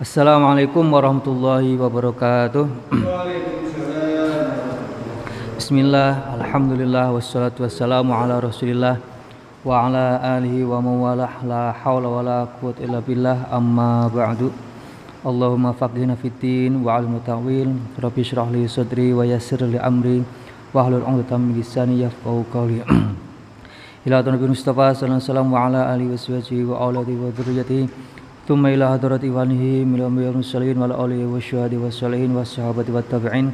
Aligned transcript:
Assalamualaikum 0.00 0.80
warahmatullahi 0.96 1.76
wabarakatuh. 1.76 2.64
Bismillah, 5.60 6.40
alhamdulillah, 6.40 7.12
wassalatu 7.12 7.68
wassalamu 7.68 8.16
ala 8.16 8.40
rasulillah 8.40 8.96
wa 9.60 9.84
ala 9.84 10.16
alihi 10.40 10.64
wa 10.64 10.80
mawalah 10.80 11.44
la 11.44 11.76
hawla 11.76 12.08
wa 12.08 12.24
la 12.24 12.48
quwwata 12.48 12.80
illa 12.80 13.04
billah 13.04 13.52
amma 13.52 14.08
ba'du. 14.08 14.48
Allahumma 15.20 15.76
faqihna 15.76 16.16
fiddin 16.16 16.80
wa 16.80 16.96
alim 16.96 17.20
ta'wil 17.20 17.68
Rabbi 18.00 18.24
syrah 18.24 18.48
li 18.48 18.64
sadri 18.72 19.12
wa 19.12 19.28
yassir 19.28 19.60
li 19.68 19.76
amri 19.76 20.24
wa 20.72 20.80
hlul 20.88 21.04
'uqdatam 21.04 21.52
min 21.52 21.60
lisani 21.60 22.08
yafqahu 22.08 22.48
qawli. 22.48 22.80
Ila 24.08 24.24
Nabi 24.24 24.48
Mustafa 24.48 24.96
sallallahu 24.96 25.28
alaihi 25.28 25.52
wa 25.52 25.60
ala 25.68 25.80
alihi 25.92 26.08
wa 26.08 26.16
sahbihi 26.16 26.64
wa 26.64 26.88
auladihi 26.88 27.20
wa 27.20 27.28
dzurriyyatihi 27.36 28.08
ثم 28.47 28.65
إلى 28.65 28.89
حضرة 28.89 29.21
إخوانه 29.23 29.63
من 29.89 29.95
الأنبياء 29.95 30.29
والمرسلين 30.29 30.77
والأولياء 30.77 31.27
والشهداء 31.27 31.79
والصالحين 31.79 32.31
والصحابة 32.35 32.85
والتابعين 32.89 33.53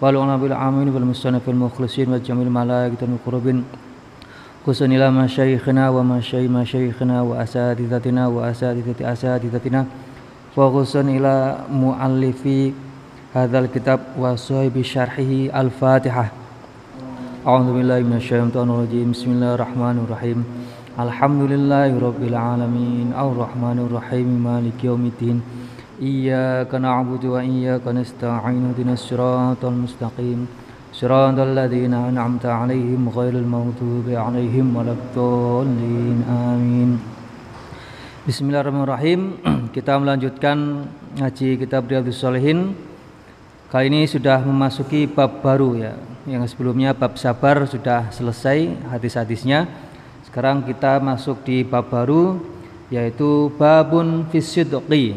والعلماء 0.00 0.38
بالعامين 0.38 0.88
والمصنف 0.94 1.48
المخلصين 1.48 2.12
والجميع 2.12 2.42
الملائكة 2.42 3.02
المقربين 3.02 3.64
خصوصا 4.62 4.84
إلى 4.84 5.10
مشايخنا 5.10 5.90
ومشايخ 5.90 6.50
مشايخنا 6.50 7.22
وأساتذتنا 7.22 8.22
وأساتذة 8.28 9.12
أساتذتنا 9.12 9.86
وخصوصا 10.56 11.00
إلى 11.00 11.58
مؤلفي 11.72 12.72
هذا 13.34 13.58
الكتاب 13.58 14.00
وصاحب 14.18 14.82
شرحه 14.82 15.32
الفاتحة 15.60 16.26
أعوذ 17.46 17.68
بالله 17.74 17.98
من 18.00 18.16
الشيطان 18.16 18.70
الرجيم 18.70 19.10
بسم 19.10 19.30
الله 19.30 19.54
الرحمن 19.54 19.96
الرحيم 20.04 20.38
Alhamdulillahi 20.93 21.97
Rabbil 21.97 22.37
Alamin. 22.37 23.17
Ar-Rahmanir 23.17 23.89
Rahim 23.89 24.45
Malik 24.45 24.77
Yawmiddin 24.77 25.41
Iyyaka 25.97 26.77
na'budu 26.77 27.33
wa 27.33 27.41
iyyaka 27.41 27.89
nasta'in 27.89 28.69
Ihdinas 28.77 29.01
siratal 29.01 29.73
mustaqim. 29.73 30.45
Siratal 30.93 31.57
ladzina 31.57 32.13
an'amta 32.13 32.53
'alaihim 32.53 33.09
ghairil 33.09 33.41
maghdubi 33.41 34.13
'alaihim 34.13 34.69
waladdallin. 34.69 36.21
Amin. 36.29 37.01
Bismillahirrahmanirrahim. 38.29 39.41
Kita 39.73 39.97
melanjutkan 39.97 40.85
ngaji 41.17 41.57
kitab 41.57 41.89
Riyadhus 41.89 42.21
Shalihin. 42.21 42.77
Kali 43.73 43.89
ini 43.89 44.05
sudah 44.05 44.45
memasuki 44.45 45.09
bab 45.09 45.41
baru 45.41 45.73
ya. 45.73 45.97
Yang 46.29 46.53
sebelumnya 46.53 46.93
bab 46.93 47.17
sabar 47.17 47.65
sudah 47.65 48.13
selesai 48.13 48.77
hadis-hadisnya 48.93 49.89
sekarang 50.33 50.65
kita 50.65 50.97
masuk 50.97 51.45
di 51.45 51.61
bab 51.61 51.93
baru 51.93 52.41
yaitu 52.89 53.53
babun 53.53 54.25
fisidqi. 54.33 55.13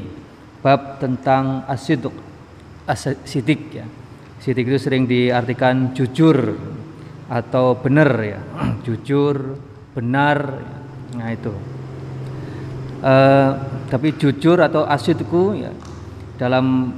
Bab 0.60 1.00
tentang 1.00 1.64
asidq. 1.72 2.12
Asidik 2.84 3.80
ya. 3.80 3.88
Sidik 4.36 4.68
itu 4.68 4.76
sering 4.76 5.08
diartikan 5.08 5.96
jujur 5.96 6.60
atau 7.32 7.80
benar 7.80 8.12
ya. 8.20 8.44
jujur, 8.84 9.56
benar. 9.96 10.60
Nah 11.16 11.32
itu. 11.32 11.56
Uh, 13.00 13.56
tapi 13.88 14.20
jujur 14.20 14.60
atau 14.60 14.84
asidku 14.84 15.56
ya 15.56 15.72
dalam 16.36 16.92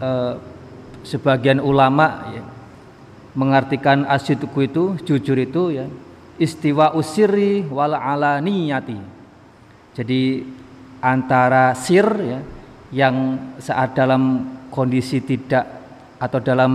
uh, 0.00 0.32
sebagian 1.04 1.60
ulama 1.60 2.32
ya, 2.32 2.44
mengartikan 3.36 4.08
asidku 4.08 4.64
itu 4.64 4.96
jujur 5.04 5.36
itu 5.36 5.76
ya 5.76 5.84
istiwa 6.38 6.94
usiri 6.94 7.66
wal 7.66 7.94
alaniyati. 7.94 8.98
Jadi 9.98 10.46
antara 11.02 11.74
sir 11.74 12.06
ya 12.22 12.40
yang 12.94 13.36
saat 13.58 13.92
dalam 13.92 14.46
kondisi 14.70 15.20
tidak 15.20 15.66
atau 16.18 16.38
dalam 16.40 16.72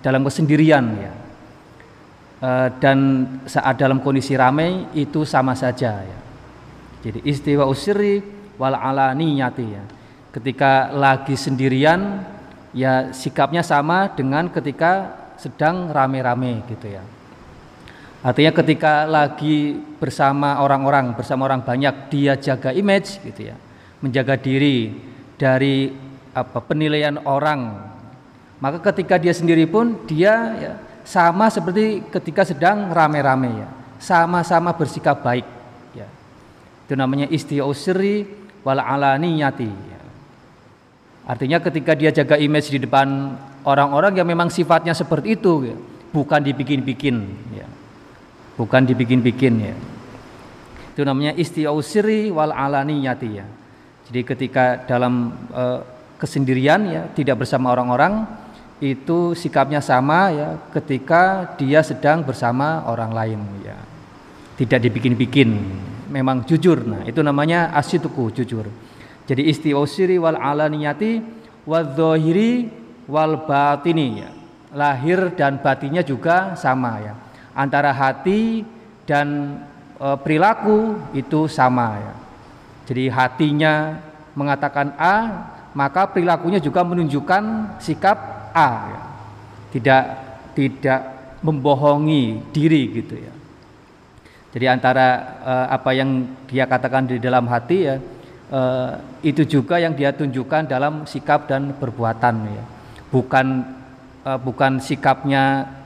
dalam 0.00 0.22
kesendirian 0.24 0.84
ya 0.96 1.12
e, 2.40 2.50
dan 2.80 2.98
saat 3.44 3.76
dalam 3.76 4.00
kondisi 4.00 4.38
ramai 4.38 4.88
itu 4.96 5.26
sama 5.26 5.52
saja 5.58 6.00
ya. 6.00 6.18
Jadi 7.00 7.26
istiwa 7.26 7.66
usiri 7.66 8.22
wal 8.56 8.78
alaniyati 8.78 9.66
ya. 9.66 9.84
Ketika 10.30 10.94
lagi 10.94 11.34
sendirian 11.34 12.22
ya 12.70 13.10
sikapnya 13.10 13.66
sama 13.66 14.14
dengan 14.14 14.46
ketika 14.46 15.18
sedang 15.34 15.90
rame-rame 15.90 16.62
gitu 16.70 16.86
ya. 16.86 17.02
Artinya 18.20 18.52
ketika 18.52 19.08
lagi 19.08 19.80
bersama 19.96 20.60
orang-orang, 20.60 21.16
bersama 21.16 21.48
orang 21.48 21.64
banyak, 21.64 22.12
dia 22.12 22.36
jaga 22.36 22.68
image 22.68 23.16
gitu 23.24 23.48
ya. 23.48 23.56
Menjaga 24.04 24.36
diri 24.36 24.92
dari 25.40 25.88
apa 26.36 26.60
penilaian 26.60 27.16
orang. 27.24 27.80
Maka 28.60 28.92
ketika 28.92 29.16
dia 29.16 29.32
sendiri 29.32 29.64
pun 29.64 30.04
dia 30.04 30.34
ya, 30.60 30.72
sama 31.00 31.48
seperti 31.48 32.04
ketika 32.12 32.44
sedang 32.44 32.92
rame-rame 32.92 33.64
ya. 33.64 33.68
Sama-sama 33.96 34.76
bersikap 34.76 35.24
baik 35.24 35.48
ya. 35.96 36.08
Itu 36.84 37.00
namanya 37.00 37.24
istiusri 37.32 38.28
wal 38.60 38.84
alaniyati 38.84 39.68
ya. 39.68 40.00
Artinya 41.24 41.56
ketika 41.64 41.96
dia 41.96 42.12
jaga 42.12 42.36
image 42.36 42.68
di 42.68 42.84
depan 42.84 43.32
orang-orang 43.64 44.12
yang 44.12 44.28
memang 44.28 44.52
sifatnya 44.52 44.92
seperti 44.92 45.40
itu 45.40 45.72
ya, 45.72 45.76
bukan 46.12 46.44
dibikin-bikin 46.44 47.16
bukan 48.60 48.84
dibikin-bikin 48.84 49.54
ya. 49.56 49.76
Itu 50.92 51.08
namanya 51.08 51.32
istiausiri 51.32 52.28
wal 52.28 52.52
alaniyati 52.52 53.28
ya. 53.32 53.48
Jadi 54.04 54.20
ketika 54.20 54.84
dalam 54.84 55.32
e, 55.48 55.64
kesendirian 56.20 56.84
ya, 56.84 57.02
tidak 57.16 57.40
bersama 57.40 57.72
orang-orang 57.72 58.28
itu 58.84 59.32
sikapnya 59.32 59.80
sama 59.80 60.32
ya 60.32 60.48
ketika 60.76 61.56
dia 61.56 61.80
sedang 61.80 62.20
bersama 62.20 62.84
orang 62.84 63.16
lain 63.16 63.40
ya. 63.64 63.80
Tidak 64.60 64.76
dibikin-bikin, 64.76 65.48
memang 66.12 66.44
jujur. 66.44 66.84
Nah, 66.84 67.08
itu 67.08 67.24
namanya 67.24 67.72
asituku 67.72 68.28
jujur. 68.28 68.68
Jadi 69.24 69.48
istiausiri 69.48 70.20
wal 70.20 70.36
alaniyati 70.36 71.24
wadzohiri 71.64 72.68
wal 73.08 73.48
batini 73.48 74.20
ya. 74.20 74.30
Lahir 74.76 75.32
dan 75.32 75.64
batinnya 75.64 76.04
juga 76.04 76.54
sama 76.60 77.00
ya 77.00 77.14
antara 77.60 77.92
hati 77.92 78.64
dan 79.04 79.60
e, 80.00 80.08
perilaku 80.24 80.96
itu 81.12 81.44
sama 81.44 82.00
ya. 82.00 82.14
Jadi 82.88 83.04
hatinya 83.12 84.00
mengatakan 84.32 84.96
A, 84.96 85.16
maka 85.76 86.08
perilakunya 86.08 86.56
juga 86.56 86.80
menunjukkan 86.80 87.76
sikap 87.84 88.18
A 88.56 88.70
ya. 88.88 89.02
Tidak 89.70 90.04
tidak 90.56 91.00
membohongi 91.44 92.50
diri 92.50 92.82
gitu 92.96 93.14
ya. 93.20 93.32
Jadi 94.50 94.66
antara 94.66 95.08
e, 95.44 95.52
apa 95.68 95.90
yang 95.92 96.26
dia 96.48 96.64
katakan 96.64 97.06
di 97.06 97.20
dalam 97.20 97.46
hati 97.46 97.78
ya 97.86 97.96
e, 98.50 98.60
itu 99.22 99.46
juga 99.46 99.78
yang 99.78 99.94
dia 99.94 100.10
tunjukkan 100.16 100.66
dalam 100.66 101.04
sikap 101.06 101.46
dan 101.46 101.76
perbuatan 101.76 102.34
ya. 102.50 102.64
Bukan 103.14 103.46
e, 104.26 104.30
bukan 104.42 104.82
sikapnya 104.82 105.78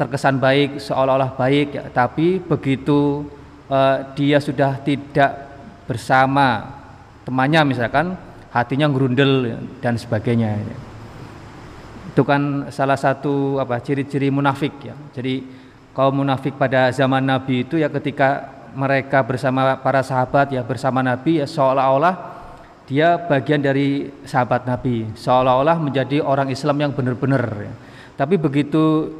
terkesan 0.00 0.40
baik 0.40 0.80
seolah-olah 0.80 1.36
baik 1.36 1.68
ya, 1.76 1.84
tapi 1.92 2.40
begitu 2.40 3.28
uh, 3.68 4.16
dia 4.16 4.40
sudah 4.40 4.80
tidak 4.80 5.52
bersama 5.84 6.80
temannya 7.28 7.76
misalkan 7.76 8.16
hatinya 8.48 8.88
gerundel 8.88 9.32
ya, 9.44 9.58
dan 9.84 10.00
sebagainya 10.00 10.56
ya. 10.56 10.78
itu 12.16 12.22
kan 12.24 12.72
salah 12.72 12.96
satu 12.96 13.60
apa 13.60 13.76
ciri-ciri 13.84 14.32
munafik 14.32 14.72
ya 14.80 14.96
jadi 15.12 15.44
kaum 15.92 16.24
munafik 16.24 16.56
pada 16.56 16.88
zaman 16.90 17.20
Nabi 17.20 17.68
itu 17.68 17.76
ya 17.76 17.92
ketika 17.92 18.48
mereka 18.72 19.20
bersama 19.20 19.76
para 19.78 20.00
sahabat 20.00 20.54
ya 20.54 20.64
bersama 20.64 21.04
Nabi 21.04 21.42
ya 21.42 21.46
seolah-olah 21.46 22.14
dia 22.90 23.18
bagian 23.20 23.62
dari 23.62 24.10
sahabat 24.26 24.66
Nabi 24.66 25.12
seolah-olah 25.14 25.76
menjadi 25.78 26.24
orang 26.24 26.50
Islam 26.50 26.88
yang 26.88 26.92
benar-benar 26.94 27.44
ya. 27.68 27.72
tapi 28.18 28.34
begitu 28.34 29.14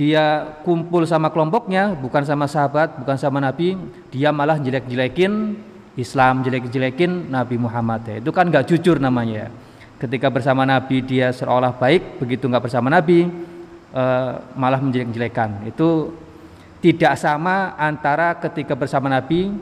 dia 0.00 0.56
kumpul 0.64 1.04
sama 1.04 1.28
kelompoknya 1.28 1.92
bukan 1.92 2.24
sama 2.24 2.48
sahabat 2.48 2.96
bukan 2.96 3.20
sama 3.20 3.36
nabi 3.36 3.76
dia 4.08 4.32
malah 4.32 4.56
jelek-jelekin 4.56 5.60
Islam 6.00 6.40
jelek-jelekin 6.40 7.28
Nabi 7.28 7.60
Muhammad. 7.60 8.06
Ya. 8.08 8.16
itu 8.24 8.30
kan 8.32 8.48
nggak 8.48 8.64
jujur 8.72 8.96
namanya 8.96 9.44
ya. 9.44 9.48
ketika 10.00 10.32
bersama 10.32 10.64
Nabi 10.64 11.04
dia 11.04 11.28
seolah 11.28 11.76
baik 11.76 12.16
begitu 12.16 12.48
nggak 12.48 12.64
bersama 12.64 12.88
Nabi 12.88 13.28
uh, 13.92 14.40
malah 14.56 14.80
menjelek-jelekan. 14.80 15.68
Itu 15.68 16.16
tidak 16.80 17.20
sama 17.20 17.76
antara 17.76 18.32
ketika 18.40 18.72
bersama 18.72 19.12
Nabi 19.12 19.52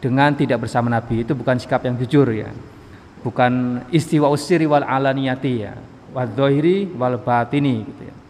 dengan 0.00 0.32
tidak 0.32 0.64
bersama 0.64 0.88
Nabi. 0.88 1.26
Itu 1.26 1.36
bukan 1.36 1.60
sikap 1.60 1.84
yang 1.84 2.00
jujur 2.00 2.32
ya. 2.32 2.48
Bukan 3.20 3.84
istiwa 3.92 4.32
usiri 4.32 4.64
wal 4.64 4.86
alaniyati 4.86 5.52
ya. 5.60 5.76
Wal 6.16 6.32
wal 6.96 7.16
batini 7.20 7.84
gitu 7.84 8.02
ya 8.08 8.21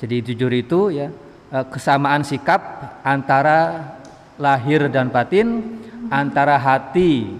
jadi 0.00 0.16
jujur 0.24 0.48
itu 0.56 0.80
ya 0.96 1.12
eh, 1.52 1.66
kesamaan 1.68 2.24
sikap 2.24 2.60
antara 3.04 3.92
lahir 4.40 4.88
dan 4.88 5.12
batin, 5.12 5.76
antara 6.08 6.56
hati 6.56 7.36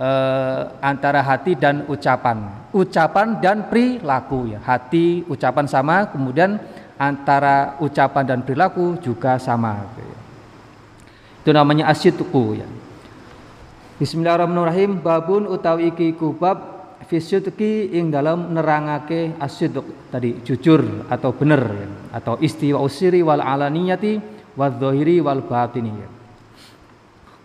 eh, 0.00 0.60
antara 0.80 1.20
hati 1.20 1.52
dan 1.52 1.84
ucapan. 1.84 2.48
Ucapan 2.72 3.36
dan 3.38 3.68
perilaku 3.68 4.56
ya. 4.56 4.58
Hati, 4.64 5.28
ucapan 5.28 5.68
sama, 5.68 6.08
kemudian 6.08 6.56
antara 6.96 7.76
ucapan 7.84 8.24
dan 8.24 8.40
perilaku 8.40 8.96
juga 9.04 9.36
sama. 9.36 9.84
Itu 11.44 11.52
namanya 11.52 11.92
asyidku 11.92 12.56
ya. 12.56 12.66
Bismillahirrahmanirrahim. 14.00 15.04
Babun 15.04 15.46
utawi 15.46 15.92
iki 15.92 16.16
kubab 16.16 16.73
fisyidqi 17.14 17.94
ing 17.94 18.10
dalam 18.10 18.50
nerangake 18.50 19.38
asyidq 19.38 20.10
tadi 20.10 20.42
jujur 20.42 21.06
atau 21.06 21.30
benar 21.30 21.62
ya. 21.62 21.86
atau 22.10 22.34
istiwa 22.42 22.82
usiri 22.82 23.22
wal 23.22 23.38
alaniyati 23.38 24.18
wadh-dhahiri 24.58 25.22
wal 25.22 25.46
batini. 25.46 25.94
Ya. 25.94 26.08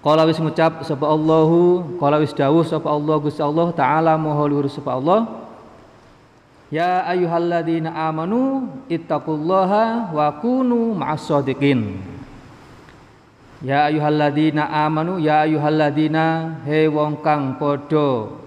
Qala 0.01 0.25
wis 0.25 0.42
ngucap 0.42 0.81
sapa 0.81 1.06
Allahu, 1.06 1.94
qala 2.01 2.18
wis 2.18 2.33
dawuh 2.33 2.66
sapa 2.66 2.89
Allah 2.89 3.16
Gusti 3.21 3.44
Allah 3.45 3.69
taala 3.75 4.18
maha 4.18 4.50
luhur 4.50 4.66
sapa 4.66 4.98
Allah. 4.98 5.27
Ya 6.74 7.06
ayyuhalladzina 7.06 7.94
amanu 8.10 8.69
ittaqullaha 8.89 10.13
wa 10.13 10.27
kunu 10.42 10.98
ma'as 10.98 11.30
shadiqin. 11.30 12.00
Ya 13.60 13.92
ayyuhalladzina 13.92 14.71
amanu 14.71 15.19
ya 15.19 15.44
ayyuhalladzina 15.44 16.63
he 16.63 16.88
wong 16.88 17.19
kang 17.19 17.60
padha 17.60 18.39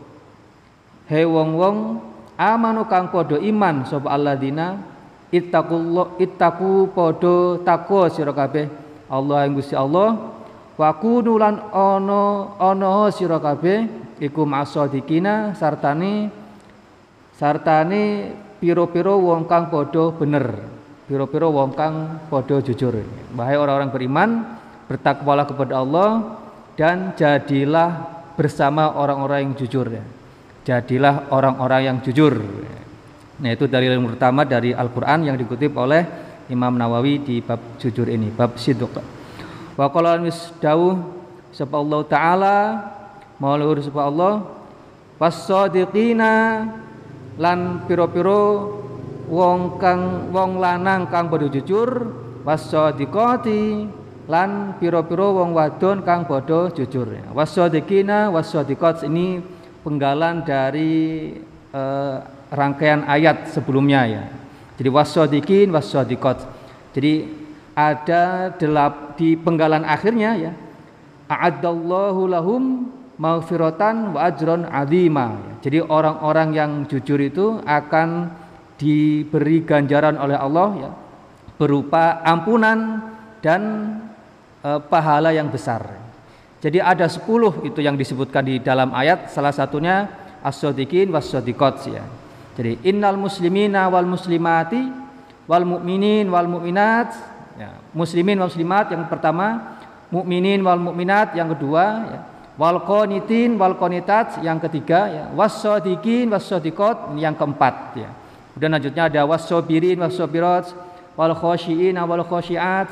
he 1.12 1.28
wong-wong 1.28 2.00
amanu 2.40 2.88
kang 2.88 3.12
padha 3.12 3.36
iman 3.36 3.84
sapa 3.84 4.08
alladzina 4.08 4.80
ittaqullah 5.28 6.16
ittaqu 6.16 6.88
padha 6.96 7.60
takwa 7.60 8.08
sira 8.08 8.32
kabeh 8.32 8.66
Allah 9.12 9.44
ing 9.44 9.52
Gusti 9.60 9.76
Allah 9.76 10.32
wa 10.72 10.90
kunu 10.96 11.36
lan 11.36 11.68
ana 11.68 12.56
ana 12.56 13.12
sira 13.12 13.36
kabeh 13.36 13.84
iku 14.24 14.48
masodikina 14.48 15.52
sartane 15.52 16.32
sartane 17.36 18.32
piro-piro 18.56 19.20
wong 19.20 19.44
kang 19.44 19.68
padha 19.68 20.16
bener 20.16 20.64
piro-piro 21.04 21.52
wong 21.52 21.76
kang 21.76 22.24
padha 22.32 22.64
jujur 22.64 23.04
bahaya 23.36 23.60
orang-orang 23.60 23.92
beriman 23.92 24.30
bertakwalah 24.88 25.44
kepada 25.44 25.84
Allah 25.84 26.40
dan 26.72 27.12
jadilah 27.12 28.08
bersama 28.32 28.96
orang-orang 28.96 29.52
yang 29.52 29.54
jujur 29.60 29.92
ya. 29.92 30.00
Jadilah 30.62 31.26
orang-orang 31.34 31.82
yang 31.90 31.96
jujur. 32.06 32.38
Nah, 33.42 33.50
itu 33.50 33.66
dari 33.66 33.90
yang 33.90 34.06
pertama 34.06 34.46
dari 34.46 34.70
Al-Qur'an 34.70 35.26
yang 35.26 35.34
dikutip 35.34 35.74
oleh 35.74 36.06
Imam 36.46 36.78
Nawawi 36.78 37.18
di 37.18 37.42
bab 37.42 37.58
jujur 37.82 38.06
ini, 38.06 38.30
bab 38.30 38.54
sidq. 38.54 38.94
Wa 39.74 39.90
qala 39.90 40.22
wis 40.22 40.54
dawuh 40.62 41.00
sapa 41.50 41.80
Allah 41.80 42.00
taala 42.06 42.56
maulur 43.42 43.82
sapa 43.82 44.06
Allah 44.06 44.46
wasadiqina 45.16 46.66
lan 47.40 47.82
piro-piro 47.88 48.78
wong 49.32 49.80
kang 49.80 50.28
wong 50.28 50.60
lanang 50.60 51.08
kang 51.08 51.32
padha 51.32 51.48
jujur 51.48 51.88
wasadiqati 52.44 53.88
lan 54.28 54.76
piro-piro 54.76 55.40
wong 55.40 55.56
wadon 55.56 56.04
kang 56.06 56.28
padha 56.28 56.70
jujur. 56.70 57.08
Wasadiqina 57.34 58.30
wasadiqat 58.30 59.08
ini 59.08 59.40
penggalan 59.82 60.46
dari 60.46 61.34
eh, 61.74 62.16
rangkaian 62.50 63.04
ayat 63.06 63.50
sebelumnya 63.50 64.00
ya. 64.08 64.22
Jadi 64.78 64.88
wasadiqin 64.88 65.68
wasadiqat. 65.70 66.42
Jadi 66.96 67.28
ada 67.76 68.52
delap 68.56 69.14
di 69.20 69.36
penggalan 69.38 69.84
akhirnya 69.84 70.30
ya. 70.38 70.52
A'addallahu 71.30 72.28
lahum 72.28 72.62
maghfiratan 73.16 74.16
wa 74.16 74.26
ajron 74.26 74.66
azima. 74.66 75.58
Jadi 75.62 75.78
orang-orang 75.80 76.48
yang 76.52 76.70
jujur 76.90 77.22
itu 77.22 77.62
akan 77.62 78.32
diberi 78.76 79.62
ganjaran 79.62 80.18
oleh 80.18 80.34
Allah 80.34 80.68
ya 80.74 80.90
berupa 81.62 82.18
ampunan 82.26 82.98
dan 83.38 83.62
e, 84.58 84.70
pahala 84.90 85.30
yang 85.30 85.46
besar. 85.46 86.01
Jadi 86.62 86.78
ada 86.78 87.10
10 87.10 87.26
itu 87.66 87.82
yang 87.82 87.98
disebutkan 87.98 88.46
di 88.46 88.62
dalam 88.62 88.94
ayat 88.94 89.34
salah 89.34 89.50
satunya 89.50 90.06
as-sadiqin 90.46 91.10
was-sadiqat 91.10 91.90
ya. 91.90 92.06
Jadi 92.54 92.78
innal 92.86 93.18
muslimina 93.18 93.90
wal 93.90 94.06
muslimati 94.06 94.78
wal 95.50 95.66
mu'minin 95.66 96.30
wal 96.30 96.46
mu'minat 96.46 97.10
ya. 97.58 97.74
Muslimin 97.90 98.38
wal 98.38 98.46
muslimat 98.46 98.94
yang 98.94 99.10
pertama, 99.10 99.74
mukminin 100.14 100.62
wal 100.62 100.78
mukminat 100.78 101.34
yang 101.34 101.50
kedua 101.50 101.84
ya. 102.06 102.20
Wal 102.54 102.78
qanitin 102.84 103.58
wal 103.58 103.74
qanitat 103.74 104.38
yang 104.46 104.62
ketiga 104.62 105.10
ya. 105.10 105.24
Was-sadiqin 105.34 106.30
was-sadiqat 106.30 107.10
yang 107.18 107.34
keempat 107.34 107.98
ya. 107.98 108.10
Kemudian 108.54 108.70
lanjutnya 108.78 109.10
ada 109.10 109.26
was-sabirin 109.26 109.98
was-sabirat 109.98 110.70
wal 111.18 111.34
khasyiin 111.34 111.98
wal 111.98 112.22
khasyiat 112.22 112.86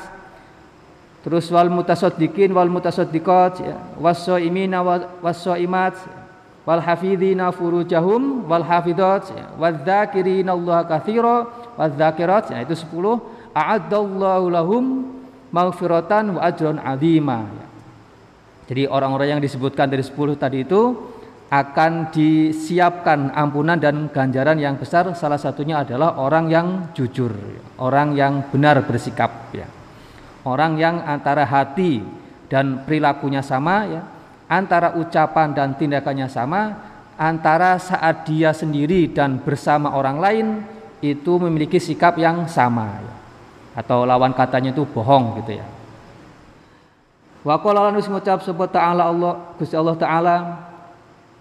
Terus 1.21 1.53
wal 1.53 1.69
mutasaddiqin 1.69 2.49
wal 2.49 2.69
mutasaddiqat 2.69 3.53
ya. 3.61 3.77
was-shaimina 4.01 4.81
was-shaimat 5.21 5.93
wal 6.65 6.81
hafidhina 6.81 7.53
furujahum 7.53 8.49
wal 8.49 8.65
hafidhat 8.65 9.29
ya. 9.29 9.53
wadz-dzakirina 9.53 10.57
Allah 10.57 10.81
katsira 10.89 11.45
wadz-dzakirat 11.77 12.57
ya. 12.57 12.65
itu 12.65 12.73
10 12.73 13.53
a'addallahu 13.53 14.45
lahum 14.49 14.83
maghfiratan 15.53 16.37
wa 16.37 16.41
ajran 16.41 16.81
'azima 16.81 17.45
ya. 17.45 17.67
Jadi 18.73 18.83
orang-orang 18.89 19.37
yang 19.37 19.41
disebutkan 19.43 19.93
dari 19.93 20.01
10 20.01 20.41
tadi 20.41 20.65
itu 20.65 20.81
akan 21.53 22.15
disiapkan 22.15 23.35
ampunan 23.35 23.77
dan 23.77 24.09
ganjaran 24.09 24.57
yang 24.57 24.79
besar 24.79 25.05
salah 25.13 25.37
satunya 25.37 25.83
adalah 25.83 26.17
orang 26.17 26.47
yang 26.49 26.67
jujur, 26.95 27.35
orang 27.77 28.15
yang 28.15 28.47
benar 28.49 28.79
bersikap 28.87 29.51
ya 29.51 29.67
orang 30.45 30.77
yang 30.77 31.01
antara 31.03 31.45
hati 31.45 32.01
dan 32.51 32.83
perilakunya 32.83 33.39
sama 33.45 33.87
ya 33.87 34.01
antara 34.51 34.99
ucapan 34.99 35.55
dan 35.55 35.77
tindakannya 35.79 36.27
sama 36.27 36.75
antara 37.15 37.79
saat 37.79 38.27
dia 38.27 38.51
sendiri 38.51 39.07
dan 39.07 39.39
bersama 39.39 39.93
orang 39.95 40.17
lain 40.19 40.47
itu 41.01 41.37
memiliki 41.41 41.79
sikap 41.81 42.17
yang 42.17 42.45
sama 42.49 42.99
ya. 42.99 43.13
atau 43.79 44.03
lawan 44.03 44.35
katanya 44.35 44.75
itu 44.75 44.83
bohong 44.83 45.39
gitu 45.41 45.61
ya 45.61 45.67
Wa 47.41 47.57
qala 47.57 47.89
lan 47.89 47.97
ngucap 47.97 48.45
sapa 48.45 48.69
ta'ala 48.69 49.09
Allah 49.09 49.57
Gusti 49.57 49.73
Allah 49.73 49.97
taala 49.97 50.35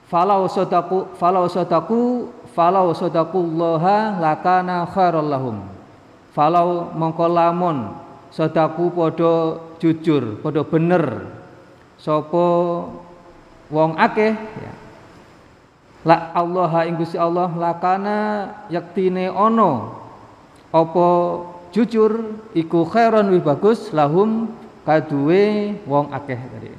falau 0.08 0.48
sadaku 0.48 1.12
falau 1.20 1.44
sadaku 1.44 2.32
falau 2.56 2.96
sadaqullaha 2.96 4.16
lakana 4.16 4.88
khairal 4.88 5.28
lahum 5.28 5.56
falau 6.32 6.88
mongko 6.96 7.26
lamun 7.28 7.92
sodaku 8.30 8.94
podo 8.94 9.34
jujur 9.82 10.38
podo 10.40 10.62
bener. 10.66 11.26
Sopo 12.00 12.46
wong 13.68 14.00
akeh? 14.00 14.32
Ya. 14.32 14.72
la 16.00 16.32
Allah 16.32 16.88
ing 16.88 16.96
Gusti 16.96 17.20
Allah 17.20 17.52
lakana 17.52 18.18
yaktine 18.72 19.28
ono. 19.28 20.00
Opo 20.72 21.06
jujur 21.74 22.40
iku 22.56 22.88
khairon 22.88 23.34
wi 23.34 23.42
bagus 23.42 23.92
lahum 23.92 24.48
kaduwe 24.86 25.76
wong 25.84 26.14
akeh 26.14 26.40
tadi. 26.40 26.72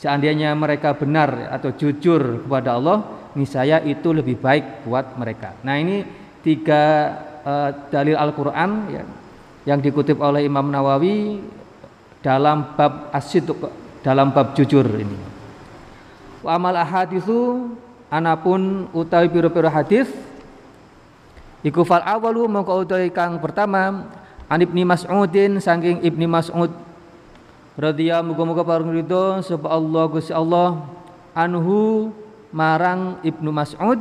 Seandainya 0.00 0.56
mereka 0.56 0.96
benar 0.96 1.50
atau 1.52 1.76
jujur 1.76 2.46
kepada 2.46 2.78
Allah 2.78 3.04
niscaya 3.36 3.84
itu 3.84 4.14
lebih 4.14 4.40
baik 4.40 4.86
buat 4.88 5.18
mereka. 5.20 5.52
Nah 5.60 5.76
ini 5.76 6.06
tiga 6.40 7.12
uh, 7.44 7.68
dalil 7.92 8.16
Al-Qur'an 8.16 8.70
ya 8.88 9.04
yang 9.68 9.80
dikutip 9.80 10.16
oleh 10.20 10.48
Imam 10.48 10.68
Nawawi 10.72 11.40
dalam 12.24 12.76
bab 12.76 13.12
asid 13.12 13.48
dalam 14.00 14.32
bab 14.32 14.56
jujur 14.56 14.84
ini. 14.96 15.18
Wa 16.40 16.56
amal 16.56 16.76
ahaditsu 16.76 17.68
anapun 18.08 18.88
utawi 18.96 19.28
pira-pira 19.28 19.68
hadis 19.68 20.08
iku 21.60 21.84
fal 21.84 22.00
awalu 22.02 22.48
mongko 22.48 22.88
utawi 22.88 23.12
kang 23.12 23.36
pertama 23.38 24.08
an 24.48 24.58
Ibni 24.58 24.82
Mas'udin 24.88 25.60
saking 25.60 26.00
Ibni 26.00 26.24
Mas'ud 26.24 26.72
radhiyallahu 27.76 28.34
muga-muga 28.34 28.64
pareng 28.64 28.92
ridho 28.92 29.44
sapa 29.44 29.68
Allah 29.68 30.04
Gusti 30.08 30.32
Allah 30.32 30.84
anhu 31.36 32.10
marang 32.50 33.20
Ibnu 33.22 33.52
Mas'ud 33.54 34.00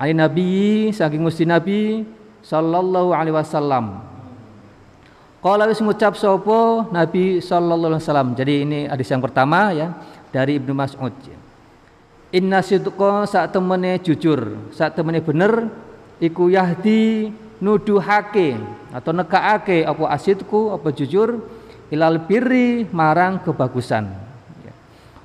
Ali 0.00 0.16
Nabi 0.16 0.90
saking 0.94 1.22
Gusti 1.22 1.44
Nabi 1.44 2.06
sallallahu 2.42 3.12
alaihi 3.12 3.36
wasallam 3.36 4.11
Qala 5.42 5.66
wis 5.66 5.82
ngucap 5.82 6.14
sapa 6.14 6.86
Nabi 6.94 7.42
sallallahu 7.42 7.98
alaihi 7.98 8.06
wasallam. 8.06 8.30
Jadi 8.38 8.54
ini 8.62 8.80
hadis 8.86 9.10
yang 9.10 9.18
pertama 9.18 9.74
ya 9.74 9.90
dari 10.30 10.62
Ibnu 10.62 10.70
Mas'ud. 10.70 11.10
Inna 12.30 12.62
sidqa 12.62 13.26
sak 13.26 13.50
temene 13.50 13.98
jujur, 13.98 14.70
sak 14.70 14.94
temene 14.94 15.18
bener 15.18 15.66
iku 16.22 16.46
yahdi 16.46 17.34
nuduhake 17.58 18.54
atau 18.94 19.10
nekaake 19.10 19.82
apa 19.82 20.14
asidku 20.14 20.70
apa 20.78 20.94
jujur 20.94 21.42
ilal 21.90 22.22
birri 22.22 22.86
marang 22.94 23.42
kebagusan. 23.42 24.14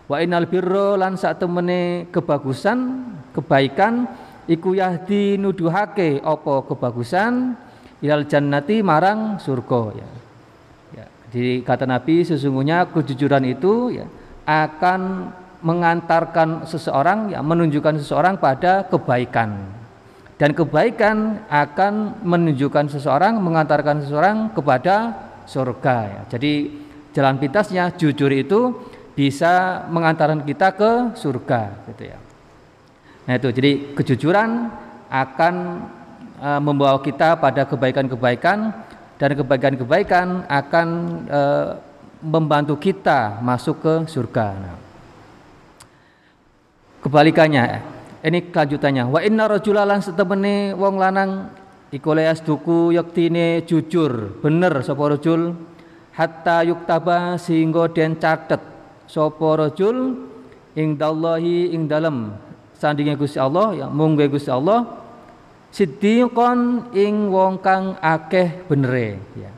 Wa 0.09 0.17
innal 0.17 0.49
birra 0.49 0.97
lan 0.97 1.13
sak 1.13 1.45
temene 1.45 2.09
kebagusan, 2.09 3.05
kebaikan 3.37 4.09
iku 4.49 4.73
yahdi 4.73 5.37
nuduhake 5.37 6.25
apa 6.25 6.65
kebagusan 6.65 7.53
ilal 8.01 8.25
jannati 8.29 8.85
marang 8.85 9.41
surga 9.41 9.81
ya. 9.97 10.09
ya. 11.01 11.05
Jadi 11.33 11.65
kata 11.65 11.85
Nabi 11.89 12.21
sesungguhnya 12.21 12.89
kejujuran 12.93 13.43
itu 13.47 13.97
ya 13.97 14.05
akan 14.47 15.31
mengantarkan 15.65 16.69
seseorang 16.69 17.33
ya 17.33 17.41
menunjukkan 17.41 17.97
seseorang 17.99 18.37
pada 18.37 18.85
kebaikan 18.85 19.77
dan 20.37 20.53
kebaikan 20.53 21.41
akan 21.49 22.21
menunjukkan 22.21 22.93
seseorang 22.93 23.41
mengantarkan 23.41 24.05
seseorang 24.05 24.53
kepada 24.53 25.17
surga 25.49 25.95
ya. 26.05 26.21
Jadi 26.37 26.53
jalan 27.17 27.41
pintasnya 27.41 27.89
jujur 27.97 28.29
itu 28.29 28.77
bisa 29.17 29.81
mengantarkan 29.89 30.45
kita 30.45 30.77
ke 30.77 30.91
surga 31.17 31.89
gitu 31.89 32.03
ya. 32.13 32.19
Nah 33.25 33.33
itu 33.33 33.49
jadi 33.49 33.97
kejujuran 33.97 34.69
akan 35.09 35.55
e, 36.37 36.49
membawa 36.61 37.01
kita 37.01 37.37
pada 37.41 37.65
kebaikan-kebaikan 37.67 38.57
dan 39.17 39.31
kebaikan-kebaikan 39.33 40.45
akan 40.47 40.87
e, 41.27 41.41
membantu 42.21 42.77
kita 42.81 43.41
masuk 43.41 43.81
ke 43.81 43.93
surga. 44.09 44.45
Nah, 44.57 44.77
kebalikannya 47.01 47.63
ini 48.25 48.49
kelanjutannya 48.49 49.03
wa 49.07 49.19
inna 49.21 49.45
rajulalan 49.45 50.01
setemene 50.01 50.73
wong 50.73 50.97
lanang 50.97 51.53
iku 51.93 52.11
duku 52.43 52.91
yaktine 52.91 53.63
jujur 53.63 54.41
bener 54.43 54.83
sapa 54.83 55.15
rajul 55.15 55.55
hatta 56.17 56.65
yuktaba 56.65 57.39
sehingga 57.39 57.87
den 57.93 58.19
catet 58.19 58.59
sapa 59.07 59.47
rajul 59.55 60.27
ing 60.75 60.99
dallahi 60.99 61.71
ing 61.71 61.87
dalem 61.87 62.33
sandinge 62.75 63.15
Gusti 63.15 63.39
Allah 63.39 63.71
ya 63.73 63.87
mung 63.87 64.19
Gusti 64.19 64.51
Allah 64.51 65.06
siddiqon 65.71 66.91
ing 66.95 67.29
wong 67.29 67.59
kang 67.61 67.95
akeh 67.99 68.65
benere 68.65 69.19
ya. 69.37 69.51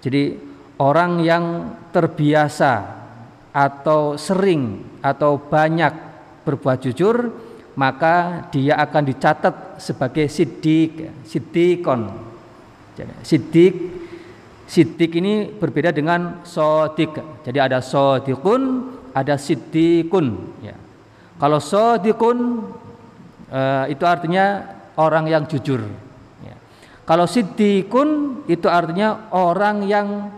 Jadi 0.00 0.36
orang 0.80 1.20
yang 1.20 1.44
terbiasa 1.92 3.00
atau 3.50 4.14
sering 4.14 4.80
atau 5.02 5.36
banyak 5.36 5.92
berbuat 6.46 6.78
jujur 6.86 7.16
maka 7.74 8.46
dia 8.54 8.78
akan 8.78 9.02
dicatat 9.10 9.54
sebagai 9.82 10.30
sidik 10.30 11.26
sidikon 11.26 12.06
sidik 13.26 13.74
sidik 14.70 15.10
ini 15.18 15.50
berbeda 15.50 15.90
dengan 15.90 16.46
sodik 16.46 17.18
jadi 17.42 17.66
ada 17.66 17.82
sodikun 17.82 18.94
ada 19.14 19.34
sidikun 19.34 20.38
ya. 20.62 20.76
Kalau 21.40 21.58
sodikun 21.58 22.68
eh, 23.50 23.84
itu 23.96 24.04
artinya 24.04 24.78
orang 25.00 25.24
yang 25.32 25.48
jujur 25.48 25.80
ya. 26.44 26.56
kalau 27.08 27.24
sidikun 27.24 28.42
itu 28.44 28.68
artinya 28.68 29.32
orang 29.32 29.88
yang 29.88 30.28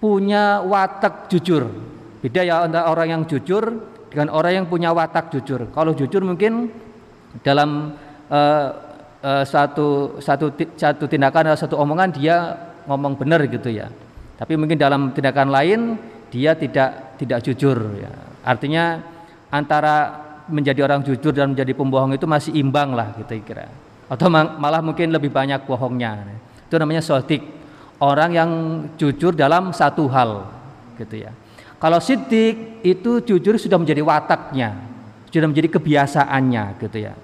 punya 0.00 0.60
watak 0.62 1.26
jujur. 1.32 1.66
Beda 2.20 2.42
ya 2.42 2.64
antara 2.64 2.90
orang 2.90 3.08
yang 3.10 3.22
jujur 3.28 3.64
dengan 4.10 4.32
orang 4.32 4.62
yang 4.62 4.66
punya 4.68 4.90
watak 4.92 5.32
jujur. 5.32 5.70
Kalau 5.72 5.92
jujur 5.96 6.22
mungkin 6.24 6.72
dalam 7.44 7.94
uh, 8.30 8.68
uh, 9.22 9.44
satu 9.44 10.18
satu 10.20 10.52
satu 10.76 11.04
tindakan 11.06 11.52
atau 11.52 11.60
satu 11.66 11.76
omongan 11.80 12.10
dia 12.12 12.36
ngomong 12.88 13.18
benar 13.18 13.44
gitu 13.50 13.68
ya. 13.72 13.88
Tapi 14.36 14.52
mungkin 14.54 14.76
dalam 14.76 15.10
tindakan 15.16 15.48
lain 15.48 15.80
dia 16.28 16.54
tidak 16.56 17.18
tidak 17.20 17.40
jujur 17.44 17.78
ya. 17.96 18.10
Artinya 18.46 19.00
antara 19.50 20.25
menjadi 20.46 20.86
orang 20.86 21.02
jujur 21.02 21.34
dan 21.34 21.52
menjadi 21.54 21.72
pembohong 21.74 22.14
itu 22.14 22.26
masih 22.26 22.54
imbang 22.54 22.94
lah 22.94 23.14
gitu 23.18 23.38
kira. 23.42 23.66
Atau 24.06 24.30
malah 24.30 24.78
mungkin 24.82 25.10
lebih 25.10 25.34
banyak 25.34 25.66
bohongnya. 25.66 26.22
Itu 26.66 26.78
namanya 26.78 27.02
sodik 27.02 27.42
orang 28.00 28.30
yang 28.32 28.50
jujur 29.00 29.32
dalam 29.32 29.72
satu 29.72 30.06
hal 30.10 30.46
gitu 31.00 31.26
ya. 31.26 31.32
Kalau 31.76 32.00
sidik 32.00 32.80
itu 32.80 33.20
jujur 33.20 33.60
sudah 33.60 33.76
menjadi 33.76 34.00
wataknya, 34.00 34.80
sudah 35.28 35.48
menjadi 35.48 35.68
kebiasaannya 35.76 36.64
gitu 36.80 36.98
ya. 37.04 37.14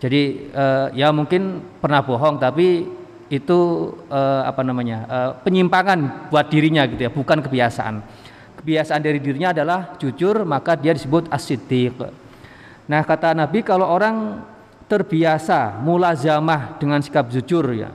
Jadi 0.00 0.48
uh, 0.54 0.88
ya 0.96 1.12
mungkin 1.12 1.60
pernah 1.82 2.00
bohong 2.00 2.40
tapi 2.40 2.86
itu 3.30 3.58
uh, 4.10 4.42
apa 4.46 4.62
namanya 4.62 4.98
uh, 5.06 5.30
penyimpangan 5.42 6.30
buat 6.30 6.46
dirinya 6.48 6.86
gitu 6.86 7.02
ya, 7.02 7.10
bukan 7.10 7.42
kebiasaan. 7.42 8.00
Kebiasaan 8.62 9.00
dari 9.02 9.18
dirinya 9.18 9.50
adalah 9.50 9.96
jujur 9.98 10.46
maka 10.46 10.78
dia 10.78 10.94
disebut 10.94 11.26
asidik. 11.32 11.96
Nah 12.86 13.02
kata 13.04 13.36
Nabi 13.36 13.60
kalau 13.60 13.84
orang 13.88 14.40
terbiasa 14.88 15.78
mulazamah 15.82 16.80
dengan 16.80 16.98
sikap 16.98 17.30
jujur 17.30 17.76
ya, 17.76 17.90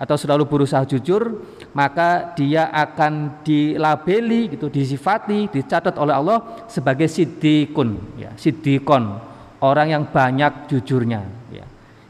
atau 0.00 0.16
selalu 0.16 0.48
berusaha 0.48 0.86
jujur, 0.88 1.44
maka 1.76 2.32
dia 2.32 2.72
akan 2.72 3.42
dilabeli 3.44 4.56
gitu, 4.56 4.72
disifati, 4.72 5.50
dicatat 5.52 5.98
oleh 6.00 6.14
Allah 6.16 6.64
sebagai 6.72 7.04
sidikun, 7.04 8.16
ya, 8.16 8.32
sidikon, 8.38 9.18
orang 9.60 9.92
yang 9.92 10.04
banyak 10.08 10.70
jujurnya, 10.72 11.20
ya. 11.52 11.66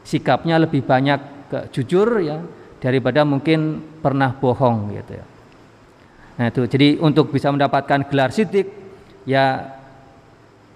Sikapnya 0.07 0.61
lebih 0.61 0.87
banyak 0.87 1.19
ke 1.51 1.59
jujur 1.75 2.23
ya 2.23 2.39
daripada 2.79 3.27
mungkin 3.27 3.83
pernah 3.99 4.31
bohong 4.31 4.95
gitu 4.95 5.19
ya. 5.19 5.25
Nah, 6.39 6.47
itu 6.47 6.63
jadi 6.65 6.97
untuk 7.03 7.29
bisa 7.29 7.51
mendapatkan 7.51 8.07
gelar 8.07 8.31
sidik 8.31 8.71
ya 9.27 9.77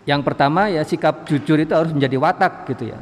yang 0.06 0.22
pertama 0.22 0.70
ya 0.70 0.86
sikap 0.86 1.26
jujur 1.26 1.58
itu 1.58 1.74
harus 1.74 1.92
menjadi 1.92 2.18
watak 2.22 2.70
gitu 2.70 2.94
ya 2.94 3.00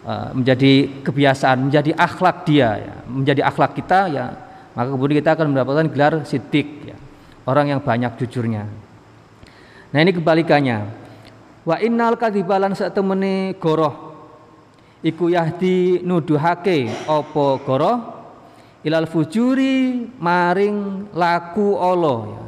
Eh, 0.00 0.28
menjadi 0.32 1.04
kebiasaan, 1.04 1.68
menjadi 1.68 1.92
akhlak 1.92 2.48
dia, 2.48 2.72
ya. 2.80 2.94
menjadi 3.04 3.44
akhlak 3.44 3.76
kita, 3.76 4.08
ya 4.08 4.32
maka 4.72 4.96
kemudian 4.96 5.20
kita 5.20 5.36
akan 5.36 5.46
mendapatkan 5.52 5.86
gelar 5.92 6.14
sidik, 6.24 6.88
ya. 6.88 6.96
orang 7.44 7.76
yang 7.76 7.84
banyak 7.84 8.16
jujurnya. 8.16 8.64
Nah 9.92 9.98
ini 10.00 10.16
kebalikannya. 10.16 10.88
Wa 11.68 11.84
innal 11.84 12.16
kadibalan 12.16 12.72
satemene 12.72 13.60
goroh 13.60 14.16
iku 15.04 15.28
yahdi 15.28 16.00
nuduhake 16.00 16.88
opo 17.04 17.60
goroh 17.60 18.00
ilal 18.80 19.04
fujuri 19.04 20.08
maring 20.16 21.12
laku 21.12 21.76
Allah 21.76 22.40
ya. 22.40 22.42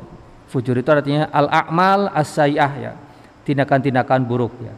Fujur 0.48 0.80
itu 0.80 0.88
artinya 0.88 1.28
al 1.28 1.52
akmal 1.52 2.08
as 2.16 2.32
ya. 2.32 2.96
Tindakan-tindakan 3.42 4.22
buruk 4.22 4.54
ya. 4.62 4.74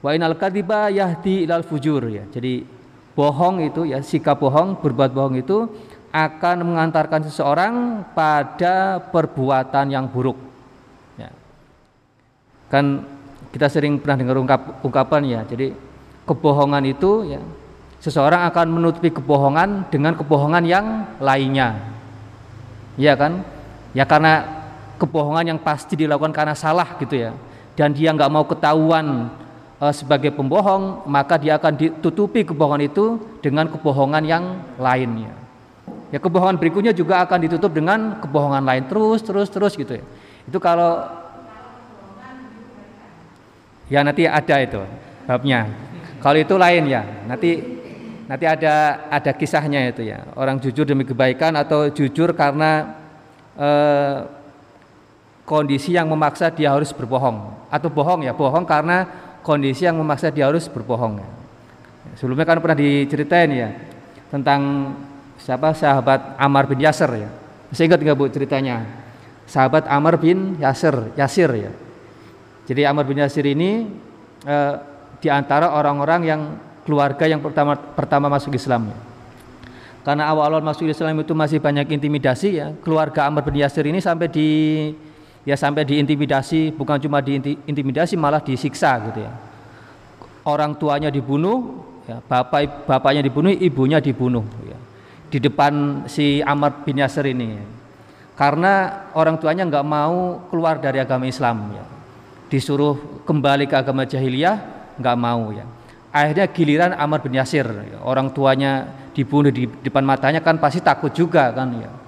Wa 0.00 0.16
inal 0.16 0.34
kadiba 0.34 0.88
yahdi 0.88 1.44
ilal 1.46 1.62
fujur 1.62 2.08
ya. 2.08 2.24
Jadi 2.32 2.64
bohong 3.14 3.62
itu 3.62 3.86
ya 3.86 4.00
sikap 4.00 4.40
bohong, 4.40 4.80
berbuat 4.80 5.10
bohong 5.12 5.36
itu 5.38 5.68
akan 6.10 6.66
mengantarkan 6.66 7.22
seseorang 7.30 8.02
pada 8.16 8.98
perbuatan 8.98 9.94
yang 9.94 10.10
buruk. 10.10 10.34
Ya. 11.14 11.30
Kan 12.66 13.06
kita 13.54 13.70
sering 13.70 13.98
pernah 14.02 14.18
dengar 14.18 14.36
ungkap, 14.42 14.82
ungkapan 14.82 15.22
ya. 15.26 15.40
Jadi 15.46 15.70
kebohongan 16.26 16.82
itu 16.86 17.36
ya 17.36 17.42
seseorang 18.00 18.48
akan 18.48 18.66
menutupi 18.72 19.12
kebohongan 19.12 19.86
dengan 19.92 20.16
kebohongan 20.16 20.64
yang 20.64 20.86
lainnya. 21.20 21.76
Iya 22.96 23.14
kan? 23.14 23.44
Ya 23.92 24.08
karena 24.08 24.46
kebohongan 24.96 25.54
yang 25.54 25.58
pasti 25.60 25.94
dilakukan 25.94 26.32
karena 26.32 26.56
salah 26.56 26.96
gitu 26.98 27.14
ya. 27.14 27.36
Dan 27.80 27.96
dia 27.96 28.12
nggak 28.12 28.28
mau 28.28 28.44
ketahuan 28.44 29.32
uh, 29.80 29.88
sebagai 29.88 30.36
pembohong, 30.36 31.08
maka 31.08 31.40
dia 31.40 31.56
akan 31.56 31.80
ditutupi 31.80 32.44
kebohongan 32.44 32.92
itu 32.92 33.16
dengan 33.40 33.72
kebohongan 33.72 34.20
yang 34.28 34.60
lainnya. 34.76 35.32
Ya 36.12 36.20
kebohongan 36.20 36.60
berikutnya 36.60 36.92
juga 36.92 37.24
akan 37.24 37.48
ditutup 37.48 37.72
dengan 37.72 38.20
kebohongan 38.20 38.68
lain 38.68 38.84
terus 38.84 39.24
terus 39.24 39.48
terus 39.48 39.72
gitu 39.80 39.96
ya. 39.96 40.04
Itu 40.44 40.60
kalau 40.60 41.08
ya 43.88 44.04
nanti 44.04 44.28
ada 44.28 44.56
itu 44.60 44.84
babnya. 45.24 45.72
Kalau 46.20 46.36
itu 46.36 46.52
lain 46.60 46.84
ya, 46.84 47.00
nanti 47.24 47.64
nanti 48.28 48.44
ada 48.44 49.08
ada 49.08 49.32
kisahnya 49.32 49.88
itu 49.88 50.04
ya. 50.04 50.28
Orang 50.36 50.60
jujur 50.60 50.84
demi 50.84 51.08
kebaikan 51.08 51.56
atau 51.56 51.88
jujur 51.88 52.36
karena 52.36 52.92
eh, 53.56 54.39
kondisi 55.50 55.98
yang 55.98 56.06
memaksa 56.06 56.46
dia 56.54 56.70
harus 56.70 56.94
berbohong 56.94 57.66
atau 57.66 57.90
bohong 57.90 58.22
ya, 58.22 58.30
bohong 58.30 58.62
karena 58.62 59.02
kondisi 59.42 59.82
yang 59.82 59.98
memaksa 59.98 60.30
dia 60.30 60.46
harus 60.46 60.70
berbohong. 60.70 61.18
Sebelumnya 62.14 62.46
kan 62.46 62.62
pernah 62.62 62.78
diceritain 62.78 63.50
ya 63.50 63.68
tentang 64.30 64.94
siapa 65.42 65.74
sahabat 65.74 66.38
Amar 66.38 66.70
bin 66.70 66.78
Yasir 66.78 67.10
ya. 67.18 67.30
Saya 67.74 67.90
ingat 67.90 67.98
nggak 67.98 68.14
bu 68.14 68.30
ceritanya? 68.30 68.86
Sahabat 69.50 69.90
Amar 69.90 70.22
bin 70.22 70.54
Yasir, 70.62 71.10
Yasir 71.18 71.50
ya. 71.58 71.74
Jadi 72.70 72.86
Amar 72.86 73.02
bin 73.02 73.18
Yasir 73.18 73.42
ini 73.42 73.90
eh, 74.46 74.74
di 75.18 75.26
antara 75.26 75.74
orang-orang 75.74 76.20
yang 76.22 76.40
keluarga 76.86 77.26
yang 77.26 77.42
pertama 77.42 77.74
pertama 77.74 78.30
masuk 78.30 78.54
Islam. 78.54 78.94
Ya. 78.94 78.98
Karena 80.06 80.30
awal-awal 80.30 80.62
masuk 80.62 80.86
Islam 80.86 81.18
itu 81.20 81.34
masih 81.34 81.58
banyak 81.58 81.90
intimidasi 81.90 82.62
ya. 82.62 82.70
Keluarga 82.86 83.26
Amr 83.26 83.44
bin 83.44 83.58
Yasir 83.58 83.84
ini 83.84 83.98
sampai 83.98 84.30
di 84.30 84.48
ya 85.44 85.56
sampai 85.56 85.88
diintimidasi 85.88 86.76
bukan 86.76 87.00
cuma 87.00 87.24
diintimidasi 87.24 88.16
malah 88.16 88.42
disiksa 88.42 88.96
gitu 89.08 89.24
ya. 89.24 89.32
Orang 90.44 90.76
tuanya 90.76 91.12
dibunuh 91.12 91.84
ya, 92.08 92.20
bapak 92.24 92.88
bapaknya 92.88 93.20
dibunuh 93.20 93.52
ibunya 93.52 94.00
dibunuh 94.00 94.44
ya, 94.64 94.78
di 95.28 95.38
depan 95.38 96.04
si 96.08 96.40
Amr 96.40 96.84
bin 96.84 97.00
Yasir 97.00 97.28
ini 97.28 97.60
karena 98.40 99.04
orang 99.12 99.36
tuanya 99.36 99.68
nggak 99.68 99.84
mau 99.84 100.48
keluar 100.48 100.80
dari 100.80 100.96
agama 100.96 101.28
Islam 101.28 101.76
ya. 101.76 101.84
Disuruh 102.50 103.22
kembali 103.28 103.70
ke 103.70 103.78
agama 103.78 104.02
jahiliyah 104.02 104.58
nggak 104.98 105.16
mau 105.20 105.54
ya. 105.54 105.62
Akhirnya 106.10 106.50
giliran 106.50 106.92
Amr 106.96 107.22
bin 107.22 107.38
Yasir 107.38 107.68
ya, 107.68 108.00
orang 108.02 108.32
tuanya 108.34 108.88
dibunuh 109.14 109.52
di 109.52 109.68
depan 109.68 110.02
matanya 110.02 110.40
kan 110.40 110.56
pasti 110.56 110.80
takut 110.80 111.12
juga 111.12 111.52
kan 111.52 111.68
ya 111.76 111.99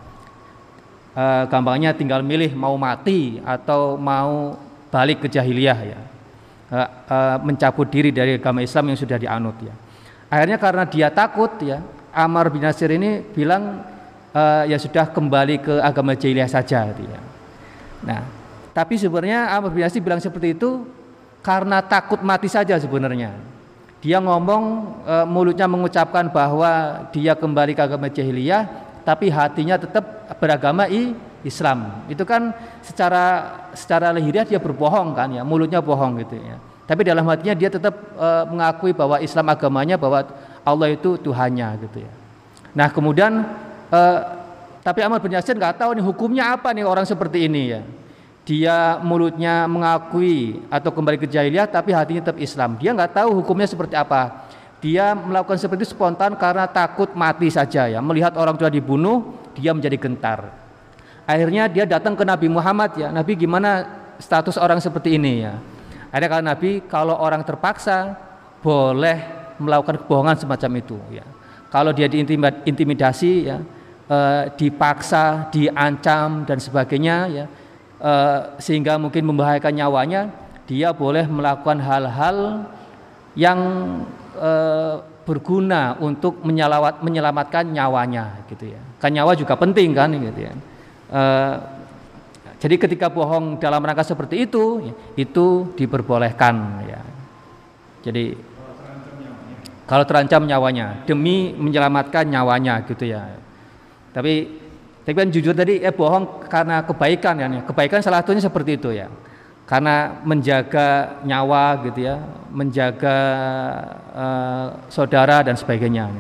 e, 1.13 1.25
gampangnya 1.49 1.93
tinggal 1.93 2.25
milih 2.25 2.53
mau 2.57 2.75
mati 2.81 3.39
atau 3.45 3.97
mau 4.01 4.57
balik 4.93 5.25
ke 5.25 5.29
jahiliyah 5.33 5.79
ya. 5.85 6.01
E, 6.73 6.79
e, 7.09 7.19
mencabut 7.45 7.89
diri 7.89 8.11
dari 8.11 8.37
agama 8.37 8.65
Islam 8.65 8.93
yang 8.93 8.99
sudah 8.99 9.17
dianut 9.21 9.57
ya. 9.61 9.75
Akhirnya 10.33 10.57
karena 10.57 10.85
dia 10.89 11.09
takut 11.13 11.53
ya 11.61 11.85
Amr 12.13 12.49
bin 12.49 12.65
Yasir 12.65 12.93
ini 12.93 13.21
bilang 13.21 13.85
e, 14.33 14.43
ya 14.73 14.77
sudah 14.81 15.13
kembali 15.13 15.61
ke 15.61 15.75
agama 15.81 16.17
jahiliyah 16.17 16.49
saja 16.49 16.89
gitu 16.93 17.05
ya. 17.09 17.21
Nah 18.03 18.23
tapi 18.73 18.97
sebenarnya 18.97 19.53
Amr 19.53 19.71
bin 19.73 19.85
Yasir 19.85 20.01
bilang 20.01 20.21
seperti 20.21 20.57
itu 20.57 20.89
karena 21.45 21.83
takut 21.85 22.23
mati 22.25 22.49
saja 22.49 22.79
sebenarnya. 22.81 23.37
Dia 24.03 24.19
ngomong 24.19 24.65
e, 25.07 25.15
mulutnya 25.31 25.69
mengucapkan 25.71 26.27
bahwa 26.33 27.05
dia 27.15 27.39
kembali 27.39 27.79
ke 27.79 27.83
agama 27.87 28.11
jahiliyah, 28.11 28.67
tapi 29.03 29.31
hatinya 29.31 29.79
tetap 29.79 30.31
beragama 30.39 30.87
i, 30.87 31.15
Islam. 31.43 32.07
Itu 32.07 32.23
kan 32.23 32.55
secara 32.83 33.55
secara 33.75 34.15
lahiriah 34.15 34.47
dia 34.47 34.63
berbohong 34.63 35.15
kan 35.15 35.29
ya, 35.31 35.43
mulutnya 35.43 35.83
bohong 35.83 36.23
gitu 36.23 36.39
ya. 36.39 36.57
Tapi 36.87 37.07
dalam 37.07 37.23
hatinya 37.27 37.55
dia 37.55 37.71
tetap 37.71 37.95
e, 37.95 38.29
mengakui 38.51 38.91
bahwa 38.91 39.23
Islam 39.23 39.47
agamanya 39.51 39.95
bahwa 39.95 40.27
Allah 40.67 40.89
itu 40.91 41.15
Tuhannya 41.19 41.69
gitu 41.89 42.03
ya. 42.03 42.13
Nah 42.75 42.91
kemudian 42.91 43.47
e, 43.91 44.01
tapi 44.83 44.99
Ahmad 45.03 45.23
bin 45.23 45.35
Yasir 45.35 45.55
nggak 45.55 45.79
tahu 45.79 45.95
nih 45.95 46.05
hukumnya 46.05 46.59
apa 46.59 46.75
nih 46.75 46.83
orang 46.83 47.07
seperti 47.07 47.47
ini 47.47 47.63
ya 47.71 47.83
dia 48.43 48.99
mulutnya 48.99 49.71
mengakui 49.71 50.59
atau 50.67 50.91
kembali 50.91 51.15
ke 51.23 51.31
jahiliyah 51.31 51.71
tapi 51.71 51.95
hatinya 51.95 52.27
tetap 52.31 52.39
Islam. 52.43 52.75
Dia 52.79 52.91
nggak 52.91 53.15
tahu 53.23 53.39
hukumnya 53.43 53.71
seperti 53.71 53.95
apa. 53.95 54.51
Dia 54.83 55.15
melakukan 55.15 55.55
seperti 55.55 55.87
itu 55.87 55.95
spontan 55.95 56.35
karena 56.35 56.67
takut 56.67 57.15
mati 57.15 57.47
saja 57.49 57.87
ya. 57.87 58.03
Melihat 58.03 58.35
orang 58.35 58.59
tua 58.59 58.67
dibunuh, 58.67 59.39
dia 59.55 59.71
menjadi 59.71 59.95
gentar. 59.95 60.51
Akhirnya 61.23 61.71
dia 61.71 61.87
datang 61.87 62.19
ke 62.19 62.27
Nabi 62.27 62.51
Muhammad 62.51 62.99
ya. 62.99 63.15
Nabi 63.15 63.39
gimana 63.39 63.87
status 64.19 64.59
orang 64.59 64.83
seperti 64.83 65.15
ini 65.15 65.47
ya? 65.47 65.55
Ada 66.11 66.27
kata 66.27 66.43
Nabi 66.43 66.83
kalau 66.91 67.15
orang 67.15 67.47
terpaksa 67.47 68.19
boleh 68.59 69.23
melakukan 69.63 70.03
kebohongan 70.03 70.35
semacam 70.35 70.71
itu 70.83 70.99
ya. 71.15 71.23
Kalau 71.71 71.95
dia 71.95 72.11
diintimidasi 72.11 73.33
ya, 73.47 73.63
eh, 74.11 74.45
dipaksa, 74.59 75.47
diancam 75.55 76.43
dan 76.43 76.59
sebagainya 76.59 77.17
ya, 77.31 77.47
Eh, 78.03 78.41
sehingga 78.59 78.99
mungkin 78.99 79.23
membahayakan 79.31 79.79
nyawanya, 79.79 80.27
dia 80.67 80.91
boleh 80.91 81.23
melakukan 81.31 81.79
hal-hal 81.79 82.67
yang 83.39 83.59
uh, 84.37 85.03
berguna 85.23 85.97
untuk 86.03 86.43
menyelawat, 86.43 87.01
menyelamatkan 87.01 87.71
nyawanya 87.71 88.47
gitu 88.51 88.75
ya. 88.75 88.81
Kan 88.99 89.15
nyawa 89.15 89.39
juga 89.39 89.55
penting 89.55 89.95
kan 89.95 90.11
gitu 90.11 90.41
ya. 90.43 90.53
Uh, 91.13 91.57
jadi 92.63 92.79
ketika 92.79 93.11
bohong 93.11 93.59
dalam 93.59 93.83
rangka 93.83 94.07
seperti 94.07 94.47
itu, 94.47 94.95
itu 95.19 95.75
diperbolehkan 95.75 96.55
ya. 96.87 97.03
Jadi 98.07 98.39
kalau 99.83 100.07
terancam 100.07 100.47
nyawanya 100.47 101.03
demi 101.03 101.51
menyelamatkan 101.59 102.23
nyawanya 102.31 102.87
gitu 102.87 103.11
ya. 103.11 103.27
Tapi 104.15 104.63
tapi 105.03 105.15
kan 105.19 105.29
jujur 105.35 105.51
tadi 105.51 105.83
eh 105.83 105.91
bohong 105.91 106.47
karena 106.47 106.87
kebaikan 106.87 107.35
ya. 107.35 107.47
Kebaikan 107.67 107.99
salah 107.99 108.23
satunya 108.23 108.43
seperti 108.43 108.79
itu 108.79 108.95
ya. 108.95 109.11
Karena 109.73 110.21
menjaga 110.21 111.17
nyawa 111.25 111.81
gitu 111.89 112.05
ya, 112.05 112.21
menjaga 112.53 113.17
uh, 114.13 114.67
saudara 114.93 115.41
dan 115.41 115.57
sebagainya. 115.57 116.13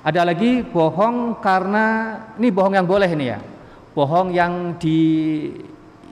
Ada 0.00 0.24
lagi 0.24 0.64
bohong 0.64 1.36
karena 1.44 2.16
ini 2.40 2.48
bohong 2.48 2.80
yang 2.80 2.88
boleh 2.88 3.08
ini 3.12 3.28
ya. 3.28 3.44
Bohong 3.92 4.32
yang 4.32 4.80
di 4.80 4.96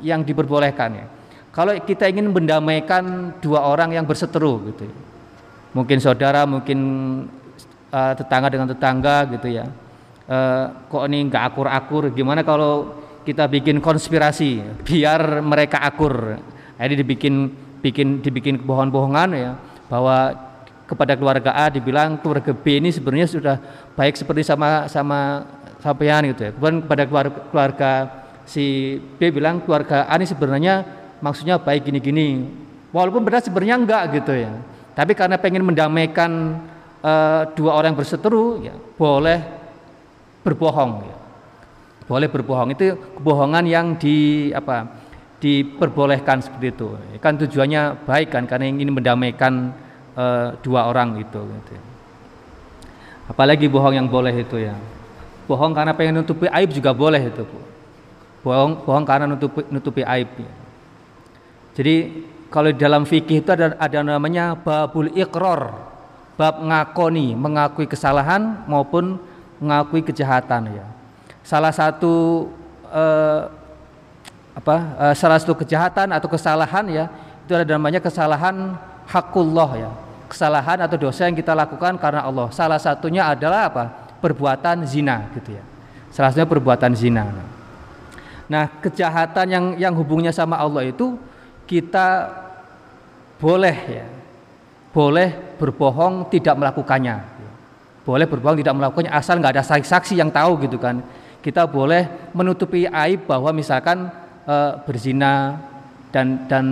yang 0.05 0.21
diperbolehkan 0.21 0.91
ya. 1.01 1.07
Kalau 1.49 1.73
kita 1.81 2.13
ingin 2.13 2.29
mendamaikan 2.29 3.37
dua 3.41 3.65
orang 3.65 3.97
yang 3.97 4.05
berseteru 4.05 4.61
gitu. 4.69 4.85
Ya. 4.85 4.97
Mungkin 5.73 5.97
saudara, 5.97 6.45
mungkin 6.45 6.81
uh, 7.89 8.13
tetangga 8.17 8.49
dengan 8.53 8.69
tetangga 8.69 9.17
gitu 9.33 9.49
ya 9.49 9.65
uh, 10.27 10.65
kok 10.89 11.05
ini 11.07 11.29
nggak 11.29 11.43
akur-akur 11.53 12.11
gimana 12.11 12.41
kalau 12.43 12.99
kita 13.23 13.47
bikin 13.47 13.79
konspirasi 13.79 14.65
biar 14.83 15.45
mereka 15.45 15.85
akur 15.85 16.41
jadi 16.87 17.03
dibikin 17.03 17.53
bikin 17.83 18.23
dibikin 18.23 18.55
bohong-bohongan 18.63 19.29
ya 19.35 19.53
bahwa 19.91 20.35
kepada 20.87 21.17
keluarga 21.17 21.51
A 21.57 21.73
dibilang 21.73 22.21
keluarga 22.21 22.53
B 22.53 22.79
ini 22.79 22.93
sebenarnya 22.93 23.29
sudah 23.29 23.57
baik 23.97 24.19
seperti 24.19 24.45
sama 24.45 24.87
sama 24.91 25.49
sampean 25.81 26.29
gitu 26.31 26.47
ya. 26.47 26.51
Kemudian 26.55 26.85
kepada 26.85 27.03
keluarga, 27.09 27.39
keluarga 27.49 27.91
si 28.45 28.97
B 29.17 29.33
bilang 29.33 29.65
keluarga 29.65 30.05
A 30.07 30.15
ini 30.21 30.29
sebenarnya 30.29 30.85
maksudnya 31.25 31.57
baik 31.57 31.89
gini-gini. 31.89 32.45
Walaupun 32.93 33.25
benar 33.25 33.41
sebenarnya 33.41 33.77
enggak 33.81 34.03
gitu 34.21 34.33
ya. 34.37 34.53
Tapi 34.93 35.17
karena 35.17 35.41
pengen 35.41 35.65
mendamaikan 35.65 36.61
uh, 37.03 37.49
dua 37.57 37.73
orang 37.77 37.97
berseteru 37.97 38.63
ya 38.63 38.75
boleh 38.97 39.43
berbohong 40.43 40.93
ya. 41.07 41.17
boleh 42.03 42.29
berbohong 42.29 42.75
itu 42.75 42.99
kebohongan 43.17 43.65
yang 43.65 43.95
di 43.95 44.51
apa 44.53 44.91
diperbolehkan 45.43 46.39
seperti 46.39 46.71
itu 46.71 46.95
kan 47.19 47.35
tujuannya 47.35 48.07
baik 48.07 48.31
kan 48.31 48.47
karena 48.47 48.71
ingin 48.71 48.95
mendamaikan 48.95 49.75
uh, 50.15 50.55
dua 50.63 50.87
orang 50.87 51.19
itu 51.19 51.41
gitu. 51.43 51.75
apalagi 53.27 53.67
bohong 53.67 53.99
yang 53.99 54.07
boleh 54.07 54.31
itu 54.31 54.63
ya 54.63 54.79
bohong 55.51 55.75
karena 55.75 55.99
pengen 55.99 56.23
nutupi 56.23 56.47
aib 56.47 56.71
juga 56.71 56.95
boleh 56.95 57.19
itu 57.27 57.43
bohong 58.47 58.87
bohong 58.87 59.03
karena 59.03 59.27
nutupi 59.27 59.67
nutupi 59.67 60.07
aib 60.07 60.31
ya. 60.39 60.53
jadi 61.75 61.95
kalau 62.47 62.71
dalam 62.71 63.03
fikih 63.03 63.43
itu 63.43 63.51
ada 63.51 63.75
ada 63.83 63.99
namanya 64.07 64.55
babul 64.55 65.11
ikror 65.11 65.75
bab 66.39 66.63
ngakoni 66.63 67.35
mengakui 67.35 67.91
kesalahan 67.91 68.63
maupun 68.71 69.19
mengakui 69.63 70.03
kejahatan 70.03 70.75
ya. 70.75 70.87
Salah 71.47 71.71
satu 71.71 72.47
eh, 72.91 73.43
apa 74.53 74.77
eh, 75.09 75.15
salah 75.17 75.41
satu 75.41 75.57
kejahatan 75.57 76.13
atau 76.13 76.29
kesalahan 76.29 76.85
ya 76.93 77.05
itu 77.43 77.53
ada 77.57 77.67
namanya 77.77 77.99
kesalahan 77.99 78.77
hakullah 79.09 79.71
ya. 79.77 79.91
Kesalahan 80.31 80.81
atau 80.81 80.97
dosa 80.97 81.29
yang 81.29 81.37
kita 81.37 81.53
lakukan 81.53 82.01
karena 82.01 82.25
Allah. 82.25 82.49
Salah 82.55 82.81
satunya 82.81 83.29
adalah 83.29 83.69
apa? 83.69 83.85
perbuatan 84.23 84.87
zina 84.87 85.27
gitu 85.35 85.59
ya. 85.59 85.65
Salah 86.15 86.31
satunya 86.31 86.47
perbuatan 86.47 86.95
zina. 86.95 87.27
Nah, 88.47 88.71
kejahatan 88.79 89.47
yang 89.51 89.65
yang 89.75 89.95
hubungnya 89.99 90.31
sama 90.31 90.63
Allah 90.63 90.87
itu 90.87 91.19
kita 91.67 92.31
boleh 93.43 93.77
ya. 93.91 94.07
Boleh 94.95 95.35
berbohong 95.59 96.31
tidak 96.31 96.55
melakukannya 96.55 97.33
boleh 98.03 98.27
berbohong 98.27 98.59
tidak 98.59 98.75
melakukannya 98.75 99.13
asal 99.15 99.39
nggak 99.39 99.55
ada 99.59 99.65
saksi-saksi 99.65 100.19
yang 100.19 100.31
tahu 100.31 100.59
gitu 100.67 100.75
kan 100.79 101.03
kita 101.43 101.67
boleh 101.67 102.07
menutupi 102.35 102.87
aib 102.87 103.27
bahwa 103.31 103.51
misalkan 103.55 104.11
e, 104.47 104.57
berzina 104.87 105.59
dan 106.15 106.47
dan 106.47 106.67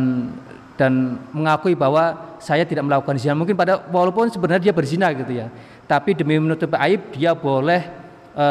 dan 0.75 0.93
mengakui 1.35 1.77
bahwa 1.77 2.37
saya 2.41 2.65
tidak 2.65 2.89
melakukan 2.89 3.21
zina. 3.21 3.37
Mungkin 3.37 3.53
pada 3.53 3.85
walaupun 3.93 4.33
sebenarnya 4.33 4.71
dia 4.71 4.75
berzina 4.75 5.13
gitu 5.13 5.33
ya 5.33 5.53
tapi 5.91 6.15
demi 6.15 6.39
menutupi 6.39 6.79
aib 6.79 7.11
dia 7.11 7.35
boleh 7.35 7.83
e, 8.31 8.47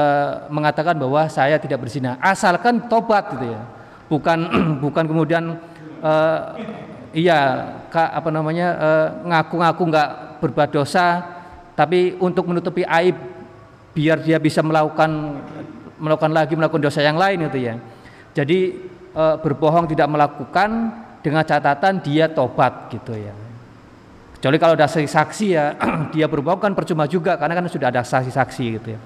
mengatakan 0.51 0.99
bahwa 0.99 1.23
saya 1.31 1.55
tidak 1.55 1.79
berzina. 1.87 2.19
Asalkan 2.19 2.91
tobat 2.91 3.31
gitu 3.31 3.55
ya. 3.55 3.61
Bukan 4.11 4.39
bukan 4.83 5.03
kemudian 5.07 5.55
e, 6.03 6.13
iya 7.15 7.71
apa 7.89 8.29
namanya 8.29 8.67
ngaku-ngaku 9.25 9.81
nggak 9.89 10.09
berbuat 10.45 10.69
dosa 10.69 11.25
tapi 11.73 12.19
untuk 12.19 12.45
menutupi 12.45 12.83
aib 12.83 13.15
biar 13.95 14.19
dia 14.19 14.35
bisa 14.35 14.59
melakukan 14.59 15.39
melakukan 15.95 16.31
lagi 16.31 16.53
melakukan 16.59 16.83
dosa 16.83 16.99
yang 16.99 17.15
lain 17.15 17.47
itu 17.47 17.59
ya. 17.71 17.79
Jadi 18.35 18.88
e, 19.13 19.23
berbohong 19.41 19.89
tidak 19.89 20.07
melakukan 20.09 20.69
dengan 21.19 21.43
catatan 21.43 21.99
dia 22.01 22.29
tobat 22.31 22.89
gitu 22.93 23.13
ya. 23.15 23.33
Kecuali 24.39 24.57
kalau 24.57 24.73
ada 24.79 24.87
saksi 24.87 25.47
ya 25.51 25.75
dia 26.15 26.25
berbohong 26.29 26.59
kan 26.59 26.71
percuma 26.71 27.09
juga 27.09 27.35
karena 27.35 27.59
kan 27.59 27.67
sudah 27.67 27.91
ada 27.91 28.01
saksi-saksi 28.05 28.65
gitu 28.79 28.87
ya. 28.95 28.99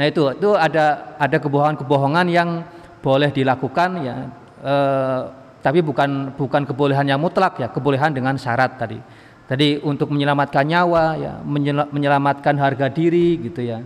Nah 0.00 0.04
itu 0.08 0.22
itu 0.32 0.50
ada 0.56 1.16
ada 1.20 1.36
kebohongan-kebohongan 1.38 2.26
yang 2.32 2.64
boleh 3.00 3.32
dilakukan 3.32 3.90
ya 4.02 4.16
e, 4.60 4.74
tapi 5.60 5.84
bukan 5.84 6.32
bukan 6.34 6.64
kebolehan 6.64 7.04
yang 7.04 7.20
mutlak 7.20 7.60
ya, 7.60 7.68
kebolehan 7.68 8.16
dengan 8.16 8.40
syarat 8.40 8.80
tadi. 8.80 8.96
Tadi 9.44 9.82
untuk 9.84 10.08
menyelamatkan 10.08 10.64
nyawa 10.64 11.04
ya, 11.20 11.32
menyelamatkan 11.92 12.56
harga 12.56 12.88
diri 12.88 13.36
gitu 13.44 13.60
ya. 13.60 13.84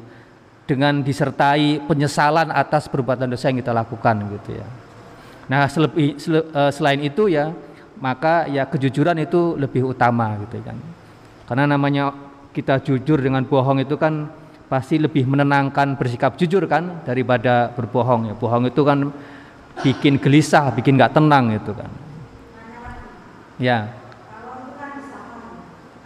Dengan 0.65 1.05
disertai 1.05 1.83
penyesalan 1.85 2.49
atas 2.49 2.89
perbuatan 2.89 3.29
dosa 3.29 3.53
yang 3.53 3.61
kita 3.61 3.75
lakukan 3.75 4.17
gitu 4.39 4.57
ya. 4.57 4.67
Nah, 5.45 5.69
selebih, 5.69 6.17
sel, 6.17 6.41
uh, 6.53 6.73
selain 6.73 7.01
itu 7.05 7.29
ya, 7.29 7.53
maka 8.01 8.49
ya 8.49 8.65
kejujuran 8.65 9.21
itu 9.21 9.57
lebih 9.61 9.93
utama 9.93 10.37
gitu 10.45 10.61
kan. 10.65 10.77
Karena 11.45 11.77
namanya 11.77 12.13
kita 12.57 12.81
jujur 12.81 13.21
dengan 13.21 13.45
bohong 13.45 13.85
itu 13.85 13.99
kan 14.01 14.31
pasti 14.71 14.97
lebih 14.97 15.29
menenangkan 15.29 15.95
bersikap 16.01 16.41
jujur 16.41 16.65
kan 16.65 17.05
daripada 17.05 17.69
berbohong 17.77 18.33
ya. 18.33 18.35
Bohong 18.35 18.65
itu 18.73 18.83
kan 18.83 19.13
bikin 19.85 20.17
gelisah, 20.17 20.73
bikin 20.73 20.97
nggak 20.97 21.13
tenang 21.13 21.53
itu 21.53 21.73
kan. 21.77 21.91
Ya. 23.61 23.93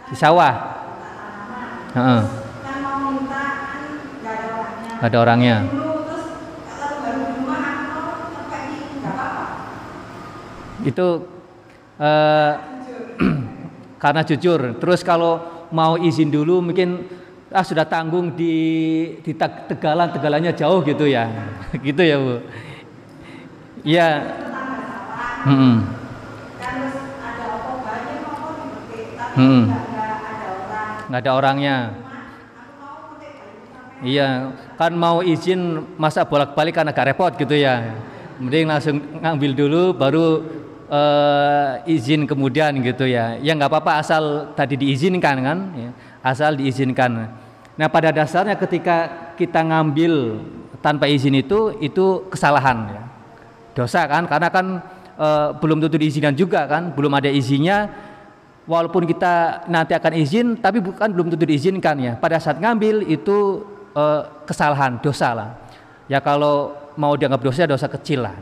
Di 0.09 0.15
sawah. 0.17 0.53
Heeh. 1.95 2.21
Ada 4.99 5.15
orangnya. 5.15 5.88
Itu 10.85 11.27
eh, 11.99 12.51
karena 14.03 14.21
jujur. 14.23 14.79
Terus 14.79 15.01
kalau 15.03 15.65
mau 15.69 15.99
izin 15.99 16.31
dulu 16.31 16.63
mungkin 16.63 17.05
ah 17.49 17.65
sudah 17.65 17.85
tanggung 17.85 18.37
di 18.37 18.53
di 19.25 19.33
Tegalan 19.33 20.13
Tegalannya 20.13 20.53
jauh 20.53 20.85
gitu 20.85 21.09
ya. 21.09 21.27
gitu 21.87 22.01
ya, 22.01 22.15
Bu. 22.17 22.35
Iya. 23.83 24.07
Hmm. 25.39 25.77
Hmm. 29.39 29.63
Nggak 31.09 31.21
ada 31.23 31.31
orangnya. 31.31 31.77
Iya, 33.99 34.55
kan 34.79 34.95
mau 34.95 35.19
izin 35.19 35.83
masa 35.99 36.23
bolak-balik 36.23 36.79
kan 36.79 36.87
agak 36.87 37.11
repot 37.11 37.35
gitu 37.35 37.51
ya. 37.51 37.99
Mending 38.39 38.71
langsung 38.71 39.03
ngambil 39.19 39.51
dulu 39.51 39.83
baru 39.91 40.25
uh, 40.89 41.79
izin 41.85 42.25
kemudian 42.25 42.75
gitu 42.83 43.05
ya. 43.05 43.37
Ya 43.39 43.55
nggak 43.55 43.69
apa-apa 43.71 44.01
asal 44.01 44.51
tadi 44.57 44.75
diizinkan 44.75 45.35
kan, 45.39 45.57
ya. 45.77 45.89
asal 46.25 46.57
diizinkan. 46.57 47.29
Nah 47.79 47.87
pada 47.87 48.11
dasarnya 48.11 48.59
ketika 48.59 49.31
kita 49.39 49.63
ngambil 49.63 50.43
tanpa 50.83 51.07
izin 51.07 51.39
itu 51.39 51.75
itu 51.79 52.27
kesalahan 52.27 52.91
ya 52.91 53.03
dosa 53.75 54.03
kan 54.07 54.27
karena 54.27 54.49
kan 54.51 54.65
e, 55.15 55.27
belum 55.59 55.79
tentu 55.83 55.95
diizinkan 55.99 56.35
juga 56.35 56.67
kan 56.67 56.91
belum 56.91 57.11
ada 57.15 57.31
izinnya 57.31 57.87
walaupun 58.67 59.07
kita 59.07 59.65
nanti 59.71 59.95
akan 59.95 60.13
izin 60.19 60.47
tapi 60.59 60.83
bukan 60.83 61.11
belum 61.11 61.31
tentu 61.31 61.47
diizinkan 61.47 61.95
ya 61.99 62.13
pada 62.19 62.39
saat 62.39 62.59
ngambil 62.59 63.07
itu 63.07 63.63
e, 63.95 64.03
kesalahan 64.47 64.99
dosa 64.99 65.35
lah 65.35 65.49
ya 66.11 66.19
kalau 66.19 66.75
mau 66.99 67.15
dianggap 67.15 67.39
dosa 67.43 67.63
dosa 67.63 67.87
kecil 67.87 68.27
lah 68.27 68.35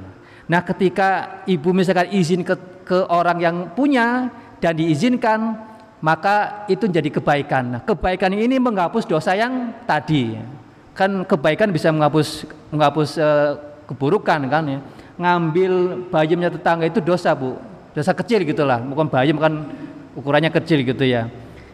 nah 0.48 0.64
ketika 0.64 1.44
ibu 1.44 1.76
misalkan 1.76 2.08
izin 2.12 2.42
ke, 2.42 2.56
ke 2.88 2.98
orang 3.12 3.38
yang 3.44 3.56
punya 3.76 4.32
dan 4.64 4.74
diizinkan 4.80 5.68
maka 5.98 6.66
itu 6.70 6.86
jadi 6.86 7.10
kebaikan. 7.10 7.64
Nah 7.78 7.82
kebaikan 7.82 8.34
ini 8.34 8.62
menghapus 8.62 9.10
dosa 9.10 9.34
yang 9.34 9.74
tadi. 9.90 10.38
Kan 10.94 11.26
kebaikan 11.26 11.70
bisa 11.74 11.94
menghapus 11.94 12.46
menghapus 12.74 13.18
e, 13.18 13.30
keburukan 13.90 14.40
kan 14.50 14.64
ya. 14.66 14.80
Ngambil 15.18 16.06
bayamnya 16.14 16.54
tetangga 16.54 16.86
itu 16.86 17.02
dosa 17.02 17.34
bu. 17.34 17.58
Dosa 17.98 18.14
kecil 18.14 18.46
gitulah 18.46 18.78
bukan 18.78 19.10
bayam 19.10 19.42
kan 19.42 19.54
ukurannya 20.14 20.54
kecil 20.54 20.86
gitu 20.86 21.02
ya. 21.02 21.30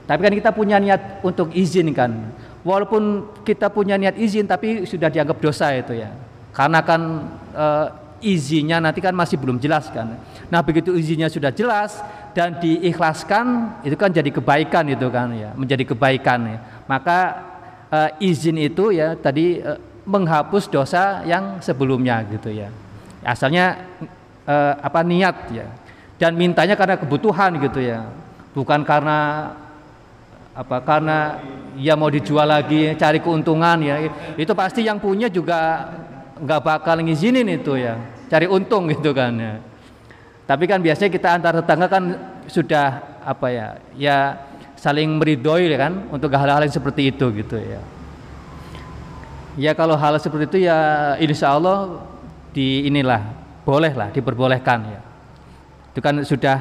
Tapi 0.07 0.19
kan 0.19 0.33
kita 0.35 0.51
punya 0.51 0.79
niat 0.79 1.23
untuk 1.23 1.51
izin 1.55 1.91
kan 1.95 2.11
walaupun 2.63 3.27
kita 3.43 3.71
punya 3.71 3.95
niat 3.95 4.19
izin 4.19 4.47
tapi 4.47 4.83
sudah 4.87 5.11
dianggap 5.11 5.39
dosa 5.43 5.71
itu 5.75 5.99
ya. 5.99 6.11
Karena 6.55 6.79
kan 6.79 7.01
e, 7.51 7.65
izinnya 8.23 8.79
nanti 8.79 9.03
kan 9.03 9.11
masih 9.11 9.35
belum 9.35 9.59
jelas 9.59 9.91
kan. 9.91 10.15
Nah 10.47 10.63
begitu 10.63 10.95
izinnya 10.95 11.27
sudah 11.27 11.51
jelas 11.51 11.99
dan 12.31 12.57
diikhlaskan 12.57 13.77
itu 13.83 13.93
kan 13.99 14.09
jadi 14.09 14.31
kebaikan 14.31 14.87
itu 14.87 15.07
kan 15.11 15.29
ya 15.35 15.51
menjadi 15.53 15.83
kebaikan 15.93 16.39
ya. 16.47 16.57
Maka 16.87 17.19
e, 17.91 17.99
izin 18.31 18.57
itu 18.57 18.95
ya 18.95 19.19
tadi 19.19 19.59
e, 19.59 19.71
menghapus 20.07 20.67
dosa 20.67 21.23
yang 21.27 21.59
sebelumnya 21.59 22.23
gitu 22.27 22.51
ya. 22.51 22.67
Asalnya 23.23 23.79
eh, 24.43 24.73
apa 24.83 24.99
niat 25.03 25.35
ya. 25.51 25.67
Dan 26.19 26.35
mintanya 26.35 26.75
karena 26.75 26.99
kebutuhan 26.99 27.55
gitu 27.59 27.79
ya. 27.79 28.07
Bukan 28.51 28.83
karena 28.83 29.49
apa 30.53 30.77
karena 30.85 31.41
ya 31.79 31.97
mau 31.97 32.11
dijual 32.11 32.45
lagi 32.45 32.93
cari 32.99 33.23
keuntungan 33.23 33.79
ya. 33.79 34.11
Itu 34.35 34.51
pasti 34.53 34.83
yang 34.83 34.99
punya 34.99 35.31
juga 35.31 35.89
nggak 36.43 36.61
bakal 36.61 36.99
ngizinin 36.99 37.47
itu 37.47 37.79
ya 37.79 37.95
cari 38.33 38.49
untung 38.49 38.89
gitu 38.89 39.13
kan 39.13 39.37
ya. 39.37 39.61
Tapi 40.49 40.65
kan 40.65 40.81
biasanya 40.81 41.13
kita 41.13 41.27
antar 41.37 41.53
tetangga 41.61 41.85
kan 41.85 42.03
sudah 42.49 43.21
apa 43.21 43.47
ya 43.53 43.67
ya 43.93 44.17
saling 44.73 45.21
meridoi 45.21 45.69
ya 45.69 45.77
kan 45.77 46.09
untuk 46.09 46.33
hal-hal 46.33 46.65
yang 46.65 46.73
seperti 46.73 47.13
itu 47.13 47.29
gitu 47.29 47.61
ya. 47.61 47.81
Ya 49.53 49.71
kalau 49.77 49.93
hal 49.93 50.17
seperti 50.17 50.49
itu 50.49 50.57
ya 50.65 51.13
insya 51.21 51.53
Allah 51.53 52.01
di 52.49 52.89
inilah 52.89 53.21
bolehlah 53.61 54.09
diperbolehkan 54.09 54.79
ya. 54.89 55.01
Itu 55.93 56.01
kan 56.01 56.25
sudah 56.25 56.57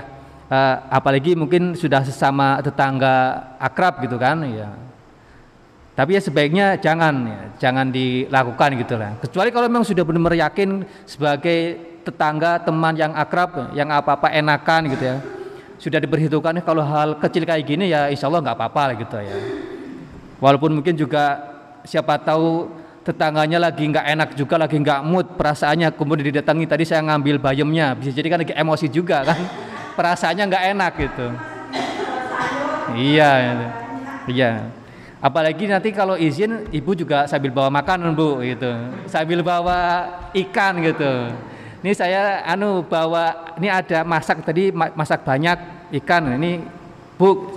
uh, 0.53 0.77
apalagi 0.93 1.33
mungkin 1.33 1.73
sudah 1.73 2.05
sesama 2.05 2.61
tetangga 2.61 3.49
akrab 3.57 4.05
gitu 4.05 4.21
kan 4.21 4.45
ya 4.45 4.92
tapi 5.93 6.17
ya 6.17 6.21
sebaiknya 6.25 6.81
jangan 6.81 7.15
ya 7.29 7.41
jangan 7.61 7.93
dilakukan 7.93 8.69
gitu 8.81 8.97
lah. 8.97 9.13
Kecuali 9.21 9.53
kalau 9.53 9.69
memang 9.69 9.85
sudah 9.85 10.01
benar-benar 10.09 10.49
yakin 10.49 10.89
sebagai 11.05 11.77
tetangga 12.01 12.57
teman 12.65 12.97
yang 12.97 13.13
akrab 13.13 13.71
yang 13.77 13.93
apa-apa 13.93 14.33
enakan 14.33 14.89
gitu 14.89 15.05
ya. 15.05 15.17
Sudah 15.77 16.01
diperhitungkan 16.01 16.65
kalau 16.65 16.81
hal 16.81 17.21
kecil 17.21 17.45
kayak 17.45 17.69
gini 17.69 17.93
ya 17.93 18.09
insya 18.09 18.33
Allah 18.33 18.41
nggak 18.41 18.57
apa-apa 18.57 18.83
gitu 19.05 19.21
ya. 19.21 19.37
Walaupun 20.41 20.81
mungkin 20.81 20.97
juga 20.97 21.39
siapa 21.85 22.17
tahu 22.17 22.73
tetangganya 23.05 23.61
lagi 23.61 23.85
nggak 23.85 24.07
enak 24.17 24.29
juga 24.33 24.57
lagi 24.57 24.81
nggak 24.81 25.01
mood 25.05 25.27
perasaannya 25.37 25.93
kemudian 25.93 26.33
didatangi 26.33 26.65
tadi 26.65 26.89
saya 26.89 27.05
ngambil 27.05 27.37
bayamnya. 27.37 27.93
Bisa 28.01 28.17
jadi 28.17 28.33
kan 28.33 28.41
lagi 28.41 28.57
emosi 28.57 28.89
juga 28.89 29.29
kan. 29.29 29.37
Perasaannya 30.01 30.45
nggak 30.49 30.65
enak 30.73 30.93
gitu. 30.97 31.27
Iya 32.97 33.31
iya 34.25 34.51
apalagi 35.23 35.71
nanti 35.71 35.95
kalau 35.95 36.19
izin 36.19 36.67
ibu 36.75 36.99
juga 36.99 37.31
sambil 37.31 37.55
bawa 37.55 37.71
makanan 37.71 38.13
bu 38.13 38.43
gitu 38.43 38.71
sambil 39.07 39.41
bawa 39.41 40.11
ikan 40.35 40.83
gitu 40.83 41.31
ini 41.83 41.95
saya 41.95 42.43
anu 42.43 42.83
bawa 42.83 43.55
ini 43.57 43.71
ada 43.71 44.03
masak 44.03 44.43
tadi 44.43 44.75
masak 44.75 45.23
banyak 45.23 45.59
ikan 46.03 46.35
ini 46.37 46.67
bu 47.15 47.55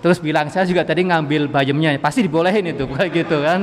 terus 0.00 0.16
bilang 0.16 0.48
saya 0.48 0.64
juga 0.64 0.88
tadi 0.88 1.04
ngambil 1.04 1.52
bayamnya 1.52 1.92
pasti 2.00 2.24
dibolehin 2.24 2.72
itu 2.72 2.88
gitu 3.20 3.44
kan 3.44 3.60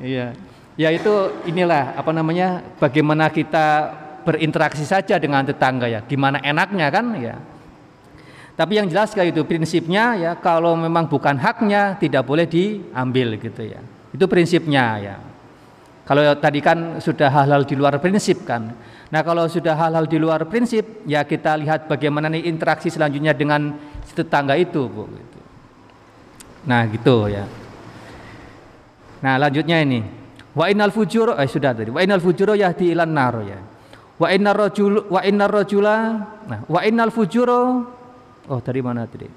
Iya. 0.00 0.36
Ya 0.76 0.88
itu 0.92 1.32
inilah 1.48 1.96
apa 1.96 2.12
namanya 2.12 2.60
bagaimana 2.76 3.32
kita 3.32 3.96
berinteraksi 4.28 4.84
saja 4.84 5.16
dengan 5.16 5.40
tetangga 5.40 5.88
ya. 5.88 6.04
Gimana 6.04 6.36
enaknya 6.44 6.92
kan 6.92 7.16
ya. 7.16 7.36
Tapi 8.56 8.80
yang 8.80 8.88
jelas 8.88 9.12
kayak 9.12 9.36
itu 9.36 9.44
prinsipnya 9.44 10.16
ya 10.16 10.32
kalau 10.40 10.72
memang 10.72 11.12
bukan 11.12 11.36
haknya 11.36 12.00
tidak 12.00 12.24
boleh 12.24 12.48
diambil 12.48 13.36
gitu 13.36 13.62
ya. 13.68 13.80
Itu 14.10 14.24
prinsipnya 14.24 14.84
ya. 14.96 15.16
Kalau 16.08 16.22
tadi 16.40 16.64
kan 16.64 16.96
sudah 16.96 17.28
hal-hal 17.28 17.68
di 17.68 17.76
luar 17.76 18.00
prinsip 18.00 18.48
kan. 18.48 18.72
Nah 19.12 19.20
kalau 19.20 19.44
sudah 19.44 19.76
hal-hal 19.76 20.08
di 20.08 20.16
luar 20.16 20.48
prinsip 20.48 21.04
ya 21.04 21.28
kita 21.28 21.52
lihat 21.60 21.84
bagaimana 21.84 22.32
nih 22.32 22.48
interaksi 22.48 22.88
selanjutnya 22.88 23.36
dengan 23.36 23.76
tetangga 24.16 24.56
itu 24.56 24.88
bu. 24.88 25.04
Gitu. 25.04 25.38
Nah 26.64 26.88
gitu 26.88 27.28
ya. 27.28 27.44
Nah, 29.26 29.40
lanjutnya 29.40 29.80
ini. 29.80 30.00
Wa 30.56 30.72
innal 30.72 30.92
fujur 30.92 31.36
eh 31.36 31.48
sudah 31.48 31.76
tadi. 31.76 31.92
Wa 31.92 32.00
innal 32.00 32.20
fujuro 32.20 32.56
yahdi 32.56 32.92
ilan 32.92 33.10
nar 33.12 33.34
ya. 33.44 33.60
Wa 34.16 34.32
innar 34.32 34.56
rajul 34.56 35.12
wa 35.12 35.20
innar 35.20 35.52
rajula 35.52 35.96
nah 36.48 36.64
wa 36.72 36.80
innal 36.80 37.12
fujuro 37.12 37.84
oh 38.50 38.60
dari 38.62 38.80
mana 38.82 39.06
tadi? 39.06 39.28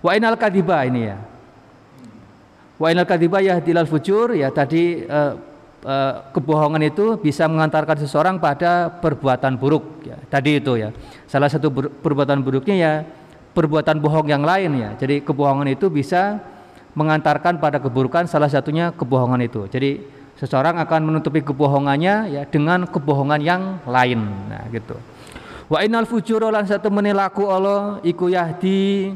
Wa 0.00 0.12
innal 0.16 0.36
kadiba 0.36 0.84
ini 0.84 1.08
ya. 1.08 1.18
Wa 2.76 2.92
innal 2.92 3.08
kadiba 3.08 3.40
yahdi 3.40 3.72
ilal 3.72 3.88
fujur 3.88 4.36
ya 4.36 4.52
tadi 4.52 5.04
eh, 5.04 5.32
eh, 5.84 6.14
kebohongan 6.36 6.82
itu 6.84 7.16
bisa 7.16 7.48
mengantarkan 7.48 8.04
seseorang 8.04 8.36
pada 8.36 8.88
perbuatan 8.88 9.56
buruk 9.56 10.04
ya. 10.04 10.16
Tadi 10.28 10.60
itu 10.60 10.76
ya. 10.76 10.92
Salah 11.24 11.48
satu 11.48 11.72
perbuatan 11.72 12.44
buruknya 12.44 12.76
ya 12.76 12.92
perbuatan 13.56 13.98
bohong 13.98 14.28
yang 14.28 14.44
lain 14.44 14.76
ya. 14.76 14.90
Jadi 15.00 15.24
kebohongan 15.24 15.72
itu 15.72 15.88
bisa 15.88 16.38
mengantarkan 16.96 17.60
pada 17.60 17.80
keburukan 17.80 18.28
salah 18.28 18.48
satunya 18.48 18.92
kebohongan 18.92 19.44
itu. 19.44 19.68
Jadi 19.68 20.16
seseorang 20.36 20.76
akan 20.84 21.00
menutupi 21.12 21.40
kebohongannya 21.40 22.14
ya 22.28 22.42
dengan 22.44 22.84
kebohongan 22.84 23.40
yang 23.40 23.80
lain 23.88 24.20
nah 24.52 24.68
gitu 24.68 24.96
wa 25.66 25.78
innal 25.82 26.06
fujura 26.06 26.50
lan 26.50 26.66
satu 26.66 26.90
menilaku 26.90 27.46
Allah 27.50 27.98
iku 28.06 28.30
yahdi 28.30 29.14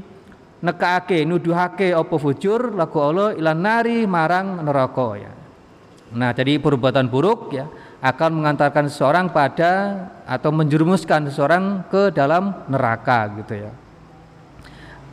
nekake 0.60 1.24
nuduhake 1.24 1.94
apa 1.96 2.16
fujur 2.20 2.74
laku 2.76 2.98
Allah 3.00 3.28
ilan 3.34 3.58
nari 3.58 4.04
marang 4.04 4.60
neraka 4.60 5.08
ya. 5.16 5.32
Nah 6.10 6.34
jadi 6.34 6.58
perbuatan 6.58 7.06
buruk 7.06 7.54
ya 7.54 7.70
akan 8.00 8.42
mengantarkan 8.42 8.90
seseorang 8.90 9.30
pada 9.30 10.04
atau 10.24 10.50
menjerumuskan 10.50 11.30
seseorang 11.30 11.86
ke 11.88 12.10
dalam 12.12 12.66
neraka 12.66 13.30
gitu 13.40 13.68
ya. 13.68 13.72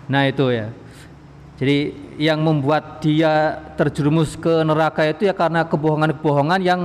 Nah 0.08 0.24
itu 0.28 0.52
ya. 0.52 0.72
Jadi 1.58 1.78
yang 2.22 2.38
membuat 2.46 3.02
dia 3.02 3.58
terjerumus 3.74 4.38
ke 4.38 4.62
neraka 4.62 5.02
itu 5.10 5.26
ya 5.26 5.34
karena 5.34 5.66
kebohongan-kebohongan 5.66 6.62
yang 6.62 6.82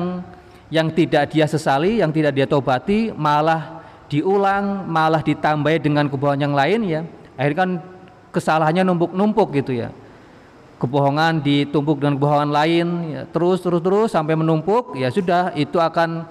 yang 0.72 0.88
tidak 0.88 1.28
dia 1.28 1.44
sesali, 1.44 2.00
yang 2.00 2.08
tidak 2.08 2.32
dia 2.32 2.48
tobati, 2.48 3.12
malah 3.12 3.81
diulang, 4.12 4.84
malah 4.84 5.24
ditambahi 5.24 5.80
dengan 5.80 6.04
kebohongan 6.12 6.44
yang 6.44 6.54
lain 6.54 6.80
ya. 6.84 7.00
Akhirnya 7.40 7.58
kan 7.64 7.70
kesalahannya 8.28 8.84
numpuk-numpuk 8.84 9.48
gitu 9.56 9.72
ya. 9.72 9.88
Kebohongan 10.76 11.40
ditumpuk 11.40 11.96
dengan 11.96 12.20
kebohongan 12.20 12.52
lain, 12.52 12.86
ya, 13.16 13.22
terus 13.32 13.64
terus 13.64 13.80
terus 13.80 14.10
sampai 14.12 14.36
menumpuk, 14.36 14.98
ya 15.00 15.08
sudah 15.08 15.56
itu 15.56 15.80
akan 15.80 16.28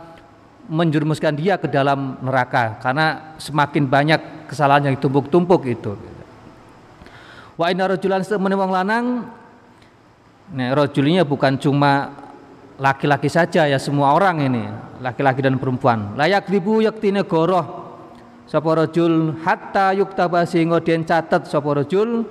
menjerumuskan 0.70 1.34
dia 1.34 1.58
ke 1.58 1.65
dalam 1.65 2.22
neraka 2.22 2.78
karena 2.80 3.36
semakin 3.41 3.89
banyak 3.89 4.22
kesalahan 4.46 4.91
yang 4.91 4.96
ditumpuk-tumpuk 5.02 5.65
itu. 5.65 5.98
Wa 7.58 7.74
inna 7.74 7.89
rajulan 7.89 8.22
lanang 8.70 9.26
Nah, 10.52 10.76
rojulnya 10.76 11.24
bukan 11.24 11.56
cuma 11.56 12.12
laki-laki 12.82 13.30
saja 13.30 13.70
ya 13.70 13.78
semua 13.78 14.17
orang 14.17 14.41
ini, 14.41 14.65
laki-laki 14.98 15.46
dan 15.46 15.62
perempuan. 15.62 16.17
Layak 16.17 16.50
ribu 16.50 16.82
yaktine 16.82 17.22
goroh 17.22 17.94
sapa 18.50 18.74
rajul 18.74 19.38
hatta 19.46 19.94
yuktaba 19.94 20.44
sehingga 20.50 20.82
den 20.82 21.06
catet 21.06 21.46
sapa 21.46 21.78
rajul 21.78 22.26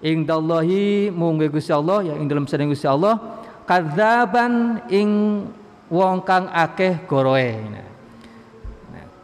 ing 0.00 0.22
dallahi 0.22 1.10
mungge 1.10 1.50
Gusti 1.50 1.74
Allah 1.74 2.06
ya 2.06 2.14
ing 2.14 2.30
dalam 2.30 2.46
sedeng 2.46 2.70
Gusti 2.70 2.86
Allah 2.86 3.42
kadzaban 3.66 4.86
ing 4.86 5.42
wong 5.90 6.22
kang 6.22 6.46
akeh 6.54 7.02
goroe. 7.10 7.82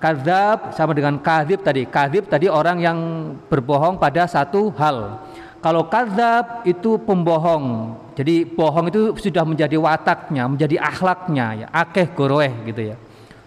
Kadzab 0.03 0.75
sama 0.75 0.99
dengan 0.99 1.15
kadhib 1.23 1.63
tadi. 1.63 1.87
Kadhib 1.87 2.27
tadi 2.27 2.51
orang 2.51 2.83
yang 2.83 2.99
berbohong 3.47 4.03
pada 4.03 4.27
satu 4.27 4.75
hal. 4.75 5.23
Kalau 5.63 5.87
kadzab 5.87 6.67
itu 6.67 6.99
pembohong. 7.07 7.95
Jadi 8.13 8.45
bohong 8.45 8.93
itu 8.93 9.17
sudah 9.17 9.45
menjadi 9.49 9.77
wataknya, 9.81 10.45
menjadi 10.45 10.77
akhlaknya 10.77 11.47
ya. 11.65 11.67
Akeh 11.73 12.13
goroeh 12.13 12.53
gitu 12.69 12.93
ya. 12.93 12.97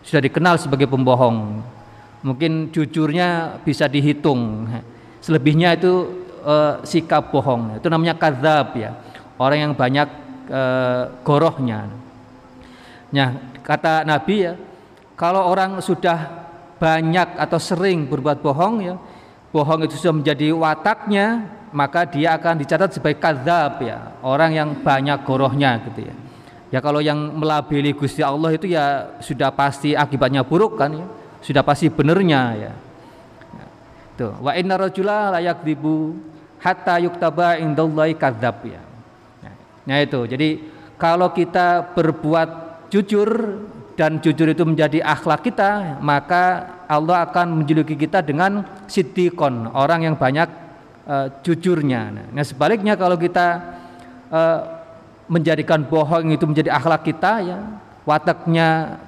Sudah 0.02 0.22
dikenal 0.26 0.58
sebagai 0.58 0.90
pembohong. 0.90 1.62
Mungkin 2.26 2.74
jujurnya 2.74 3.62
bisa 3.62 3.86
dihitung. 3.86 4.66
Selebihnya 5.22 5.78
itu 5.78 6.26
uh, 6.42 6.82
sikap 6.82 7.30
bohong. 7.30 7.78
Itu 7.78 7.94
namanya 7.94 8.18
kadzab 8.18 8.74
ya. 8.74 8.98
Orang 9.38 9.70
yang 9.70 9.74
banyak 9.78 10.10
uh, 10.50 11.14
gorohnya. 11.22 11.86
Nah, 13.14 13.38
kata 13.62 14.02
Nabi 14.02 14.50
ya, 14.50 14.54
kalau 15.14 15.46
orang 15.46 15.78
sudah 15.80 16.46
banyak 16.82 17.38
atau 17.38 17.60
sering 17.62 18.10
berbuat 18.10 18.42
bohong 18.42 18.76
ya, 18.82 18.96
bohong 19.54 19.86
itu 19.86 19.96
sudah 19.96 20.20
menjadi 20.20 20.52
wataknya, 20.52 21.48
maka 21.76 22.08
dia 22.08 22.40
akan 22.40 22.64
dicatat 22.64 22.96
sebagai 22.96 23.20
kadzab 23.20 23.84
ya, 23.84 24.16
orang 24.24 24.56
yang 24.56 24.70
banyak 24.80 25.20
gorohnya 25.28 25.84
gitu 25.92 26.08
ya. 26.08 26.16
Ya 26.72 26.80
kalau 26.80 27.04
yang 27.04 27.20
melabeli 27.36 27.92
Gusti 27.92 28.24
Allah 28.24 28.56
itu 28.56 28.72
ya 28.72 29.16
sudah 29.20 29.52
pasti 29.52 29.92
akibatnya 29.92 30.48
buruk 30.48 30.80
kan 30.80 30.96
ya. 30.96 31.08
Sudah 31.44 31.62
pasti 31.62 31.92
benernya 31.92 32.42
ya. 32.56 32.74
Tuh, 34.16 34.32
wa 34.40 34.56
inna 34.56 34.80
rajula 34.80 35.36
layak 35.36 35.68
dibu 35.68 36.16
hatta 36.64 36.98
yuktaba 37.04 37.60
indallahi 37.60 38.16
kadzab 38.16 38.64
ya. 38.64 38.82
Nah 39.86 40.00
itu. 40.02 40.26
Jadi 40.26 40.64
kalau 40.98 41.30
kita 41.36 41.94
berbuat 41.94 42.50
jujur 42.90 43.62
dan 44.00 44.18
jujur 44.24 44.50
itu 44.50 44.64
menjadi 44.66 45.04
akhlak 45.06 45.46
kita, 45.46 46.02
maka 46.02 46.76
Allah 46.90 47.28
akan 47.30 47.62
menjuluki 47.62 47.94
kita 47.96 48.26
dengan 48.26 48.66
siddiqon, 48.90 49.70
orang 49.72 50.10
yang 50.10 50.16
banyak 50.18 50.65
uh, 51.06 51.28
jujurnya. 51.42 52.34
Nah, 52.34 52.46
sebaliknya 52.46 52.98
kalau 52.98 53.16
kita 53.16 53.62
uh, 54.30 54.60
menjadikan 55.26 55.82
bohong 55.86 56.34
itu 56.34 56.46
menjadi 56.46 56.74
akhlak 56.74 57.06
kita 57.06 57.42
ya, 57.42 57.60
wataknya 58.06 59.00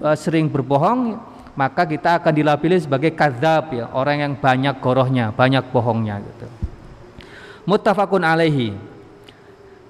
uh, 0.00 0.16
sering 0.16 0.48
berbohong, 0.48 1.20
maka 1.56 1.88
kita 1.88 2.20
akan 2.20 2.32
dilabeli 2.32 2.76
sebagai 2.80 3.12
kadzab 3.16 3.72
ya, 3.72 3.88
orang 3.92 4.16
yang 4.22 4.32
banyak 4.36 4.76
gorohnya, 4.80 5.32
banyak 5.32 5.64
bohongnya 5.72 6.20
gitu. 6.22 6.46
Muttafaqun 7.66 8.22
alaihi. 8.22 8.76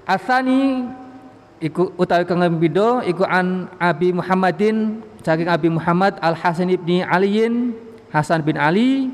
Asani 0.07 0.87
iku 1.59 1.91
utawi 1.99 2.23
kang 2.23 2.41
bido 2.57 3.03
iku 3.03 3.27
an 3.27 3.67
Abi 3.75 4.15
Muhammadin 4.15 5.03
saking 5.19 5.51
Abi 5.51 5.67
Muhammad 5.67 6.15
Al 6.23 6.31
Hasan 6.37 6.71
ibni 6.71 7.03
Aliin 7.03 7.75
Hasan 8.07 8.39
bin 8.39 8.55
Ali 8.55 9.11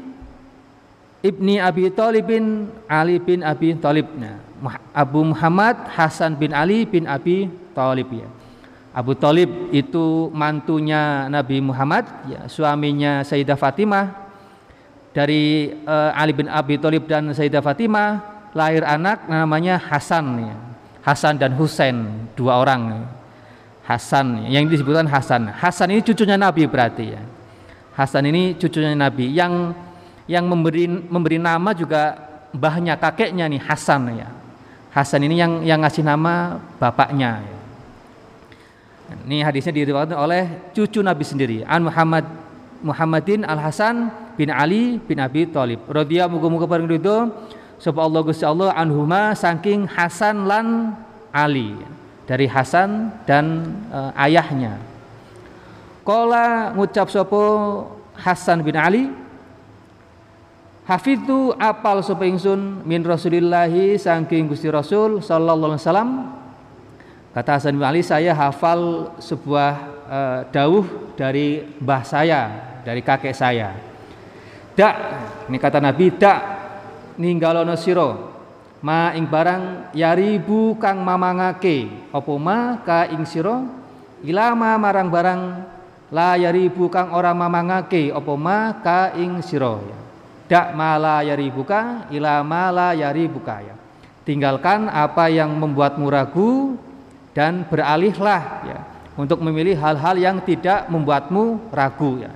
Ibni 1.23 1.55
Abi 1.55 1.87
Thalib 1.87 2.27
bin 2.27 2.67
Ali 2.83 3.15
bin 3.15 3.47
Abi 3.47 3.71
Thalib. 3.79 4.11
Nah, 4.19 4.43
Abu 4.91 5.23
Muhammad 5.23 5.87
Hasan 5.95 6.35
bin 6.35 6.51
Ali 6.51 6.83
bin 6.83 7.07
Abi 7.07 7.47
Thalib 7.71 8.11
ya. 8.11 8.27
Abu 8.91 9.15
Thalib 9.15 9.71
itu 9.71 10.27
mantunya 10.35 11.31
Nabi 11.31 11.63
Muhammad, 11.63 12.03
ya, 12.27 12.45
suaminya 12.51 13.23
Sayyidah 13.23 13.55
Fatimah. 13.55 14.19
Dari 15.15 15.71
uh, 15.87 16.11
Ali 16.11 16.35
bin 16.35 16.51
Abi 16.51 16.75
Thalib 16.75 17.07
dan 17.07 17.31
Sayyidah 17.31 17.63
Fatimah 17.63 18.19
lahir 18.51 18.83
anak 18.83 19.23
namanya 19.31 19.79
Hasan 19.79 20.43
ya. 20.43 20.55
Hasan 21.07 21.39
dan 21.39 21.55
Husain, 21.55 22.03
dua 22.35 22.59
orang. 22.59 22.81
Ya. 22.91 23.01
Hasan 23.87 24.43
yang 24.51 24.67
disebutkan 24.67 25.07
Hasan. 25.07 25.47
Hasan 25.55 25.87
ini 25.87 26.03
cucunya 26.03 26.35
Nabi 26.35 26.67
berarti 26.67 27.15
ya. 27.15 27.23
Hasan 27.95 28.27
ini 28.27 28.59
cucunya 28.59 28.91
Nabi 28.91 29.31
yang 29.31 29.71
yang 30.29 30.47
memberi 30.47 30.87
memberi 30.87 31.37
nama 31.39 31.75
juga 31.75 32.15
mbahnya 32.55 32.95
kakeknya 32.95 33.49
nih 33.49 33.61
Hasan 33.61 34.01
ya. 34.15 34.29
Hasan 34.93 35.25
ini 35.25 35.35
yang 35.41 35.65
yang 35.65 35.81
ngasih 35.81 36.05
nama 36.05 36.61
bapaknya. 36.77 37.41
Ya. 37.41 37.59
ini 39.29 39.45
hadisnya 39.45 39.73
diriwayatkan 39.73 40.17
oleh 40.17 40.73
cucu 40.73 41.05
Nabi 41.05 41.21
sendiri 41.21 41.57
An 41.69 41.85
Muhammad 41.85 42.25
Muhammadin 42.81 43.45
Al 43.45 43.61
Hasan 43.61 44.09
bin 44.35 44.53
Ali 44.53 45.01
bin 45.01 45.17
Abi 45.17 45.49
Thalib. 45.49 45.83
Radhiyallahu 45.89 46.37
muga-muga 46.39 46.65
bareng 46.69 46.89
ridho. 46.89 47.31
Sapa 47.81 47.99
Allah 47.99 48.21
Gusti 48.23 48.47
Allah 48.47 48.71
anhuma 48.79 49.35
saking 49.35 49.89
Hasan 49.91 50.47
lan 50.47 50.95
Ali 51.35 51.75
dari 52.23 52.47
Hasan 52.47 53.11
dan 53.27 53.75
uh, 53.91 54.15
ayahnya. 54.15 54.79
Kola 56.03 56.71
ngucap 56.75 57.11
sopo 57.11 57.43
Hasan 58.15 58.63
bin 58.63 58.75
Ali 58.75 59.22
Hafidhu 60.83 61.55
apal 61.55 62.03
sapa 62.03 62.27
ingsun 62.27 62.83
min 62.83 63.07
Rasulillahi 63.07 63.95
saking 63.95 64.51
Gusti 64.51 64.67
Rasul 64.67 65.23
sallallahu 65.23 65.79
alaihi 65.79 65.83
wasallam. 65.87 66.11
Kata 67.31 67.55
Hasan 67.55 67.79
bin 67.79 67.87
Ali 67.87 68.03
saya 68.03 68.35
hafal 68.35 69.15
sebuah 69.15 69.73
uh, 70.05 70.39
dawuh 70.51 71.15
dari 71.15 71.63
mbah 71.79 72.03
saya, 72.03 72.41
dari 72.83 72.99
kakek 72.99 73.31
saya. 73.31 73.73
Dak, 74.75 74.95
ini 75.47 75.55
kata 75.55 75.79
Nabi, 75.79 76.13
dak 76.19 76.39
ninggalono 77.15 77.79
sira. 77.79 78.35
Ma 78.83 79.15
ing 79.15 79.23
barang 79.23 79.95
yaribu 79.95 80.75
kang 80.75 80.99
mamangake. 80.99 82.11
Apa 82.11 82.33
ma 82.35 82.83
ka 82.83 83.07
ing 83.07 83.23
sira? 83.23 83.63
Ilama 84.19 84.75
marang 84.75 85.07
barang 85.07 85.41
la 86.11 86.35
yaribu 86.35 86.91
kang 86.91 87.15
ora 87.15 87.31
mamangake. 87.31 88.11
Apa 88.11 88.33
ma 88.35 88.83
ka 88.83 89.15
ing 89.15 89.39
sira 89.39 90.02
dak 90.47 90.75
mala 90.75 91.23
yaribuka 91.23 92.07
ila 92.11 92.43
mala 92.43 92.91
yaribuka 92.95 93.55
ya. 93.63 93.75
Tinggalkan 94.23 94.87
apa 94.87 95.27
yang 95.27 95.51
membuatmu 95.59 96.07
ragu 96.07 96.79
dan 97.35 97.67
beralihlah 97.67 98.41
ya 98.63 98.79
untuk 99.19 99.43
memilih 99.43 99.75
hal-hal 99.77 100.15
yang 100.15 100.37
tidak 100.41 100.87
membuatmu 100.87 101.73
ragu 101.75 102.23
ya. 102.23 102.31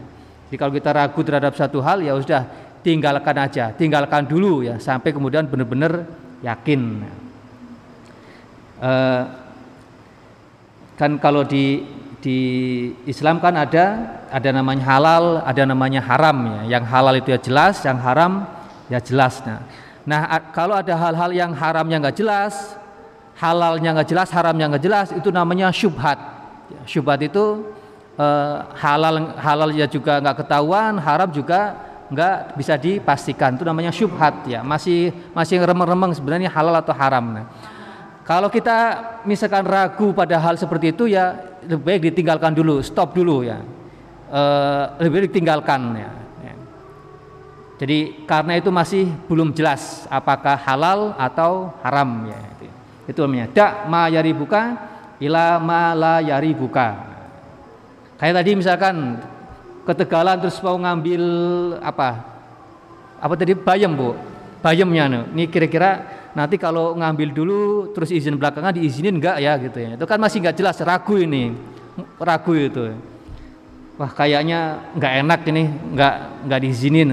Jadi 0.48 0.56
kalau 0.60 0.74
kita 0.76 0.90
ragu 0.92 1.20
terhadap 1.24 1.54
satu 1.56 1.80
hal 1.84 2.04
ya 2.04 2.16
sudah 2.20 2.44
tinggalkan 2.84 3.36
aja 3.36 3.76
tinggalkan 3.76 4.24
dulu 4.24 4.64
ya 4.64 4.80
sampai 4.80 5.12
kemudian 5.12 5.48
benar-benar 5.48 6.08
yakin. 6.44 7.04
Uh, 8.78 9.24
kan 10.98 11.18
kalau 11.18 11.42
di 11.42 11.97
di 12.18 12.40
Islam 13.06 13.38
kan 13.38 13.54
ada 13.54 13.86
ada 14.34 14.50
namanya 14.50 14.84
halal, 14.84 15.26
ada 15.46 15.64
namanya 15.64 16.02
haram 16.02 16.38
ya. 16.50 16.78
Yang 16.78 16.84
halal 16.90 17.16
itu 17.22 17.30
ya 17.30 17.40
jelas, 17.40 17.76
yang 17.86 17.98
haram 18.02 18.44
ya 18.90 19.00
jelas. 19.00 19.40
Nah, 19.46 19.62
nah 20.04 20.22
kalau 20.50 20.74
ada 20.74 20.94
hal-hal 20.98 21.32
yang 21.34 21.52
haram 21.54 21.86
yang 21.86 22.02
nggak 22.02 22.18
jelas, 22.18 22.78
halalnya 23.38 24.02
nggak 24.02 24.10
jelas, 24.10 24.30
haramnya 24.34 24.66
nggak 24.74 24.84
jelas, 24.84 25.08
itu 25.14 25.30
namanya 25.30 25.70
syubhat. 25.70 26.18
Ya, 26.68 26.82
syubhat 26.90 27.22
itu 27.22 27.70
eh, 28.18 28.58
halal 28.82 29.38
halal 29.38 29.70
ya 29.72 29.86
juga 29.86 30.18
nggak 30.18 30.44
ketahuan, 30.44 30.98
haram 30.98 31.30
juga 31.30 31.78
nggak 32.10 32.58
bisa 32.58 32.74
dipastikan. 32.82 33.54
Itu 33.54 33.64
namanya 33.64 33.94
syubhat 33.94 34.42
ya. 34.50 34.66
Masih 34.66 35.14
masih 35.38 35.62
remeng-remeng 35.62 36.18
sebenarnya 36.18 36.50
halal 36.50 36.82
atau 36.82 36.98
haram. 36.98 37.24
Nah, 37.30 37.46
kalau 38.28 38.52
kita 38.52 39.00
misalkan 39.24 39.64
ragu 39.64 40.12
pada 40.12 40.36
hal 40.36 40.60
seperti 40.60 40.92
itu 40.92 41.08
ya 41.08 41.56
lebih 41.68 41.84
baik 41.84 42.02
ditinggalkan 42.12 42.56
dulu, 42.56 42.80
stop 42.80 43.12
dulu 43.12 43.44
ya. 43.44 43.60
Eh, 44.28 44.84
lebih 45.04 45.12
baik 45.12 45.26
ditinggalkan 45.32 45.82
ya. 46.00 46.12
ya. 46.44 46.54
Jadi 47.84 48.24
karena 48.24 48.56
itu 48.56 48.72
masih 48.72 49.12
belum 49.28 49.52
jelas 49.52 50.08
apakah 50.08 50.56
halal 50.56 51.14
atau 51.20 51.76
haram 51.84 52.28
ya. 52.32 52.40
Itu, 53.08 53.24
namanya 53.24 53.48
dak 53.56 53.88
ma 53.88 54.12
yari 54.12 54.36
buka 54.36 54.76
ila 55.24 55.64
ma 55.64 55.96
la 55.96 56.20
yari 56.20 56.52
buka. 56.52 57.08
Kayak 58.20 58.44
tadi 58.44 58.52
misalkan 58.58 58.96
ketegalan 59.88 60.44
terus 60.44 60.60
mau 60.60 60.76
ngambil 60.76 61.24
apa? 61.80 62.20
Apa 63.24 63.34
tadi 63.40 63.56
bayam 63.56 63.96
bu? 63.96 64.12
Bayamnya 64.60 65.04
nih. 65.08 65.24
Ini 65.32 65.44
kira-kira 65.48 66.04
nanti 66.38 66.62
kalau 66.62 66.94
ngambil 66.94 67.34
dulu 67.34 67.62
terus 67.98 68.14
izin 68.14 68.38
belakangan 68.38 68.78
diizinin 68.78 69.18
enggak 69.18 69.42
ya 69.42 69.58
gitu 69.58 69.82
ya. 69.82 69.98
Itu 69.98 70.06
kan 70.06 70.22
masih 70.22 70.46
nggak 70.46 70.54
jelas 70.62 70.78
ragu 70.86 71.18
ini. 71.18 71.58
Ragu 72.22 72.54
itu. 72.54 72.94
Wah 73.98 74.14
kayaknya 74.14 74.86
nggak 74.94 75.14
enak 75.26 75.42
ini 75.50 75.64
nggak 75.98 76.16
nggak 76.46 76.60
diizinin. 76.62 77.10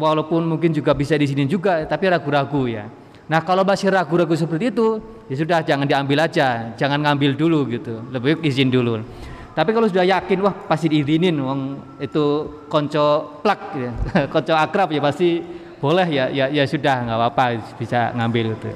Walaupun 0.00 0.48
mungkin 0.48 0.72
juga 0.72 0.96
bisa 0.96 1.20
diizinin 1.20 1.44
juga 1.44 1.84
tapi 1.84 2.08
ragu-ragu 2.08 2.64
ya. 2.64 2.88
Nah 3.28 3.44
kalau 3.44 3.60
masih 3.60 3.92
ragu-ragu 3.92 4.32
seperti 4.32 4.72
itu 4.72 5.04
ya 5.28 5.36
sudah 5.36 5.58
jangan 5.60 5.84
diambil 5.84 6.24
aja, 6.24 6.72
jangan 6.72 6.96
ngambil 7.04 7.36
dulu 7.36 7.68
gitu. 7.68 8.00
Lebih 8.08 8.40
izin 8.40 8.72
dulu. 8.72 9.04
Tapi 9.52 9.68
kalau 9.76 9.84
sudah 9.84 10.08
yakin 10.08 10.38
wah 10.40 10.56
pasti 10.64 10.88
diizinin, 10.88 11.36
wong 11.36 11.60
itu 12.00 12.24
konco 12.72 13.36
plak, 13.44 13.60
ya. 13.76 13.92
konco 14.32 14.56
akrab 14.56 14.88
ya 14.96 15.04
pasti 15.04 15.60
boleh 15.82 16.06
ya 16.06 16.30
ya 16.30 16.46
ya 16.46 16.62
sudah 16.62 17.02
nggak 17.02 17.18
apa-apa 17.18 17.44
bisa 17.74 18.14
ngambil 18.14 18.54
itu. 18.54 18.70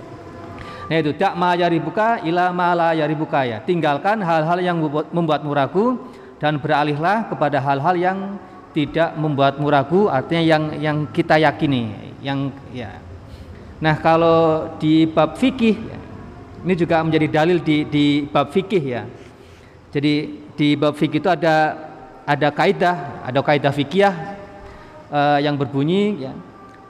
Nah 0.91 0.97
itu 0.99 1.15
tak 1.15 1.39
ma 1.39 1.55
buka 1.79 2.19
ila 2.27 2.51
ma 2.51 2.75
la 2.75 2.91
buka 3.15 3.47
ya. 3.47 3.63
Tinggalkan 3.63 4.19
hal-hal 4.27 4.59
yang 4.59 4.83
membuat, 5.15 5.47
ragu 5.47 6.03
dan 6.43 6.59
beralihlah 6.59 7.31
kepada 7.31 7.63
hal-hal 7.63 7.95
yang 7.95 8.19
tidak 8.75 9.15
membuatmu 9.15 9.67
ragu 9.71 10.11
artinya 10.11 10.43
yang 10.43 10.63
yang 10.83 10.97
kita 11.15 11.39
yakini 11.39 12.15
yang 12.27 12.51
ya. 12.75 12.99
Nah 13.79 13.95
kalau 14.03 14.75
di 14.83 15.07
bab 15.07 15.39
fikih 15.39 15.79
ini 16.67 16.75
juga 16.75 17.07
menjadi 17.07 17.27
dalil 17.31 17.63
di 17.63 17.87
di 17.87 18.27
bab 18.27 18.51
fikih 18.51 18.83
ya. 18.83 19.07
Jadi 19.95 20.15
di 20.59 20.75
bab 20.75 20.99
fikih 20.99 21.23
itu 21.23 21.31
ada 21.31 21.87
ada 22.27 22.51
kaidah, 22.51 23.23
ada 23.23 23.39
kaidah 23.39 23.71
fikih 23.71 24.11
uh, 25.15 25.39
yang 25.39 25.55
berbunyi 25.55 26.27
ya, 26.27 26.33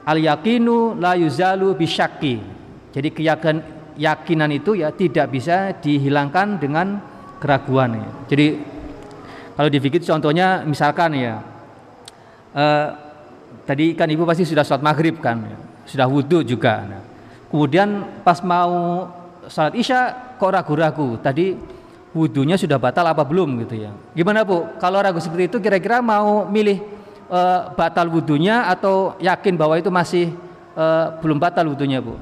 al 0.06 0.18
yakinu 0.22 0.94
la 0.96 1.18
yuzalu 1.18 1.74
bisyaki. 1.74 2.38
Jadi 2.94 3.08
keyakinan 3.12 3.58
yakinan 3.98 4.50
itu 4.54 4.78
ya 4.78 4.94
tidak 4.94 5.34
bisa 5.34 5.74
dihilangkan 5.76 6.62
dengan 6.62 7.00
keraguan 7.42 7.98
ya. 7.98 8.08
Jadi 8.30 8.46
kalau 9.56 9.68
di 9.72 9.78
fikih 9.80 10.04
contohnya 10.04 10.62
misalkan 10.64 11.16
ya 11.16 11.40
uh, 12.54 12.86
tadi 13.64 13.92
kan 13.96 14.08
ibu 14.08 14.22
pasti 14.24 14.46
sudah 14.46 14.62
sholat 14.62 14.84
maghrib 14.84 15.18
kan, 15.18 15.42
ya, 15.42 15.58
sudah 15.88 16.06
wudhu 16.06 16.44
juga. 16.46 16.86
Nah, 16.86 17.02
kemudian 17.50 18.20
pas 18.22 18.40
mau 18.44 19.08
sholat 19.48 19.74
isya 19.74 20.00
kok 20.36 20.52
ragu-ragu. 20.52 21.18
Tadi 21.20 21.56
wudhunya 22.16 22.56
sudah 22.56 22.80
batal 22.80 23.04
apa 23.12 23.24
belum 23.24 23.60
gitu 23.66 23.76
ya. 23.76 23.92
Gimana 24.16 24.44
Bu? 24.44 24.76
Kalau 24.80 25.00
ragu 25.04 25.20
seperti 25.20 25.52
itu 25.52 25.58
kira-kira 25.60 26.00
mau 26.00 26.48
milih 26.48 26.95
e, 27.26 27.40
batal 27.74 28.06
wudhunya 28.10 28.70
atau 28.70 29.14
yakin 29.20 29.54
bahwa 29.58 29.74
itu 29.76 29.90
masih 29.90 30.34
e, 30.74 30.84
belum 31.22 31.38
batal 31.38 31.66
wudhunya 31.68 32.02
Bu? 32.02 32.16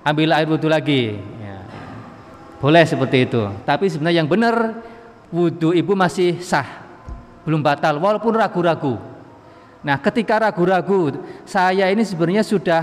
Ambil 0.00 0.32
air 0.32 0.48
wudhu 0.48 0.66
lagi. 0.70 1.20
Ya. 1.38 1.60
Boleh 2.58 2.84
seperti 2.88 3.28
itu. 3.28 3.42
Tapi 3.68 3.92
sebenarnya 3.92 4.24
yang 4.24 4.30
benar 4.30 4.80
wudhu 5.28 5.76
ibu 5.76 5.92
masih 5.92 6.40
sah, 6.40 6.66
belum 7.44 7.60
batal 7.60 8.00
walaupun 8.00 8.32
ragu-ragu. 8.32 8.96
Nah, 9.80 9.96
ketika 10.00 10.40
ragu-ragu, 10.40 11.20
saya 11.48 11.88
ini 11.88 12.04
sebenarnya 12.04 12.44
sudah 12.44 12.82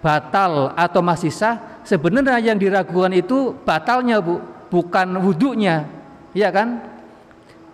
batal 0.00 0.72
atau 0.72 1.00
masih 1.04 1.28
sah, 1.32 1.80
sebenarnya 1.84 2.40
yang 2.40 2.56
diragukan 2.56 3.12
itu 3.12 3.56
batalnya, 3.64 4.20
Bu 4.20 4.40
bukan 4.70 5.18
wudhunya 5.18 5.84
ya 6.30 6.48
kan 6.54 6.80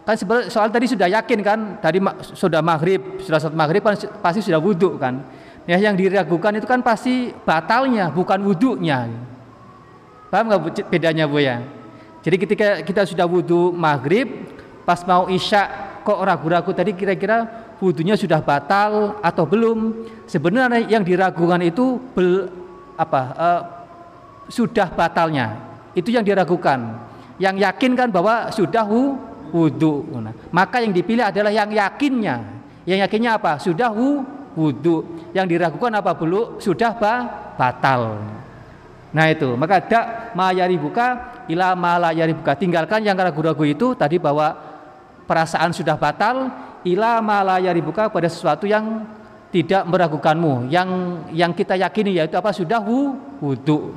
kan 0.06 0.14
soal 0.46 0.70
tadi 0.70 0.86
sudah 0.86 1.10
yakin 1.10 1.42
kan? 1.42 1.58
Tadi 1.82 1.98
sudah 2.22 2.62
maghrib 2.62 3.18
sudah 3.18 3.42
saat 3.42 3.54
maghrib 3.58 3.82
kan 3.82 3.98
pasti 4.22 4.38
sudah 4.38 4.62
wudhu 4.62 4.94
kan? 5.02 5.18
Ya 5.66 5.82
yang 5.82 5.98
diragukan 5.98 6.54
itu 6.54 6.66
kan 6.70 6.78
pasti 6.78 7.34
batalnya 7.42 8.14
bukan 8.14 8.38
wudhunya. 8.46 9.10
Paham 10.30 10.46
nggak 10.46 10.86
bedanya 10.86 11.26
bu 11.26 11.42
ya? 11.42 11.58
Jadi 12.22 12.36
ketika 12.38 12.66
kita 12.86 13.02
sudah 13.02 13.26
wudhu 13.26 13.74
maghrib 13.74 14.30
pas 14.86 15.02
mau 15.02 15.26
isya 15.26 15.66
kok 16.06 16.22
ragu-ragu 16.22 16.70
tadi 16.70 16.94
kira-kira 16.94 17.66
wudhunya 17.82 18.14
sudah 18.14 18.38
batal 18.38 19.18
atau 19.18 19.42
belum? 19.42 20.06
Sebenarnya 20.30 20.86
yang 20.86 21.02
diragukan 21.02 21.58
itu 21.66 21.98
bel, 22.14 22.46
apa 22.94 23.22
uh, 23.34 23.62
sudah 24.46 24.86
batalnya. 24.94 25.58
Itu 25.98 26.14
yang 26.14 26.22
diragukan. 26.22 26.94
Yang 27.42 27.66
yakin 27.66 27.92
kan 27.98 28.08
bahwa 28.14 28.54
sudah 28.54 28.86
wudhu. 29.52 30.06
Maka 30.50 30.82
yang 30.82 30.92
dipilih 30.94 31.28
adalah 31.28 31.52
yang 31.52 31.70
yakinnya. 31.70 32.42
Yang 32.86 32.98
yakinnya 33.06 33.30
apa? 33.38 33.58
Sudah 33.58 33.90
wudhu. 34.54 35.30
Yang 35.34 35.46
diragukan 35.56 35.92
apa 35.94 36.14
belum? 36.16 36.62
Sudah 36.62 36.94
ba 36.96 37.14
batal. 37.56 38.20
Nah 39.16 39.26
itu, 39.32 39.56
maka 39.56 39.80
dak 39.80 40.36
mayari 40.36 40.76
buka 40.76 41.40
ila 41.48 41.72
malayari 41.72 42.36
buka. 42.36 42.52
Tinggalkan 42.58 43.00
yang 43.00 43.16
ragu-ragu 43.16 43.64
itu 43.64 43.96
tadi 43.96 44.20
bahwa 44.20 44.52
perasaan 45.24 45.72
sudah 45.72 45.96
batal 45.96 46.52
ila 46.84 47.18
malayari 47.24 47.80
buka 47.80 48.12
pada 48.12 48.28
sesuatu 48.28 48.68
yang 48.68 49.08
tidak 49.50 49.88
meragukanmu 49.88 50.68
yang 50.68 50.88
yang 51.32 51.54
kita 51.54 51.78
yakini 51.78 52.18
yaitu 52.18 52.36
apa 52.36 52.50
sudah 52.52 52.82
wudhu 52.82 53.94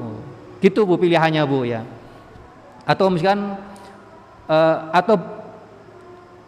Gitu 0.59 0.83
Bu 0.83 0.99
pilihannya 0.99 1.43
Bu 1.47 1.63
ya. 1.63 1.87
Atau 2.83 3.07
misalkan 3.07 3.55
uh, 4.51 4.75
atau 4.91 5.15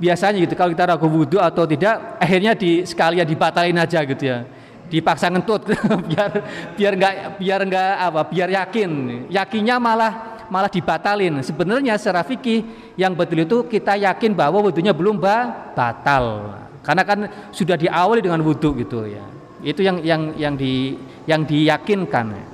biasanya 0.01 0.41
gitu 0.41 0.57
kalau 0.57 0.73
kita 0.73 0.89
ragu 0.89 1.05
wudhu 1.05 1.37
atau 1.37 1.69
tidak 1.69 2.17
akhirnya 2.17 2.57
di 2.57 2.81
sekalian 2.81 3.29
dibatalin 3.29 3.77
aja 3.77 4.01
gitu 4.01 4.23
ya. 4.25 4.41
Dipaksa 4.89 5.29
ngentut 5.29 5.71
biar 6.09 6.31
biar 6.75 6.93
enggak 6.97 7.13
biar 7.37 7.59
enggak 7.61 7.91
apa 8.01 8.21
biar 8.25 8.49
yakin. 8.49 8.91
Yakinnya 9.29 9.77
malah 9.77 10.41
malah 10.49 10.67
dibatalin. 10.67 11.45
Sebenarnya 11.45 11.95
secara 12.01 12.25
fikih 12.25 12.65
yang 12.97 13.13
betul 13.13 13.45
itu 13.45 13.57
kita 13.69 13.95
yakin 14.01 14.33
bahwa 14.33 14.65
wudhunya 14.65 14.91
belum 14.91 15.21
batal. 15.21 16.57
Karena 16.81 17.05
kan 17.05 17.19
sudah 17.53 17.77
diawali 17.77 18.25
dengan 18.25 18.41
wudhu 18.41 18.73
gitu 18.81 19.05
ya. 19.05 19.21
Itu 19.61 19.85
yang 19.85 20.01
yang 20.01 20.33
yang 20.33 20.57
di 20.57 20.97
yang 21.29 21.45
diyakinkan. 21.45 22.49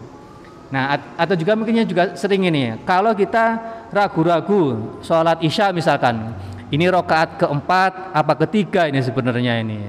Nah, 0.68 1.00
atau 1.16 1.32
juga 1.40 1.56
mungkinnya 1.56 1.88
juga 1.88 2.12
sering 2.20 2.44
ini, 2.44 2.76
kalau 2.84 3.16
kita 3.16 3.56
ragu-ragu 3.88 5.00
sholat 5.00 5.40
isya 5.40 5.72
misalkan, 5.72 6.36
ini 6.68 6.86
rokaat 6.92 7.40
keempat 7.40 8.12
apa 8.12 8.34
ketiga 8.44 8.92
ini 8.92 9.00
sebenarnya 9.00 9.64
ini, 9.64 9.82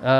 e, 0.00 0.14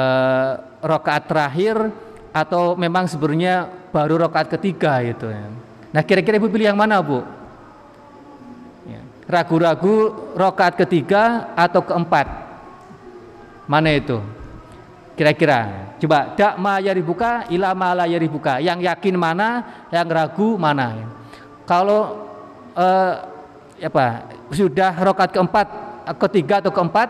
rokaat 0.84 1.24
terakhir 1.24 1.88
atau 2.30 2.76
memang 2.76 3.08
sebenarnya 3.08 3.68
baru 3.88 4.28
rokaat 4.28 4.52
ketiga 4.52 5.00
itu 5.00 5.26
ya. 5.26 5.48
Nah, 5.90 6.02
kira-kira 6.04 6.38
ibu 6.38 6.52
pilih 6.52 6.70
yang 6.70 6.78
mana 6.78 7.00
bu? 7.02 7.24
Ya, 8.86 9.02
ragu-ragu 9.26 10.12
rokaat 10.36 10.78
ketiga 10.78 11.50
atau 11.56 11.82
keempat, 11.82 12.28
mana 13.64 13.90
itu? 13.96 14.20
Kira-kira 15.18 15.92
coba 16.00 16.32
dak 16.32 16.56
ma 16.56 16.80
yaribuka 16.80 17.44
ila 17.52 17.76
ma 17.76 17.92
la. 17.92 18.08
Yang 18.08 18.78
yakin 18.88 19.16
mana, 19.20 19.48
yang 19.92 20.08
ragu 20.08 20.56
mana. 20.56 20.96
Kalau 21.68 22.30
eh, 22.72 23.12
apa 23.84 24.06
sudah 24.50 24.92
rokat 24.98 25.30
keempat, 25.30 25.66
ketiga 26.18 26.58
atau 26.62 26.74
keempat 26.74 27.08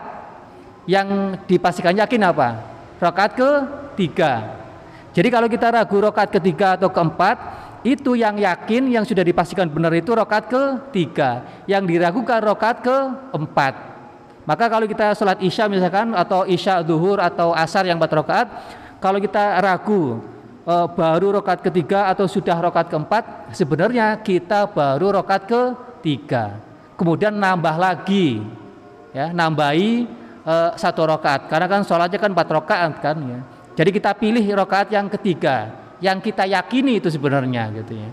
yang 0.85 1.37
dipastikan 1.45 1.93
yakin 1.97 2.21
apa? 2.25 2.61
Rokat 3.01 3.33
ketiga. 3.37 4.61
Jadi 5.11 5.27
kalau 5.27 5.47
kita 5.51 5.67
ragu 5.73 5.97
rokat 5.99 6.31
ketiga 6.31 6.79
atau 6.79 6.87
keempat, 6.87 7.35
itu 7.81 8.13
yang 8.13 8.37
yakin 8.37 8.93
yang 8.93 9.03
sudah 9.03 9.25
dipastikan 9.25 9.65
benar 9.67 9.91
itu 9.97 10.13
rokat 10.13 10.47
ketiga. 10.47 11.43
Yang 11.65 11.97
diragukan 11.97 12.39
rokat 12.39 12.85
keempat. 12.85 13.73
Maka 14.45 14.65
kalau 14.69 14.85
kita 14.89 15.13
sholat 15.13 15.37
isya 15.41 15.69
misalkan 15.69 16.17
atau 16.17 16.45
isya 16.49 16.81
duhur 16.81 17.21
atau 17.21 17.53
asar 17.53 17.85
yang 17.85 18.01
empat 18.01 18.13
rakaat, 18.21 18.47
kalau 18.97 19.21
kita 19.21 19.61
ragu 19.61 20.21
e, 20.65 20.75
baru 20.97 21.41
rokat 21.41 21.61
ketiga 21.61 22.09
atau 22.09 22.25
sudah 22.25 22.57
rokat 22.57 22.89
keempat, 22.89 23.53
sebenarnya 23.53 24.17
kita 24.21 24.65
baru 24.69 25.21
rokat 25.21 25.45
ketiga. 25.45 26.70
Kemudian 27.01 27.33
nambah 27.33 27.81
lagi 27.81 28.45
ya 29.09 29.33
nambahi 29.33 30.05
uh, 30.45 30.77
satu 30.77 31.09
rakaat. 31.09 31.49
Karena 31.49 31.65
kan 31.65 31.81
sholatnya 31.81 32.21
kan 32.21 32.29
empat 32.29 32.47
rakaat 32.53 32.93
kan 33.01 33.17
ya. 33.17 33.39
Jadi 33.73 33.89
kita 33.89 34.13
pilih 34.13 34.45
rakaat 34.53 34.93
yang 34.93 35.09
ketiga 35.09 35.73
yang 35.97 36.21
kita 36.21 36.45
yakini 36.45 37.01
itu 37.01 37.09
sebenarnya 37.09 37.73
gitu 37.81 37.97
ya. 37.97 38.09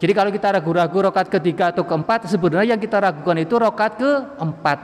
Jadi 0.00 0.12
kalau 0.16 0.30
kita 0.32 0.48
ragu-ragu 0.56 0.98
rakaat 1.12 1.28
ketiga 1.28 1.70
atau 1.70 1.84
keempat 1.84 2.26
sebenarnya 2.26 2.74
yang 2.74 2.80
kita 2.80 2.96
ragukan 2.96 3.36
itu 3.36 3.54
rakaat 3.60 3.92
keempat. 4.00 4.78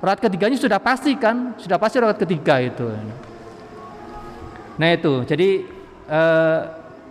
Rakaat 0.00 0.20
ketiganya 0.24 0.56
sudah 0.56 0.80
pasti 0.80 1.12
kan 1.20 1.52
sudah 1.60 1.76
pasti 1.76 2.00
rakaat 2.00 2.24
ketiga 2.24 2.56
itu. 2.64 2.88
Nah 4.80 4.88
itu. 4.88 5.28
Jadi 5.28 5.48
uh, 6.08 6.60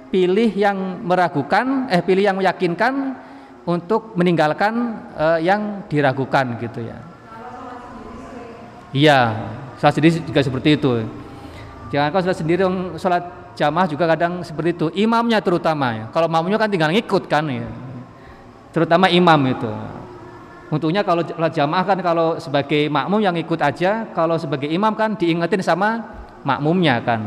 pilih 0.09 0.49
yang 0.53 1.01
meragukan 1.01 1.89
eh 1.89 2.01
pilih 2.05 2.21
yang 2.21 2.37
meyakinkan 2.37 3.17
untuk 3.63 4.15
meninggalkan 4.19 4.73
uh, 5.15 5.39
yang 5.39 5.87
diragukan 5.87 6.59
gitu 6.59 6.83
ya. 6.83 6.97
Iya 8.93 9.19
salat 9.79 9.99
sendiri 9.99 10.21
juga 10.23 10.41
seperti 10.43 10.69
itu. 10.77 10.91
Jangan 11.91 12.07
kau 12.13 12.21
salat 12.21 12.39
sendiri 12.39 12.61
sholat 12.99 13.23
jamaah 13.55 13.87
juga 13.89 14.05
kadang 14.09 14.43
seperti 14.43 14.69
itu. 14.75 14.87
Imamnya 14.95 15.39
terutama 15.39 15.95
ya. 15.95 16.05
Kalau 16.11 16.27
makmumnya 16.27 16.59
kan 16.59 16.69
tinggal 16.69 16.91
ngikut 16.91 17.27
kan 17.31 17.47
ya. 17.47 17.67
Terutama 18.75 19.07
imam 19.09 19.39
itu. 19.49 19.71
Untungnya 20.73 21.05
kalau 21.05 21.21
jamaah 21.53 21.85
kan 21.85 21.99
kalau 22.01 22.41
sebagai 22.41 22.89
makmum 22.89 23.21
yang 23.21 23.37
ikut 23.37 23.61
aja 23.61 24.09
kalau 24.11 24.41
sebagai 24.41 24.65
imam 24.65 24.91
kan 24.97 25.13
diingetin 25.13 25.61
sama 25.61 26.01
makmumnya 26.41 26.97
kan. 27.05 27.21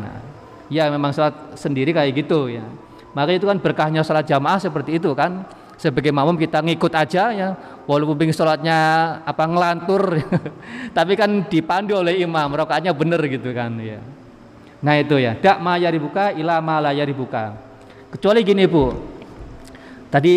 Ya 0.66 0.90
memang 0.90 1.14
sholat 1.14 1.54
sendiri 1.54 1.94
kayak 1.94 2.26
gitu 2.26 2.50
ya. 2.50 2.66
Maka 3.14 3.32
itu 3.32 3.46
kan 3.46 3.56
berkahnya 3.62 4.02
sholat 4.02 4.26
jamaah 4.26 4.58
seperti 4.58 4.98
itu 4.98 5.14
kan 5.14 5.46
sebagai 5.76 6.12
makmum 6.12 6.36
kita 6.40 6.64
ngikut 6.64 6.92
aja 6.92 7.32
ya. 7.32 7.48
Walaupun 7.86 8.18
pingin 8.18 8.34
sholatnya 8.34 8.78
apa 9.22 9.46
ngelantur. 9.46 10.18
Tapi 10.96 11.12
kan 11.14 11.46
dipandu 11.46 12.00
oleh 12.00 12.18
imam 12.18 12.50
rokaatnya 12.50 12.90
bener 12.96 13.20
gitu 13.30 13.54
kan 13.54 13.78
ya. 13.78 14.02
Nah 14.82 14.94
itu 14.98 15.16
ya. 15.20 15.38
Dak 15.38 15.62
maya 15.62 15.88
dibuka 15.92 16.34
ila 16.34 16.58
mala 16.58 16.90
dibuka 16.92 17.54
kecuali 18.10 18.40
gini 18.42 18.64
bu. 18.64 18.96
Tadi 20.08 20.34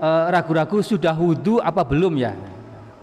eh, 0.00 0.24
ragu-ragu 0.32 0.80
sudah 0.80 1.14
wudhu 1.14 1.60
apa 1.60 1.84
belum 1.84 2.16
ya? 2.18 2.32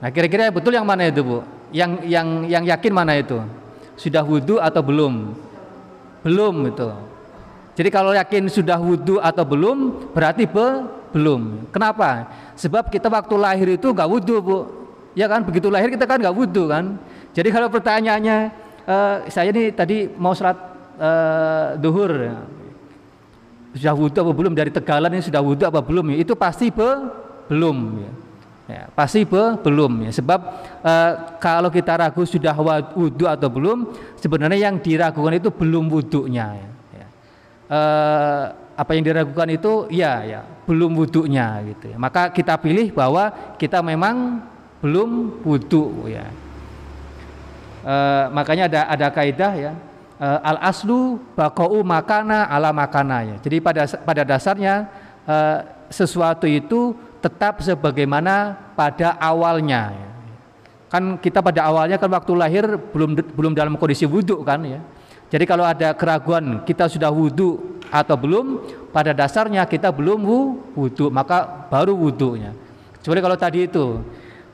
Nah 0.02 0.10
kira-kira 0.12 0.50
betul 0.52 0.76
yang 0.76 0.88
mana 0.88 1.08
itu 1.08 1.22
bu? 1.22 1.40
Yang 1.70 1.92
yang 2.10 2.28
yang 2.50 2.64
yakin 2.66 2.92
mana 2.94 3.14
itu? 3.16 3.40
Sudah 3.96 4.26
wudhu 4.26 4.60
atau 4.60 4.82
belum? 4.84 5.38
Belum 6.26 6.56
itu. 6.68 6.90
Jadi 7.76 7.90
kalau 7.92 8.16
yakin 8.16 8.48
sudah 8.48 8.80
wudhu 8.80 9.20
atau 9.20 9.44
belum, 9.44 10.10
berarti 10.16 10.48
be, 10.48 10.88
belum. 11.16 11.72
Kenapa? 11.72 12.28
Sebab 12.60 12.92
kita 12.92 13.08
waktu 13.08 13.36
lahir 13.40 13.68
itu 13.80 13.88
nggak 13.96 14.10
wudhu 14.12 14.36
bu. 14.44 14.58
Ya 15.16 15.32
kan, 15.32 15.48
begitu 15.48 15.72
lahir 15.72 15.88
kita 15.88 16.04
kan 16.04 16.20
nggak 16.20 16.36
wudhu 16.36 16.68
kan. 16.68 17.00
Jadi 17.32 17.48
kalau 17.56 17.72
pertanyaannya, 17.72 18.52
uh, 18.84 19.16
saya 19.32 19.56
ini 19.56 19.72
tadi 19.72 20.12
mau 20.20 20.36
sholat 20.36 20.60
uh, 21.00 21.80
duhur, 21.80 22.12
ya. 22.12 22.36
sudah 23.80 23.96
wudhu 23.96 24.20
apa 24.20 24.32
belum? 24.36 24.52
Dari 24.52 24.72
Tegalan 24.76 25.16
ini 25.16 25.24
sudah 25.24 25.40
wudhu 25.40 25.64
apa 25.64 25.80
belum? 25.80 26.12
Itu 26.20 26.36
pasti 26.36 26.68
be, 26.68 27.08
belum. 27.48 27.78
Ya. 28.04 28.12
Ya, 28.66 28.84
pasti 28.92 29.24
be, 29.24 29.56
belum 29.64 30.10
ya. 30.10 30.12
Sebab 30.12 30.40
uh, 30.84 31.12
kalau 31.40 31.72
kita 31.72 31.96
ragu 31.96 32.28
sudah 32.28 32.52
wudhu 32.92 33.24
atau 33.24 33.48
belum, 33.48 33.96
sebenarnya 34.20 34.68
yang 34.68 34.84
diragukan 34.84 35.40
itu 35.40 35.48
belum 35.48 35.88
wudhunya. 35.88 36.48
Ya 36.60 36.76
eh, 37.70 38.44
apa 38.76 38.92
yang 38.94 39.04
diragukan 39.06 39.50
itu 39.50 39.90
ya 39.90 40.22
ya 40.26 40.42
belum 40.66 40.98
wudhunya 40.98 41.62
gitu 41.74 41.94
ya. 41.94 41.98
Maka 41.98 42.34
kita 42.34 42.58
pilih 42.58 42.92
bahwa 42.92 43.32
kita 43.62 43.80
memang 43.86 44.42
belum 44.82 45.42
wudhu 45.46 46.10
ya. 46.10 46.26
Eh, 47.86 48.26
makanya 48.34 48.66
ada 48.66 48.82
ada 48.90 49.08
kaidah 49.14 49.54
ya 49.54 49.74
eh, 50.18 50.40
al 50.42 50.58
aslu 50.58 51.22
bakau 51.38 51.86
makana 51.86 52.50
ala 52.50 52.74
makana 52.74 53.22
ya. 53.22 53.36
Jadi 53.46 53.62
pada 53.62 53.86
pada 53.86 54.26
dasarnya 54.26 54.90
eh, 55.30 55.58
sesuatu 55.94 56.50
itu 56.50 56.98
tetap 57.22 57.62
sebagaimana 57.62 58.58
pada 58.74 59.18
awalnya 59.22 59.94
ya. 59.94 60.10
Kan 60.90 61.18
kita 61.22 61.42
pada 61.46 61.66
awalnya 61.66 62.02
kan 62.02 62.10
waktu 62.10 62.34
lahir 62.34 62.66
belum 62.94 63.18
belum 63.38 63.54
dalam 63.54 63.78
kondisi 63.78 64.10
wudhu 64.10 64.42
kan 64.42 64.66
ya. 64.66 64.82
Jadi 65.30 65.46
kalau 65.50 65.66
ada 65.66 65.94
keraguan 65.98 66.62
kita 66.66 66.86
sudah 66.86 67.10
wudhu 67.10 67.82
atau 67.90 68.14
belum, 68.18 68.62
pada 68.96 69.12
dasarnya 69.12 69.68
kita 69.68 69.92
belum 69.92 70.24
wudhu, 70.72 71.12
maka 71.12 71.68
baru 71.68 71.92
wudhunya. 71.92 72.56
Kecuali 72.96 73.20
kalau 73.20 73.36
tadi 73.36 73.68
itu 73.68 74.00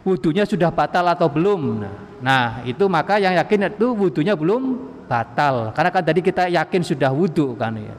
wudhunya 0.02 0.50
sudah 0.50 0.74
batal 0.74 1.06
atau 1.14 1.30
belum. 1.30 1.86
Nah, 2.26 2.66
itu 2.66 2.90
maka 2.90 3.22
yang 3.22 3.38
yakin 3.38 3.70
itu 3.70 3.94
wudhunya 3.94 4.34
belum 4.34 4.82
batal. 5.06 5.70
Karena 5.78 5.94
kan 5.94 6.02
tadi 6.02 6.26
kita 6.26 6.50
yakin 6.50 6.82
sudah 6.82 7.14
wudhu 7.14 7.54
kan 7.54 7.78
ya. 7.78 7.94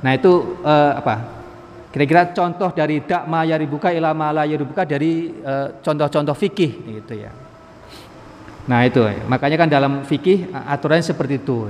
Nah 0.00 0.12
itu 0.16 0.60
eh, 0.64 0.92
apa? 0.96 1.44
Kira-kira 1.92 2.32
contoh 2.32 2.72
dari 2.72 3.04
dak 3.04 3.28
ma 3.28 3.44
yaribuka 3.44 3.92
ilama 3.92 4.32
la 4.32 4.44
yaribuka 4.48 4.88
dari 4.88 5.36
eh, 5.36 5.68
contoh-contoh 5.84 6.32
fikih 6.32 6.72
gitu 7.00 7.12
ya. 7.12 7.32
Nah 8.64 8.88
itu, 8.88 9.04
makanya 9.28 9.56
kan 9.60 9.68
dalam 9.68 9.92
fikih 10.08 10.48
aturannya 10.48 11.04
seperti 11.04 11.44
itu. 11.44 11.68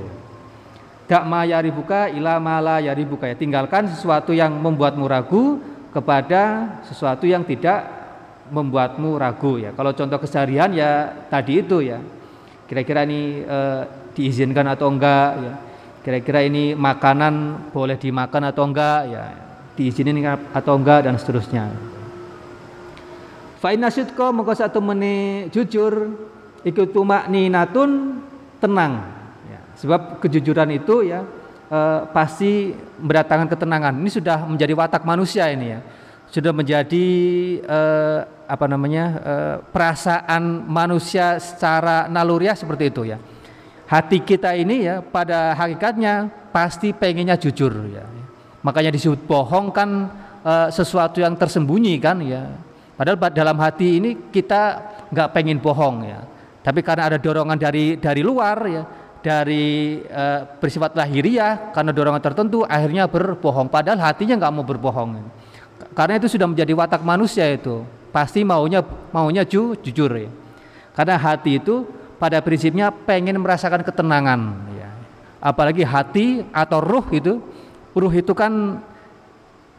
Dak 1.04 1.28
ma 1.28 1.44
yaribuka 1.44 2.08
ila 2.08 2.40
mala 2.40 2.80
yaribuka 2.80 3.28
ya. 3.28 3.36
Tinggalkan 3.36 3.92
sesuatu 3.92 4.32
yang 4.32 4.56
membuatmu 4.56 5.04
ragu 5.04 5.60
kepada 5.92 6.74
sesuatu 6.88 7.28
yang 7.28 7.44
tidak 7.44 7.84
membuatmu 8.48 9.20
ragu 9.20 9.60
ya. 9.60 9.76
Kalau 9.76 9.92
contoh 9.92 10.16
keseharian 10.16 10.72
ya 10.72 11.12
tadi 11.28 11.60
itu 11.60 11.84
ya. 11.84 12.00
Kira-kira 12.64 13.04
ini 13.04 13.44
e, 13.44 13.58
diizinkan 14.16 14.64
atau 14.72 14.88
enggak 14.88 15.30
ya. 15.36 15.52
Kira-kira 16.00 16.40
ini 16.40 16.72
makanan 16.72 17.68
boleh 17.68 18.00
dimakan 18.00 18.48
atau 18.48 18.64
enggak 18.64 19.00
ya. 19.12 19.24
Diizinin 19.76 20.24
atau 20.56 20.80
enggak 20.80 21.04
dan 21.04 21.20
seterusnya. 21.20 21.68
Fa 23.60 23.76
inna 23.76 23.92
syidqa 23.92 24.32
satu 24.56 24.80
meni 24.80 25.48
jujur 25.52 26.16
ikut 26.64 26.96
tumak 26.96 27.28
ninatun 27.28 28.20
tenang 28.60 29.13
sebab 29.84 30.16
kejujuran 30.24 30.72
itu 30.72 31.04
ya 31.04 31.28
e, 31.68 31.80
pasti 32.16 32.72
mendatangkan 32.96 33.52
ketenangan. 33.52 33.92
Ini 34.00 34.10
sudah 34.10 34.48
menjadi 34.48 34.72
watak 34.72 35.04
manusia 35.04 35.52
ini 35.52 35.76
ya. 35.76 35.80
Sudah 36.32 36.56
menjadi 36.56 37.06
e, 37.60 37.80
apa 38.48 38.64
namanya 38.64 39.04
e, 39.20 39.34
perasaan 39.68 40.64
manusia 40.64 41.36
secara 41.36 42.08
naluriah 42.08 42.56
seperti 42.56 42.88
itu 42.88 43.12
ya. 43.12 43.20
Hati 43.84 44.24
kita 44.24 44.56
ini 44.56 44.88
ya 44.88 45.04
pada 45.04 45.52
hakikatnya 45.52 46.32
pasti 46.48 46.96
pengennya 46.96 47.36
jujur 47.36 47.92
ya. 47.92 48.08
Makanya 48.64 48.88
disebut 48.88 49.28
bohong 49.28 49.68
kan 49.68 50.08
e, 50.40 50.52
sesuatu 50.72 51.20
yang 51.20 51.36
tersembunyi 51.36 52.00
kan 52.00 52.24
ya. 52.24 52.48
Padahal 52.96 53.20
dalam 53.36 53.60
hati 53.60 54.00
ini 54.00 54.32
kita 54.32 54.80
nggak 55.12 55.28
pengen 55.36 55.60
bohong 55.60 56.08
ya. 56.08 56.24
Tapi 56.64 56.80
karena 56.80 57.12
ada 57.12 57.18
dorongan 57.20 57.60
dari 57.60 58.00
dari 58.00 58.24
luar 58.24 58.56
ya, 58.64 58.82
dari 59.24 60.04
e, 60.04 60.24
bersifat 60.60 60.92
lahiriah 60.92 61.72
karena 61.72 61.96
dorongan 61.96 62.20
tertentu 62.20 62.60
akhirnya 62.68 63.08
berbohong 63.08 63.72
padahal 63.72 63.96
hatinya 64.04 64.36
nggak 64.36 64.52
mau 64.52 64.64
berbohong. 64.68 65.24
Karena 65.96 66.20
itu 66.20 66.28
sudah 66.28 66.44
menjadi 66.44 66.76
watak 66.76 67.00
manusia 67.00 67.48
itu. 67.48 67.88
Pasti 68.12 68.44
maunya 68.44 68.84
maunya 69.10 69.42
ju, 69.48 69.72
jujur 69.80 70.12
ya. 70.12 70.28
Karena 70.92 71.16
hati 71.16 71.56
itu 71.56 71.88
pada 72.20 72.38
prinsipnya 72.44 72.92
pengen 72.92 73.40
merasakan 73.40 73.80
ketenangan 73.80 74.40
ya. 74.76 74.92
Apalagi 75.40 75.82
hati 75.82 76.44
atau 76.52 76.84
ruh 76.84 77.08
itu, 77.10 77.40
ruh 77.96 78.12
itu 78.12 78.30
kan 78.36 78.78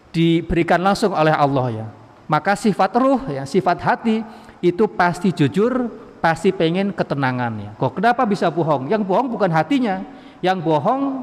diberikan 0.09 0.81
langsung 0.81 1.13
oleh 1.13 1.31
Allah 1.31 1.85
ya. 1.85 1.87
Maka 2.25 2.57
sifat 2.57 2.91
ruh 2.97 3.21
ya, 3.29 3.45
sifat 3.45 3.77
hati 3.85 4.25
itu 4.59 4.89
pasti 4.89 5.29
jujur, 5.29 5.93
pasti 6.25 6.49
pengen 6.49 6.89
ketenangan 6.89 7.53
ya. 7.61 7.71
Kok 7.77 8.01
kenapa 8.01 8.25
bisa 8.25 8.49
bohong? 8.49 8.89
Yang 8.89 9.05
bohong 9.05 9.29
bukan 9.29 9.53
hatinya, 9.53 10.01
yang 10.41 10.57
bohong 10.57 11.21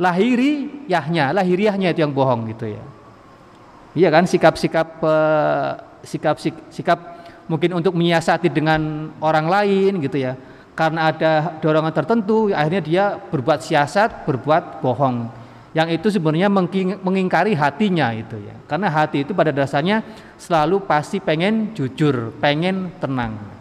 lahiri 0.00 0.88
yahnya, 0.88 1.36
lahiriahnya 1.36 1.92
itu 1.92 2.00
yang 2.00 2.16
bohong 2.16 2.48
gitu 2.56 2.72
ya. 2.72 2.80
Iya 3.92 4.08
kan 4.08 4.24
sikap-sikap 4.24 5.04
uh, 5.04 5.76
sikap 6.00 6.40
sikap 6.72 6.98
mungkin 7.44 7.76
untuk 7.76 7.92
menyiasati 7.92 8.48
dengan 8.48 9.12
orang 9.20 9.52
lain 9.52 10.00
gitu 10.00 10.16
ya. 10.16 10.32
Karena 10.72 11.12
ada 11.12 11.60
dorongan 11.60 11.92
tertentu 11.92 12.48
akhirnya 12.48 12.80
dia 12.80 13.04
berbuat 13.20 13.60
siasat, 13.60 14.24
berbuat 14.24 14.80
bohong. 14.80 15.28
Yang 15.76 16.00
itu 16.00 16.08
sebenarnya 16.16 16.48
mengingkari 17.04 17.52
hatinya 17.52 18.16
itu 18.16 18.40
ya. 18.40 18.56
Karena 18.64 18.88
hati 18.88 19.28
itu 19.28 19.36
pada 19.36 19.52
dasarnya 19.52 20.00
selalu 20.40 20.88
pasti 20.88 21.20
pengen 21.20 21.76
jujur, 21.76 22.32
pengen 22.40 22.88
tenang 22.96 23.57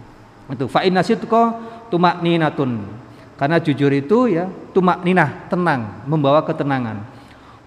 itu 0.48 0.66
fa 0.72 0.84
inna 0.88 1.04
sidqa 1.04 1.60
tumakninatun 1.92 2.84
karena 3.36 3.58
jujur 3.60 3.92
itu 3.92 4.32
ya 4.32 4.48
tumak 4.72 5.04
ninah 5.04 5.48
tenang 5.52 6.08
membawa 6.08 6.42
ketenangan 6.44 7.04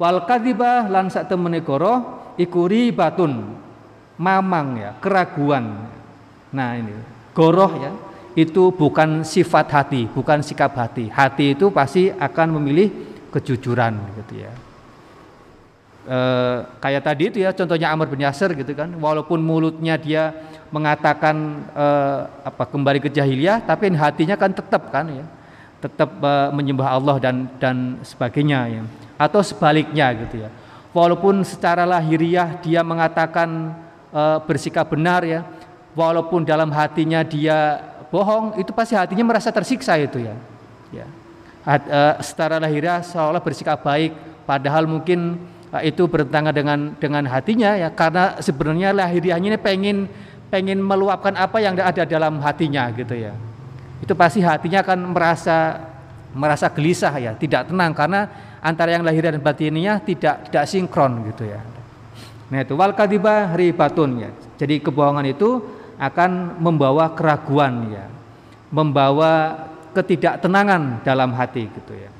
wal 0.01 0.25
kadzibah 0.25 0.89
lan 0.89 1.13
sak 1.13 1.29
temene 1.29 1.61
goro 1.61 2.21
iku 2.41 2.65
ribatun 2.65 3.61
mamang 4.21 4.77
ya, 4.77 4.91
keraguan. 5.01 5.89
Nah, 6.53 6.77
ini 6.77 6.93
goroh 7.33 7.73
ya, 7.81 7.93
itu 8.37 8.69
bukan 8.77 9.25
sifat 9.25 9.67
hati, 9.73 10.05
bukan 10.13 10.45
sikap 10.45 10.77
hati. 10.77 11.09
Hati 11.09 11.57
itu 11.57 11.73
pasti 11.73 12.13
akan 12.13 12.61
memilih 12.61 12.93
kejujuran 13.33 13.97
gitu 14.21 14.45
ya. 14.45 14.53
E, 16.01 16.19
kayak 16.81 17.03
tadi 17.05 17.29
itu 17.29 17.39
ya 17.45 17.53
contohnya 17.53 17.93
Amr 17.93 18.09
bin 18.09 18.25
Yasir 18.25 18.57
gitu 18.57 18.73
kan, 18.73 18.89
walaupun 18.97 19.37
mulutnya 19.37 20.01
dia 20.01 20.33
mengatakan 20.73 21.67
e, 21.77 21.87
apa 22.41 22.65
kembali 22.65 23.05
ke 23.05 23.13
jahiliyah, 23.13 23.61
tapi 23.61 23.93
hatinya 23.93 24.39
kan 24.41 24.49
tetap 24.49 24.89
kan 24.89 25.07
ya, 25.13 25.27
tetap 25.85 26.09
e, 26.09 26.33
menyembah 26.57 26.89
Allah 26.89 27.17
dan 27.21 27.47
dan 27.61 28.01
sebagainya 28.01 28.81
ya. 28.81 28.83
Atau 29.21 29.45
sebaliknya 29.45 30.09
gitu 30.25 30.41
ya. 30.41 30.49
Walaupun 30.97 31.45
secara 31.45 31.85
lahiriah 31.85 32.57
dia 32.65 32.81
mengatakan 32.81 33.77
e, 34.09 34.23
bersikap 34.49 34.89
benar 34.89 35.21
ya, 35.23 35.45
walaupun 35.93 36.49
dalam 36.49 36.73
hatinya 36.73 37.21
dia 37.21 37.77
bohong, 38.09 38.57
itu 38.57 38.73
pasti 38.73 38.97
hatinya 38.97 39.23
merasa 39.23 39.53
tersiksa 39.53 40.01
itu 40.01 40.19
ya. 40.25 40.35
Ya. 40.91 41.07
Hat, 41.61 41.85
e, 41.85 42.01
secara 42.25 42.57
lahiriah 42.57 43.05
seolah 43.05 43.39
bersikap 43.45 43.85
baik, 43.85 44.17
padahal 44.49 44.89
mungkin 44.89 45.39
itu 45.87 46.11
bertentangan 46.11 46.51
dengan 46.51 46.79
dengan 46.99 47.25
hatinya 47.31 47.79
ya, 47.79 47.89
karena 47.95 48.43
sebenarnya 48.43 48.91
lahiriahnya 48.91 49.55
ini 49.55 49.61
pengen 49.63 49.97
pengen 50.51 50.83
meluapkan 50.83 51.39
apa 51.39 51.63
yang 51.63 51.79
ada 51.79 52.03
dalam 52.03 52.43
hatinya 52.43 52.91
gitu 52.91 53.15
ya. 53.15 53.31
Itu 54.03 54.19
pasti 54.19 54.43
hatinya 54.43 54.83
akan 54.83 55.15
merasa 55.15 55.87
merasa 56.35 56.67
gelisah 56.75 57.15
ya, 57.23 57.33
tidak 57.39 57.71
tenang 57.71 57.95
karena 57.95 58.27
antara 58.59 58.99
yang 58.99 59.07
lahir 59.07 59.31
dan 59.31 59.39
batinnya 59.39 60.03
tidak 60.03 60.51
tidak 60.51 60.65
sinkron 60.67 61.23
gitu 61.31 61.47
ya. 61.47 61.63
Nah 62.51 62.67
itu 62.67 62.75
wal 62.75 62.91
kadiba 62.99 63.55
ribatun 63.55 64.27
ya. 64.27 64.31
Jadi 64.59 64.83
kebohongan 64.83 65.31
itu 65.31 65.63
akan 66.03 66.59
membawa 66.59 67.15
keraguan 67.15 67.95
ya, 67.95 68.11
membawa 68.75 69.67
ketidaktenangan 69.95 71.07
dalam 71.07 71.31
hati 71.31 71.71
gitu 71.71 71.95
ya. 71.95 72.11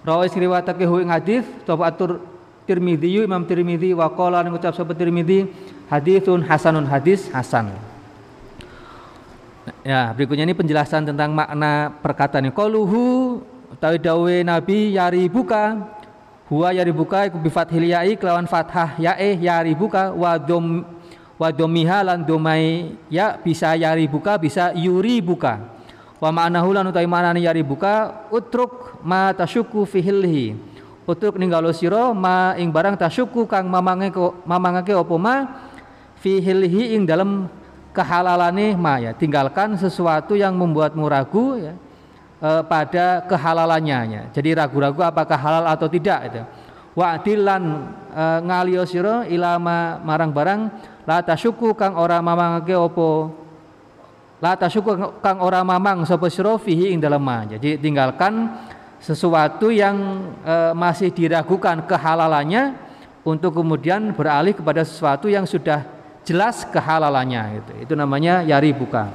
Rawais 0.00 0.32
riwayatake 0.32 0.88
hu 0.88 1.04
ing 1.04 1.12
hadis 1.12 1.44
sapa 1.68 1.92
atur 1.92 2.24
Tirmidzi 2.64 3.20
Imam 3.20 3.44
Tirmidzi 3.44 3.92
wa 3.92 4.08
qala 4.08 4.40
ngucap 4.46 4.72
sapa 4.72 4.96
Tirmidzi 4.96 5.44
haditsun 5.92 6.40
hasanun 6.46 6.88
hadis 6.88 7.28
hasan. 7.34 7.74
Ya, 9.84 10.12
berikutnya 10.16 10.48
ini 10.48 10.56
penjelasan 10.56 11.04
tentang 11.04 11.36
makna 11.36 11.92
perkataan 12.00 12.48
ini. 12.48 12.52
Qaluhu 12.56 13.38
utawi 13.76 13.96
dawe 14.00 14.34
Nabi 14.44 14.96
yari 14.96 15.28
buka 15.28 15.76
huwa 16.50 16.74
yari 16.74 16.90
buka 16.90 17.30
iku 17.30 17.38
bi 17.38 17.52
fathil 17.52 17.86
ya'i 17.86 18.18
kelawan 18.18 18.48
fathah 18.48 18.98
ya'e 18.98 19.38
yari 19.38 19.72
buka 19.76 20.10
wa 20.10 20.34
dom 20.40 20.82
wa 21.38 21.48
domiha 21.48 22.02
lan 22.04 22.26
domai 22.26 22.98
ya 23.08 23.38
bisa 23.38 23.72
yari 23.78 24.04
buka 24.10 24.36
bisa 24.36 24.74
yuri 24.76 25.22
buka 25.22 25.79
wa 26.20 26.28
ma'nahu 26.28 26.76
lan 26.76 26.92
utawi 26.92 27.08
maknane 27.08 27.40
yari 27.40 27.64
buka 27.64 28.28
utruk 28.28 29.00
ma 29.00 29.32
tasyuku 29.32 29.88
fihilhi 29.88 30.52
utruk 31.08 31.40
ninggalo 31.40 31.72
sira 31.72 32.12
ma 32.12 32.52
ing 32.60 32.68
barang 32.68 33.00
tasyuku 33.00 33.48
kang 33.48 33.66
mamange 33.72 34.12
mamangake 34.44 34.92
apa 34.92 35.16
ma 35.16 35.34
fihilhi 36.20 36.94
ing 36.94 37.08
dalam 37.08 37.48
kehalalane 37.96 38.76
ma 38.76 39.00
ya 39.00 39.16
tinggalkan 39.16 39.74
sesuatu 39.80 40.36
yang 40.36 40.54
membuatmu 40.54 41.08
ragu 41.08 41.58
ya 41.58 41.72
eh, 42.40 42.62
pada 42.68 43.24
kehalalannya 43.26 43.98
ya. 44.06 44.22
Jadi 44.30 44.54
ragu-ragu 44.54 45.00
apakah 45.02 45.38
halal 45.40 45.64
atau 45.66 45.88
tidak 45.88 46.20
itu. 46.30 46.42
Wa'dilan 46.94 47.62
eh, 48.12 48.38
ngaliyo 48.44 48.84
sira 48.84 49.24
ilama 49.24 49.98
marang 50.04 50.30
barang 50.30 50.60
la 51.08 51.24
tasyuku 51.24 51.74
kang 51.74 51.96
ora 51.96 52.20
mamangake 52.20 52.76
opo 52.76 53.40
la 54.40 54.56
tasyuku 54.56 55.20
kang 55.20 55.38
ora 55.44 55.60
mamang 55.60 56.08
sapa 56.08 56.26
sira 56.32 56.56
fihi 56.56 56.90
ing 56.90 56.98
dalem 56.98 57.20
ma. 57.20 57.44
Jadi 57.44 57.76
tinggalkan 57.76 58.48
sesuatu 59.00 59.68
yang 59.68 59.96
eh, 60.42 60.72
masih 60.72 61.12
diragukan 61.12 61.84
kehalalannya 61.84 62.76
untuk 63.24 63.60
kemudian 63.60 64.16
beralih 64.16 64.56
kepada 64.56 64.80
sesuatu 64.84 65.28
yang 65.28 65.44
sudah 65.44 65.84
jelas 66.24 66.64
kehalalannya 66.68 67.60
itu. 67.60 67.72
Itu 67.88 67.94
namanya 67.96 68.40
yari 68.44 68.72
buka. 68.72 69.12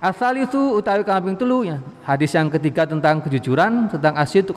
Asal 0.00 0.40
itu 0.40 0.80
utawi 0.80 1.04
kambing 1.04 1.36
telu 1.36 1.68
ya. 1.68 1.76
Hadis 2.08 2.32
yang 2.32 2.48
ketiga 2.48 2.88
tentang 2.88 3.20
kejujuran, 3.20 3.92
tentang 3.92 4.16
asyid 4.16 4.48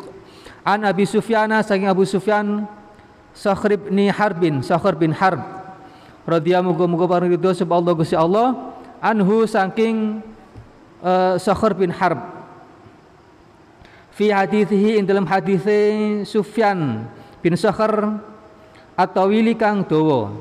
An 0.63 0.87
Abi 0.87 1.03
Sufyana 1.03 1.59
saking 1.59 1.91
Abu 1.91 2.07
Sufyan 2.07 2.63
Sakhr 3.35 3.75
bin 3.75 4.07
Harbin, 4.07 4.63
Sakhr 4.63 4.95
bin 4.95 5.11
Harb. 5.11 5.43
Radhiyallahu 6.23 6.71
muga-muga 6.71 7.19
paridho 7.19 7.51
sapa 7.51 7.75
Allah 7.75 7.91
Gusti 7.91 8.15
Allah 8.15 8.72
anhu 9.03 9.43
saking 9.43 10.23
uh, 11.03 11.35
Sakhr 11.35 11.75
bin 11.75 11.91
Harb. 11.91 12.23
Fi 14.15 14.31
hadithihi 14.31 15.01
ing 15.01 15.03
dalam 15.03 15.27
hadis 15.27 15.65
Sufyan 16.31 17.03
bin 17.43 17.59
Sakhr 17.59 18.23
atau 18.95 19.27
wili 19.27 19.59
kang 19.59 19.83
dawa. 19.83 20.31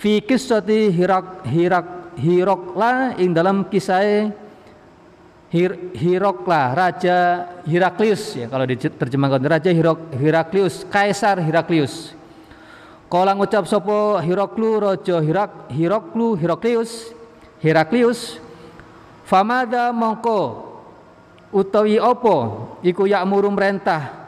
Fi 0.00 0.24
qissati 0.24 0.88
Hirak 0.88 1.44
Hirak 1.44 2.16
Hirokla 2.16 3.20
ing 3.20 3.36
dalam 3.36 3.68
kisah 3.68 4.32
Hir, 5.50 5.92
Hirokla 5.98 6.78
Raja 6.78 7.18
Heraklius 7.66 8.38
ya 8.38 8.46
kalau 8.46 8.62
diterjemahkan 8.70 9.42
Raja 9.42 9.70
Hirok, 9.74 10.14
Heraklius 10.14 10.86
Kaisar 10.86 11.42
Heraklius 11.42 12.14
Kala 13.10 13.34
ngucap 13.34 13.66
sopo 13.66 14.22
Hiroklu 14.22 14.78
Raja 14.78 15.18
Hirak 15.18 15.74
Hiroklu 15.74 16.38
Heraklius 16.38 17.10
Heraklius 17.60 18.40
Famada 19.30 19.94
mongko 19.94 20.66
utawi 21.54 22.02
opo 22.02 22.66
iku 22.82 23.06
yakmuru 23.06 23.46
merentah 23.54 24.20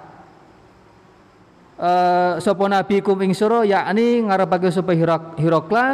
uh, 1.75 2.39
sopo 2.39 2.71
nabi 2.71 3.03
kum 3.03 3.19
ing 3.19 3.35
sura 3.35 3.67
yakni 3.67 4.23
ngarepake 4.23 4.71
sapa 4.71 4.95
Hirokla 5.39 5.87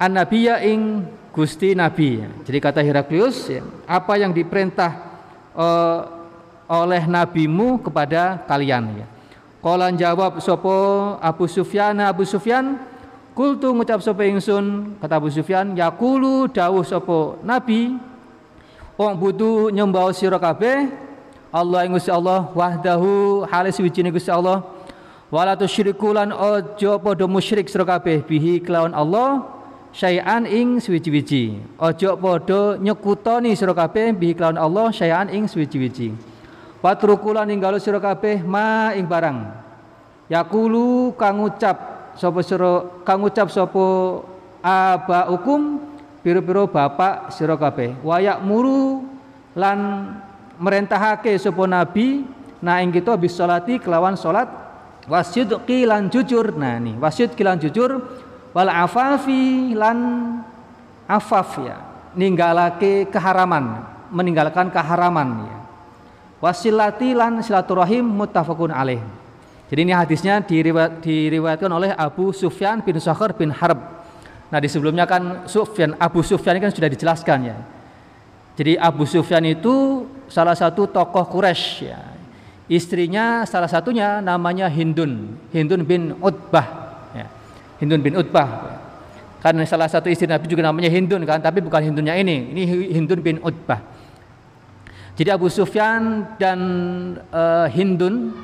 an 0.00 0.10
nabiya 0.14 0.64
ing 0.64 1.04
Gusti 1.38 1.76
Nabi. 1.76 2.18
Jadi 2.18 2.58
kata 2.58 2.80
Heraklius, 2.82 3.52
apa 3.86 4.18
yang 4.18 4.34
diperintah 4.34 4.90
uh, 5.54 6.00
oleh 6.66 7.06
nabimu 7.06 7.78
kepada 7.78 8.42
kalian 8.48 9.04
ya. 9.04 9.06
Kolan 9.62 9.94
jawab 9.94 10.38
sopo 10.42 11.14
Abu 11.18 11.46
Sufyan 11.50 11.98
Abu 12.02 12.22
Sufyan 12.22 12.78
kultu 13.38 13.70
ngucap 13.70 14.02
sopo 14.02 14.26
ingsun 14.26 14.98
kata 14.98 15.22
Abu 15.22 15.30
Sufyan 15.30 15.78
yakulu 15.78 16.50
dawuh 16.50 16.82
sopo 16.82 17.38
nabi 17.46 17.94
wong 18.98 19.14
butuh 19.14 19.70
nyembah 19.70 20.10
sira 20.10 20.42
kabeh 20.42 20.90
Allah 21.54 21.86
ing 21.86 21.94
Gusti 21.94 22.10
Allah 22.10 22.50
wahdahu 22.50 23.46
halis 23.46 23.78
wijine 23.78 24.10
Gusti 24.10 24.34
Allah 24.34 24.66
wala 25.30 25.54
tusyriku 25.54 26.10
lan 26.10 26.34
aja 26.34 26.98
padha 26.98 27.30
musyrik 27.30 27.70
sira 27.70 27.86
kabeh 27.86 28.26
bihi 28.26 28.58
kelawan 28.58 28.90
Allah 28.90 29.46
syai'an 29.94 30.42
ing 30.42 30.82
suwiji-wiji 30.82 31.62
ojo 31.78 32.10
padha 32.18 32.74
nyekutoni 32.82 33.54
sira 33.54 33.70
kabeh 33.70 34.18
bihi 34.18 34.34
kelawan 34.34 34.58
Allah 34.58 34.90
syai'an 34.90 35.30
ing 35.30 35.46
suwiji-wiji 35.46 36.10
watrukulan 36.82 37.46
ninggalo 37.46 37.78
sira 37.78 38.02
kabeh 38.02 38.42
ma 38.42 38.94
ing 38.98 39.06
barang. 39.06 39.70
Yakulu 40.28 41.16
kang 41.16 41.40
ucap 41.40 41.97
sapa 42.18 42.42
sira 42.42 42.82
kang 43.06 43.22
ucap 43.22 43.46
sapa 43.46 43.86
aba 44.58 45.30
hukum 45.30 45.78
piro-piro 46.26 46.66
bapak 46.66 47.30
sira 47.30 47.54
kabeh. 47.54 47.94
Wayak 48.02 48.42
muru 48.42 49.06
lan 49.54 50.10
merentahake 50.58 51.38
sapa 51.38 51.62
nabi 51.70 52.26
nah 52.58 52.82
ing 52.82 52.90
kita 52.90 53.14
bis 53.14 53.38
salati 53.38 53.78
kelawan 53.78 54.18
salat 54.18 54.50
wasidqi 55.06 55.86
lan 55.86 56.10
jujur 56.10 56.58
nah 56.58 56.74
nih 56.82 56.98
wasidqi 56.98 57.46
lan 57.46 57.54
jujur 57.62 58.02
wal 58.50 58.66
afafi 58.66 59.78
lan 59.78 59.98
afaf 61.06 61.62
ya 61.62 61.78
ninggalake 62.18 63.06
keharaman 63.14 63.86
meninggalkan 64.10 64.74
keharaman 64.74 65.46
ya. 65.46 65.56
Wasilati 66.38 67.18
lan 67.18 67.42
silaturahim 67.42 68.06
muttafaqun 68.06 68.70
alaih 68.70 69.02
jadi 69.68 69.80
ini 69.84 69.92
hadisnya 69.92 70.40
diriwayat, 70.40 71.04
diriwayatkan 71.04 71.70
oleh 71.70 71.92
Abu 71.92 72.32
Sufyan 72.32 72.80
bin 72.80 72.96
Sakhr 72.98 73.36
bin 73.36 73.52
Harb 73.52 73.78
nah 74.48 74.58
di 74.58 74.68
sebelumnya 74.68 75.04
kan 75.04 75.44
Sufyan 75.44 75.96
Abu 76.00 76.24
Sufyan 76.24 76.56
ini 76.56 76.64
kan 76.64 76.72
sudah 76.72 76.88
dijelaskan 76.88 77.38
ya 77.44 77.56
jadi 78.56 78.80
Abu 78.80 79.04
Sufyan 79.04 79.44
itu 79.44 80.08
salah 80.26 80.56
satu 80.56 80.88
tokoh 80.88 81.24
Quraisy 81.28 81.88
ya 81.88 82.00
istrinya 82.68 83.44
salah 83.44 83.68
satunya 83.68 84.24
namanya 84.24 84.68
Hindun 84.68 85.36
Hindun 85.52 85.84
bin 85.84 86.16
Utbah 86.20 86.88
Hindun 87.78 88.02
bin 88.02 88.14
Utbah. 88.18 88.78
Karena 89.38 89.62
salah 89.62 89.86
satu 89.86 90.10
istri 90.10 90.26
Nabi 90.26 90.50
juga 90.50 90.66
namanya 90.66 90.90
Hindun 90.90 91.22
kan, 91.22 91.38
tapi 91.38 91.62
bukan 91.62 91.78
Hindunnya 91.78 92.18
ini. 92.18 92.50
Ini 92.50 92.62
Hindun 92.98 93.22
bin 93.22 93.38
Utbah. 93.38 93.78
Jadi 95.14 95.30
Abu 95.30 95.46
Sufyan 95.50 96.26
dan 96.38 96.58
uh, 97.30 97.66
Hindun 97.70 98.34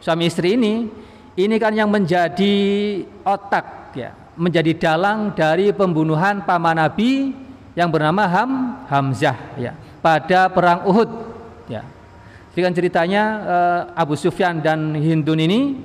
suami 0.00 0.26
istri 0.26 0.56
ini 0.56 0.88
ini 1.38 1.56
kan 1.62 1.72
yang 1.72 1.88
menjadi 1.88 2.56
otak 3.22 3.94
ya, 3.94 4.10
menjadi 4.34 4.72
dalang 4.76 5.32
dari 5.32 5.70
pembunuhan 5.70 6.42
paman 6.42 6.76
Nabi 6.80 7.30
yang 7.78 7.88
bernama 7.88 8.26
Ham 8.26 8.50
Hamzah 8.90 9.38
ya 9.56 9.72
pada 10.02 10.50
perang 10.50 10.88
Uhud 10.90 11.10
ya. 11.70 11.86
Dengan 12.50 12.74
ceritanya 12.74 13.22
uh, 13.46 13.80
Abu 13.94 14.18
Sufyan 14.18 14.58
dan 14.58 14.98
Hindun 14.98 15.38
ini 15.38 15.78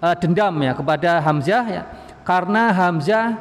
uh, 0.00 0.16
dendam 0.16 0.56
ya 0.64 0.72
kepada 0.72 1.20
Hamzah 1.20 1.64
ya 1.68 1.82
karena 2.24 2.72
Hamzah 2.72 3.36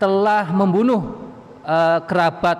telah 0.00 0.48
membunuh 0.48 1.28
uh, 1.68 2.00
kerabat 2.08 2.58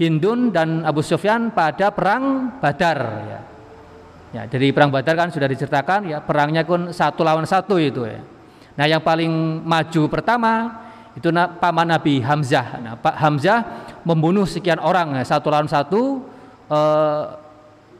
Hindun 0.00 0.50
dan 0.50 0.88
Abu 0.88 1.04
Sufyan 1.04 1.52
pada 1.52 1.92
perang 1.92 2.56
Badar 2.58 2.98
ya. 3.28 3.51
Ya, 4.32 4.48
dari 4.48 4.72
perang 4.72 4.88
Badar 4.88 5.12
kan 5.12 5.28
sudah 5.28 5.44
diceritakan 5.44 6.08
ya 6.08 6.24
perangnya 6.24 6.64
pun 6.64 6.88
satu 6.88 7.20
lawan 7.20 7.44
satu 7.44 7.76
itu 7.76 8.08
ya. 8.08 8.24
Nah, 8.72 8.88
yang 8.88 9.04
paling 9.04 9.28
maju 9.60 10.02
pertama 10.08 10.80
itu 11.12 11.28
paman 11.60 11.92
Nabi 11.92 12.24
Hamzah. 12.24 12.80
Nah, 12.80 12.94
Pak 12.96 13.20
Hamzah 13.20 13.60
membunuh 14.08 14.48
sekian 14.48 14.80
orang 14.80 15.12
ya, 15.20 15.24
satu 15.28 15.52
lawan 15.52 15.68
satu 15.68 16.24
eh, 16.72 17.22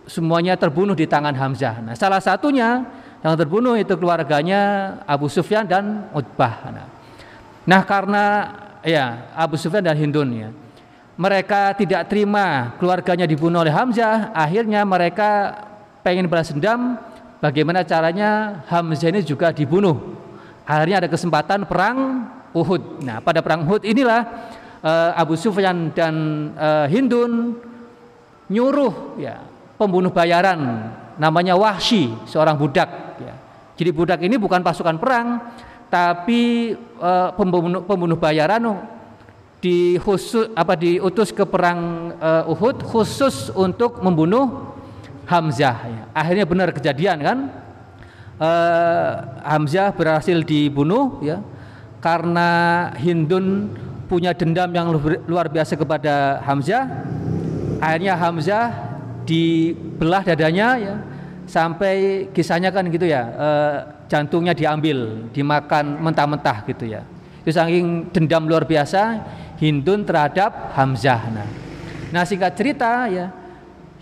semuanya 0.08 0.56
terbunuh 0.56 0.96
di 0.96 1.04
tangan 1.04 1.36
Hamzah. 1.36 1.84
Nah, 1.84 1.92
salah 1.92 2.24
satunya 2.24 2.80
yang 3.20 3.36
terbunuh 3.36 3.76
itu 3.76 3.92
keluarganya 4.00 4.96
Abu 5.04 5.28
Sufyan 5.28 5.68
dan 5.68 6.08
Utbah. 6.16 6.72
Nah, 6.72 6.88
nah 7.68 7.80
karena 7.84 8.24
ya 8.80 9.28
Abu 9.36 9.60
Sufyan 9.60 9.84
dan 9.84 10.00
Hindun 10.00 10.32
ya 10.32 10.48
mereka 11.22 11.76
tidak 11.76 12.08
terima 12.08 12.72
keluarganya 12.80 13.28
dibunuh 13.28 13.60
oleh 13.60 13.70
Hamzah, 13.70 14.32
akhirnya 14.32 14.82
mereka 14.88 15.54
pengen 16.03 16.26
balas 16.26 16.50
dendam. 16.50 16.98
Bagaimana 17.42 17.82
caranya 17.82 18.62
Hamzah 18.70 19.11
ini 19.11 19.26
juga 19.26 19.50
dibunuh? 19.50 19.98
Akhirnya 20.62 21.03
ada 21.03 21.09
kesempatan 21.11 21.66
perang 21.66 22.30
Uhud. 22.55 23.03
Nah, 23.03 23.18
pada 23.18 23.42
perang 23.42 23.66
Uhud 23.66 23.82
inilah 23.82 24.22
uh, 24.78 25.11
Abu 25.18 25.34
Sufyan 25.34 25.90
dan 25.90 26.14
uh, 26.55 26.86
Hindun 26.86 27.59
nyuruh 28.46 29.18
ya 29.18 29.42
pembunuh 29.74 30.14
bayaran 30.14 30.92
namanya 31.18 31.59
Wahsy, 31.59 32.14
seorang 32.30 32.55
budak 32.55 33.18
ya. 33.18 33.34
Jadi 33.74 33.90
budak 33.90 34.20
ini 34.22 34.38
bukan 34.38 34.62
pasukan 34.62 35.00
perang, 35.03 35.42
tapi 35.90 36.72
uh, 37.03 37.34
pembunuh 37.34 37.82
pembunuh 37.82 38.14
bayaran 38.14 38.86
di 39.59 39.98
khusus 39.98 40.50
apa 40.55 40.78
diutus 40.78 41.34
ke 41.34 41.42
perang 41.42 42.12
uh, 42.22 42.50
Uhud 42.50 42.86
khusus 42.86 43.50
untuk 43.55 43.98
membunuh 43.98 44.74
Hamzah. 45.26 45.76
Ya. 45.86 46.02
Akhirnya 46.14 46.44
benar 46.46 46.68
kejadian 46.74 47.18
kan? 47.22 47.38
Uh, 48.42 49.10
Hamzah 49.46 49.94
berhasil 49.94 50.34
dibunuh 50.42 51.22
ya 51.22 51.38
karena 52.02 52.90
Hindun 52.98 53.70
punya 54.10 54.34
dendam 54.34 54.72
yang 54.74 54.90
luar 55.30 55.46
biasa 55.46 55.78
kepada 55.78 56.42
Hamzah. 56.42 57.06
Akhirnya 57.78 58.18
Hamzah 58.18 58.72
dibelah 59.22 60.26
dadanya 60.26 60.68
ya 60.78 60.94
sampai 61.46 62.26
kisahnya 62.34 62.74
kan 62.74 62.86
gitu 62.90 63.06
ya 63.06 63.22
uh, 63.34 63.76
jantungnya 64.10 64.54
diambil 64.54 65.30
dimakan 65.30 66.02
mentah-mentah 66.02 66.66
gitu 66.66 66.90
ya 66.90 67.06
itu 67.42 67.50
saking 67.50 68.14
dendam 68.14 68.46
luar 68.46 68.62
biasa 68.62 69.18
Hindun 69.58 70.02
terhadap 70.02 70.74
Hamzah. 70.74 71.22
Nah, 71.30 71.46
nah 72.10 72.26
singkat 72.26 72.54
cerita 72.58 73.06
ya, 73.06 73.30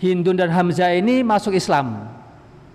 Hindun 0.01 0.33
dan 0.33 0.49
Hamzah 0.49 0.97
ini 0.97 1.21
masuk 1.21 1.53
Islam. 1.53 2.09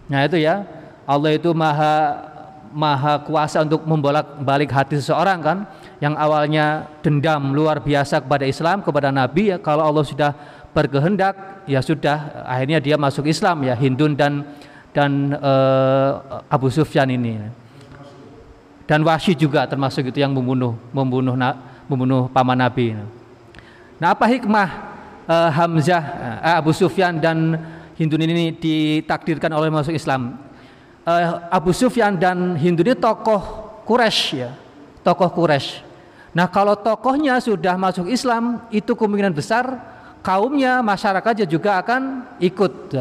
Nah 0.07 0.23
itu 0.23 0.39
ya, 0.39 0.63
Allah 1.03 1.35
itu 1.35 1.51
maha 1.51 2.23
maha 2.71 3.19
kuasa 3.27 3.67
untuk 3.67 3.83
membolak 3.83 4.39
balik 4.47 4.71
hati 4.71 4.95
seseorang 5.03 5.43
kan? 5.43 5.59
Yang 5.99 6.15
awalnya 6.23 6.87
dendam 7.03 7.51
luar 7.51 7.83
biasa 7.83 8.23
kepada 8.23 8.47
Islam 8.47 8.87
kepada 8.87 9.11
Nabi 9.11 9.51
ya. 9.51 9.59
Kalau 9.59 9.83
Allah 9.83 10.07
sudah 10.07 10.31
berkehendak 10.71 11.67
ya 11.67 11.83
sudah 11.83 12.47
akhirnya 12.47 12.79
dia 12.79 12.95
masuk 12.95 13.27
Islam 13.27 13.67
ya. 13.67 13.75
Hindun 13.75 14.15
dan 14.15 14.47
dan 14.95 15.35
uh, 15.35 16.47
Abu 16.47 16.71
Sufyan 16.71 17.11
ini. 17.11 17.43
Dan 18.87 19.03
Wahsy 19.03 19.35
juga 19.35 19.67
termasuk 19.67 20.15
itu 20.15 20.23
yang 20.23 20.31
membunuh 20.31 20.79
membunuh 20.95 21.35
membunuh 21.91 22.31
paman 22.31 22.55
Nabi. 22.55 22.95
Nah, 23.99 24.15
apa 24.15 24.31
hikmah 24.31 24.96
uh, 25.27 25.51
Hamzah, 25.53 26.03
uh, 26.43 26.59
Abu 26.59 26.73
Sufyan 26.73 27.19
dan 27.19 27.59
Hindun 27.97 28.23
ini 28.25 28.53
ditakdirkan 28.55 29.51
oleh 29.53 29.69
masuk 29.73 29.93
Islam? 29.93 30.39
Uh, 31.07 31.43
Abu 31.51 31.71
Sufyan 31.75 32.17
dan 32.19 32.55
Hindun 32.59 32.95
ini 32.95 32.97
tokoh 32.99 33.43
Quraisy 33.87 34.43
ya, 34.43 34.51
tokoh 35.07 35.31
Quraisy. 35.31 35.87
Nah, 36.37 36.51
kalau 36.53 36.77
tokohnya 36.77 37.41
sudah 37.41 37.81
masuk 37.81 38.13
Islam, 38.13 38.61
itu 38.69 38.93
kemungkinan 38.93 39.33
besar 39.33 39.65
kaumnya, 40.21 40.85
masyarakatnya 40.85 41.49
juga 41.49 41.81
akan 41.81 42.29
ikut. 42.43 42.93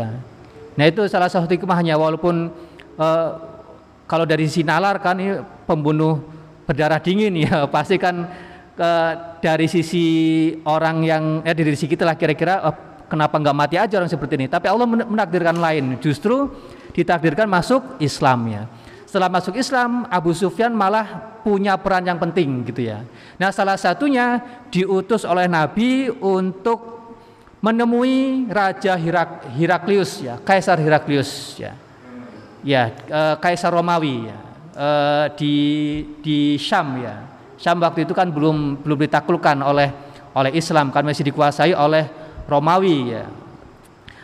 Nah, 0.80 0.86
itu 0.88 1.04
salah 1.12 1.28
satu 1.28 1.52
hikmahnya 1.52 2.00
walaupun 2.00 2.48
uh, 2.96 3.30
kalau 4.06 4.24
dari 4.24 4.46
sisi 4.46 4.62
nalar 4.62 5.02
kan 5.02 5.18
ini 5.18 5.42
pembunuh 5.66 6.22
berdarah 6.64 7.02
dingin 7.02 7.34
ya, 7.50 7.66
pasti 7.68 8.00
kan 8.00 8.30
ke, 8.76 8.92
dari 9.40 9.72
sisi 9.72 10.06
orang 10.68 10.98
yang 11.02 11.24
eh 11.48 11.56
dari 11.56 11.72
sisi 11.74 11.88
kita 11.88 12.04
lah 12.04 12.20
kira-kira 12.20 12.60
oh, 12.68 12.76
kenapa 13.08 13.40
nggak 13.40 13.56
mati 13.56 13.76
aja 13.80 13.98
orang 13.98 14.12
seperti 14.12 14.36
ini? 14.36 14.48
Tapi 14.52 14.68
Allah 14.68 14.86
menakdirkan 14.86 15.56
lain. 15.56 15.96
Justru 16.04 16.52
ditakdirkan 16.92 17.48
masuk 17.48 18.00
Islam 18.04 18.40
ya. 18.52 18.64
Setelah 19.08 19.32
masuk 19.32 19.56
Islam 19.56 20.04
Abu 20.12 20.36
Sufyan 20.36 20.76
malah 20.76 21.40
punya 21.40 21.80
peran 21.80 22.04
yang 22.04 22.20
penting 22.20 22.68
gitu 22.68 22.84
ya. 22.84 23.08
Nah 23.40 23.54
salah 23.56 23.80
satunya 23.80 24.44
diutus 24.68 25.24
oleh 25.24 25.48
Nabi 25.48 26.12
untuk 26.20 27.16
menemui 27.64 28.46
Raja 28.52 28.94
Hirak, 29.00 29.56
Hiraklius 29.56 30.22
ya 30.22 30.36
Kaisar 30.44 30.78
Hiraklius 30.84 31.56
ya. 31.56 31.74
Ya 32.66 32.92
eh, 32.92 33.36
Kaisar 33.40 33.72
Romawi 33.72 34.28
ya. 34.28 34.38
Eh, 34.76 35.26
di 35.40 35.56
di 36.20 36.60
Syam 36.60 37.00
ya 37.00 37.35
Syam 37.56 37.80
waktu 37.80 38.04
itu 38.04 38.12
kan 38.12 38.28
belum 38.28 38.84
belum 38.84 38.98
ditaklukkan 39.08 39.64
oleh 39.64 39.90
oleh 40.36 40.52
Islam 40.52 40.92
kan 40.92 41.08
masih 41.08 41.24
dikuasai 41.24 41.72
oleh 41.72 42.12
Romawi 42.46 43.16
ya. 43.16 43.26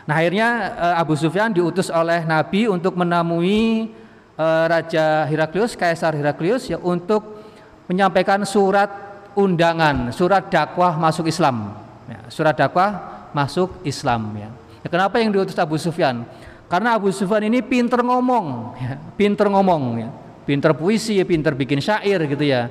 Nah 0.04 0.16
akhirnya 0.20 0.48
eh, 0.76 0.96
Abu 1.00 1.16
Sufyan 1.16 1.56
diutus 1.56 1.88
oleh 1.88 2.28
Nabi 2.28 2.68
untuk 2.68 3.00
menemui 3.00 3.88
eh, 4.36 4.66
Raja 4.68 5.24
Heraklius, 5.32 5.80
Kaisar 5.80 6.12
Heraklius 6.12 6.68
ya 6.68 6.78
untuk 6.84 7.40
menyampaikan 7.88 8.44
surat 8.44 8.92
undangan, 9.40 10.12
surat 10.12 10.52
dakwah 10.52 11.00
masuk 11.00 11.32
Islam. 11.32 11.72
Ya, 12.12 12.28
surat 12.28 12.60
dakwah 12.60 13.00
masuk 13.32 13.72
Islam 13.88 14.36
ya. 14.36 14.52
ya. 14.84 14.88
Kenapa 14.92 15.24
yang 15.24 15.32
diutus 15.32 15.56
Abu 15.56 15.80
Sufyan? 15.80 16.28
Karena 16.68 17.00
Abu 17.00 17.12
Sufyan 17.16 17.48
ini 17.48 17.64
pinter 17.64 18.04
ngomong, 18.04 18.76
ya, 18.80 19.00
pinter 19.16 19.48
ngomong 19.48 19.84
ya, 20.04 20.10
pinter 20.44 20.76
puisi, 20.76 21.20
pinter 21.24 21.56
bikin 21.56 21.80
syair 21.80 22.20
gitu 22.28 22.44
ya 22.44 22.68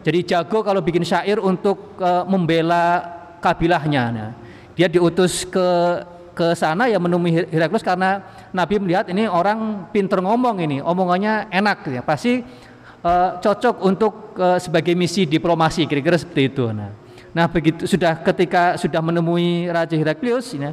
jadi 0.00 0.20
jago 0.24 0.64
kalau 0.64 0.80
bikin 0.80 1.04
syair 1.04 1.36
untuk 1.36 1.96
uh, 2.00 2.24
membela 2.24 3.04
kabilahnya. 3.44 4.04
Nah, 4.12 4.30
dia 4.72 4.88
diutus 4.88 5.44
ke 5.44 5.68
ke 6.32 6.56
sana 6.56 6.88
ya 6.88 6.96
menemui 6.96 7.52
Heraklius 7.52 7.84
karena 7.84 8.24
Nabi 8.48 8.80
melihat 8.80 9.12
ini 9.12 9.28
orang 9.28 9.90
pinter 9.92 10.24
ngomong 10.24 10.56
ini, 10.64 10.80
omongannya 10.80 11.52
enak 11.52 11.84
ya, 11.92 12.00
pasti 12.00 12.40
uh, 13.04 13.36
cocok 13.44 13.76
untuk 13.84 14.32
uh, 14.40 14.56
sebagai 14.56 14.96
misi 14.96 15.28
diplomasi 15.28 15.84
kira-kira 15.84 16.16
seperti 16.16 16.48
itu. 16.48 16.64
Nah, 16.72 16.96
nah 17.36 17.44
begitu 17.44 17.84
sudah 17.84 18.16
ketika 18.24 18.80
sudah 18.80 19.04
menemui 19.04 19.68
Raja 19.68 19.92
Heraklius, 19.92 20.56
ya, 20.56 20.72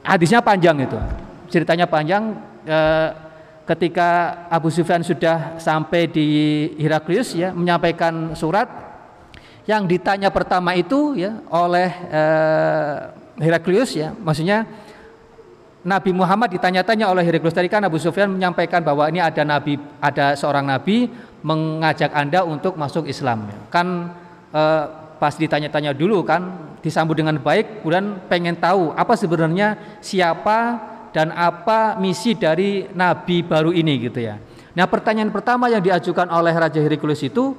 hadisnya 0.00 0.40
panjang 0.40 0.80
itu, 0.80 0.96
ceritanya 1.52 1.84
panjang. 1.84 2.40
Uh, 2.64 3.23
ketika 3.64 4.44
Abu 4.52 4.68
Sufyan 4.68 5.00
sudah 5.00 5.56
sampai 5.56 6.04
di 6.08 6.28
Heraklius 6.76 7.32
ya 7.32 7.50
menyampaikan 7.56 8.36
surat 8.36 8.68
yang 9.64 9.88
ditanya 9.88 10.28
pertama 10.28 10.76
itu 10.76 11.16
ya 11.16 11.40
oleh 11.48 11.88
eh, 12.12 12.96
Heraklius 13.40 13.96
ya 13.96 14.12
maksudnya 14.12 14.68
Nabi 15.84 16.16
Muhammad 16.16 16.52
ditanya-tanya 16.52 17.08
oleh 17.08 17.24
Heraklius 17.24 17.56
tadi 17.56 17.72
kan 17.72 17.80
Abu 17.84 17.96
Sufyan 17.96 18.28
menyampaikan 18.32 18.84
bahwa 18.84 19.08
ini 19.08 19.20
ada 19.20 19.44
nabi 19.44 19.80
ada 20.00 20.36
seorang 20.36 20.68
nabi 20.68 21.08
mengajak 21.44 22.12
Anda 22.12 22.44
untuk 22.44 22.76
masuk 22.76 23.08
Islam 23.08 23.48
ya. 23.48 23.58
kan 23.72 24.12
eh, 24.52 24.84
pas 25.16 25.32
ditanya-tanya 25.40 25.96
dulu 25.96 26.20
kan 26.20 26.52
disambut 26.84 27.16
dengan 27.16 27.40
baik 27.40 27.80
kemudian 27.80 28.20
pengen 28.28 28.60
tahu 28.60 28.92
apa 28.92 29.16
sebenarnya 29.16 29.96
siapa 30.04 30.92
dan 31.14 31.30
apa 31.30 31.94
misi 32.02 32.34
dari 32.34 32.90
nabi 32.90 33.46
baru 33.46 33.70
ini 33.70 34.10
gitu 34.10 34.18
ya. 34.18 34.34
Nah, 34.74 34.90
pertanyaan 34.90 35.30
pertama 35.30 35.70
yang 35.70 35.78
diajukan 35.78 36.26
oleh 36.26 36.50
Raja 36.50 36.82
Herikulus 36.82 37.22
itu 37.22 37.54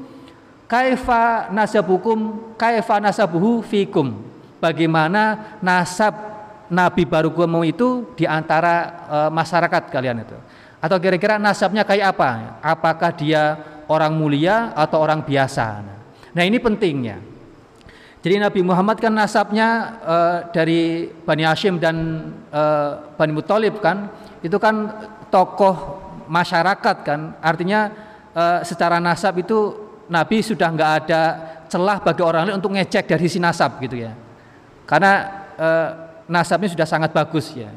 kaifa 0.68 1.48
nasabukum 1.56 2.52
kaifa 2.60 3.00
nasabuhu 3.00 3.64
fikum. 3.64 4.20
Bagaimana 4.60 5.56
nasab 5.64 6.12
nabi 6.68 7.08
baru 7.08 7.32
kamu 7.32 7.72
itu 7.72 8.12
di 8.20 8.28
antara 8.28 9.08
e, 9.08 9.18
masyarakat 9.32 9.88
kalian 9.88 10.28
itu? 10.28 10.36
Atau 10.84 11.00
kira-kira 11.00 11.40
nasabnya 11.40 11.88
kayak 11.88 12.20
apa? 12.20 12.60
Apakah 12.60 13.16
dia 13.16 13.56
orang 13.88 14.12
mulia 14.12 14.76
atau 14.76 15.00
orang 15.00 15.24
biasa? 15.24 15.80
Nah, 15.80 15.96
Nah 16.36 16.44
ini 16.44 16.60
pentingnya. 16.60 17.35
Jadi 18.26 18.42
Nabi 18.42 18.66
Muhammad 18.66 18.98
kan 18.98 19.14
nasabnya 19.14 20.02
uh, 20.02 20.38
dari 20.50 21.14
Bani 21.14 21.46
Hashim 21.46 21.78
dan 21.78 22.26
uh, 22.50 23.14
Bani 23.14 23.30
Muthalib 23.30 23.78
kan, 23.78 24.10
itu 24.42 24.58
kan 24.58 24.90
tokoh 25.30 26.02
masyarakat 26.26 27.06
kan. 27.06 27.38
Artinya 27.38 27.94
uh, 28.34 28.66
secara 28.66 28.98
nasab 28.98 29.46
itu 29.46 29.78
Nabi 30.10 30.42
sudah 30.42 30.74
nggak 30.74 30.92
ada 31.06 31.22
celah 31.70 32.02
bagi 32.02 32.26
orang 32.26 32.50
lain 32.50 32.58
untuk 32.58 32.74
ngecek 32.74 33.14
dari 33.14 33.30
si 33.30 33.38
nasab 33.38 33.78
gitu 33.78 33.94
ya. 33.94 34.18
Karena 34.90 35.46
uh, 35.62 35.90
nasabnya 36.26 36.74
sudah 36.74 36.90
sangat 36.90 37.14
bagus 37.14 37.54
ya. 37.54 37.70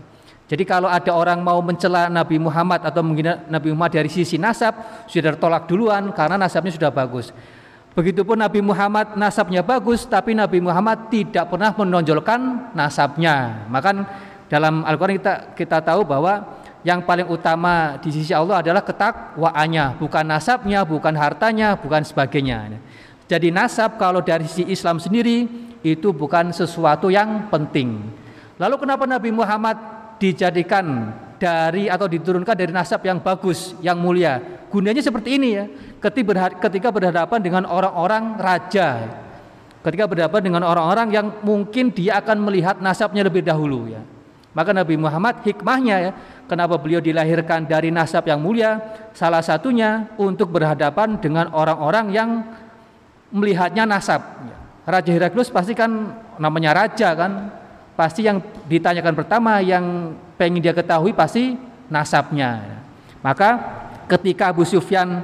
Jadi 0.48 0.64
kalau 0.64 0.88
ada 0.88 1.12
orang 1.12 1.44
mau 1.44 1.60
mencela 1.60 2.08
Nabi 2.08 2.40
Muhammad 2.40 2.88
atau 2.88 3.04
menghina 3.04 3.44
Nabi 3.52 3.68
Muhammad 3.68 4.00
dari 4.00 4.08
sisi 4.08 4.40
nasab 4.40 5.04
sudah 5.12 5.36
tertolak 5.36 5.68
duluan 5.68 6.08
karena 6.16 6.40
nasabnya 6.40 6.72
sudah 6.72 6.88
bagus. 6.88 7.36
Begitupun 7.98 8.38
Nabi 8.38 8.62
Muhammad 8.62 9.18
nasabnya 9.18 9.58
bagus, 9.58 10.06
tapi 10.06 10.30
Nabi 10.30 10.62
Muhammad 10.62 11.10
tidak 11.10 11.50
pernah 11.50 11.74
menonjolkan 11.74 12.70
nasabnya. 12.70 13.66
Maka 13.66 14.06
dalam 14.46 14.86
Al-Quran 14.86 15.18
kita, 15.18 15.34
kita 15.58 15.82
tahu 15.82 16.06
bahwa 16.06 16.62
yang 16.86 17.02
paling 17.02 17.26
utama 17.26 17.98
di 17.98 18.14
sisi 18.14 18.30
Allah 18.30 18.62
adalah 18.62 18.86
ketakwaannya, 18.86 19.98
bukan 19.98 20.24
nasabnya, 20.30 20.86
bukan 20.86 21.10
hartanya, 21.18 21.74
bukan 21.74 22.06
sebagainya. 22.06 22.78
Jadi 23.26 23.50
nasab 23.50 23.98
kalau 23.98 24.22
dari 24.22 24.46
sisi 24.46 24.70
Islam 24.70 25.02
sendiri 25.02 25.50
itu 25.82 26.14
bukan 26.14 26.54
sesuatu 26.54 27.10
yang 27.10 27.50
penting. 27.50 27.98
Lalu 28.62 28.78
kenapa 28.78 29.10
Nabi 29.10 29.34
Muhammad 29.34 29.74
dijadikan 30.22 31.10
dari 31.34 31.90
atau 31.90 32.06
diturunkan 32.06 32.54
dari 32.54 32.70
nasab 32.70 33.02
yang 33.02 33.18
bagus, 33.18 33.74
yang 33.82 33.98
mulia. 33.98 34.57
Gunanya 34.68 35.00
seperti 35.00 35.40
ini 35.40 35.48
ya. 35.56 35.64
Ketika 36.60 36.88
berhadapan 36.92 37.40
dengan 37.40 37.64
orang-orang 37.64 38.36
raja, 38.36 39.08
ketika 39.82 40.04
berhadapan 40.04 40.42
dengan 40.44 40.62
orang-orang 40.68 41.08
yang 41.10 41.26
mungkin 41.40 41.88
dia 41.90 42.20
akan 42.20 42.44
melihat 42.44 42.78
nasabnya 42.84 43.24
lebih 43.24 43.40
dahulu 43.42 43.88
ya. 43.88 44.02
Maka 44.56 44.74
Nabi 44.74 44.98
Muhammad 44.98 45.44
hikmahnya 45.46 45.96
ya, 46.02 46.10
kenapa 46.50 46.74
beliau 46.80 46.98
dilahirkan 46.98 47.68
dari 47.68 47.94
nasab 47.94 48.26
yang 48.26 48.42
mulia, 48.42 48.80
salah 49.14 49.44
satunya 49.44 50.10
untuk 50.18 50.50
berhadapan 50.50 51.14
dengan 51.20 51.52
orang-orang 51.54 52.10
yang 52.10 52.42
melihatnya 53.30 53.86
nasab. 53.86 54.24
Raja 54.88 55.12
Heraklius 55.14 55.52
pasti 55.52 55.76
kan 55.78 56.16
namanya 56.40 56.74
raja 56.74 57.12
kan, 57.14 57.52
pasti 57.94 58.26
yang 58.26 58.42
ditanyakan 58.66 59.14
pertama 59.14 59.60
yang 59.62 60.16
pengen 60.40 60.64
dia 60.64 60.74
ketahui 60.74 61.14
pasti 61.14 61.54
nasabnya. 61.86 62.82
Maka 63.22 63.58
ketika 64.08 64.50
Abu 64.50 64.64
Sufyan 64.64 65.22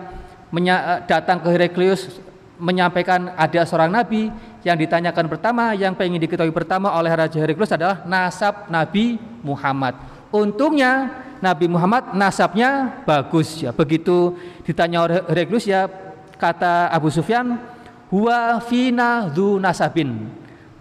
eh, 0.53 0.99
datang 1.09 1.41
ke 1.41 1.49
Heraklius 1.49 2.21
menyampaikan 2.55 3.35
ada 3.35 3.67
seorang 3.67 3.91
nabi 3.91 4.31
yang 4.63 4.79
ditanyakan 4.79 5.27
pertama 5.27 5.75
yang 5.75 5.97
pengen 5.99 6.23
diketahui 6.23 6.55
pertama 6.55 6.95
oleh 6.95 7.11
Raja 7.11 7.35
Heraklius 7.35 7.75
adalah 7.75 8.07
nasab 8.07 8.71
Nabi 8.71 9.19
Muhammad. 9.43 9.99
Untungnya 10.31 11.11
Nabi 11.43 11.67
Muhammad 11.67 12.15
nasabnya 12.15 13.03
bagus 13.03 13.59
ya. 13.59 13.75
Begitu 13.75 14.39
ditanya 14.63 15.03
oleh 15.03 15.19
Heraklius 15.27 15.67
ya 15.67 15.91
kata 16.39 16.93
Abu 16.95 17.11
Sufyan 17.11 17.59
huwa 18.13 18.63
fina 18.63 19.27
dzu 19.35 19.59
nasabin 19.59 20.31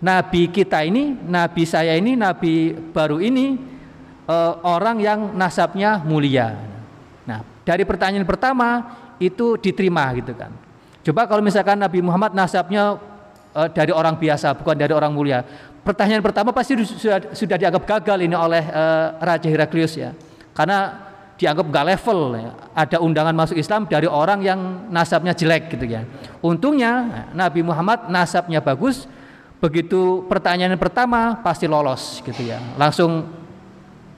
Nabi 0.03 0.51
kita 0.51 0.83
ini, 0.83 1.15
Nabi 1.15 1.63
saya 1.63 1.95
ini, 1.95 2.19
Nabi 2.19 2.75
baru 2.75 3.23
ini 3.23 3.55
uh, 4.27 4.59
orang 4.67 4.99
yang 4.99 5.19
nasabnya 5.31 6.03
mulia. 6.03 6.72
Dari 7.63 7.83
pertanyaan 7.87 8.27
pertama 8.27 8.83
itu 9.19 9.55
diterima 9.55 10.11
gitu 10.19 10.35
kan. 10.35 10.51
Coba 11.03 11.27
kalau 11.27 11.43
misalkan 11.43 11.79
Nabi 11.79 11.99
Muhammad 12.03 12.35
nasabnya 12.35 12.99
uh, 13.55 13.69
dari 13.71 13.91
orang 13.91 14.15
biasa, 14.19 14.55
bukan 14.55 14.75
dari 14.75 14.91
orang 14.91 15.11
mulia. 15.11 15.43
Pertanyaan 15.83 16.23
pertama 16.23 16.55
pasti 16.55 16.79
sudah, 16.79 17.35
sudah 17.35 17.57
dianggap 17.59 17.83
gagal 17.83 18.19
ini 18.23 18.35
oleh 18.35 18.63
uh, 18.71 19.19
Raja 19.19 19.47
Heraklius 19.51 19.99
ya. 19.99 20.15
Karena 20.55 21.11
dianggap 21.35 21.65
gak 21.67 21.85
level 21.91 22.19
ya. 22.39 22.51
Ada 22.71 22.97
undangan 23.03 23.35
masuk 23.35 23.59
Islam 23.59 23.83
dari 23.87 24.07
orang 24.07 24.39
yang 24.43 24.59
nasabnya 24.87 25.35
jelek 25.35 25.75
gitu 25.75 25.87
ya. 25.87 26.07
Untungnya 26.39 27.27
Nabi 27.35 27.63
Muhammad 27.67 28.07
nasabnya 28.07 28.63
bagus, 28.63 29.11
begitu 29.63 30.27
pertanyaan 30.27 30.75
pertama 30.75 31.39
pasti 31.39 31.71
lolos 31.71 32.19
gitu 32.19 32.43
ya 32.43 32.59
langsung 32.75 33.31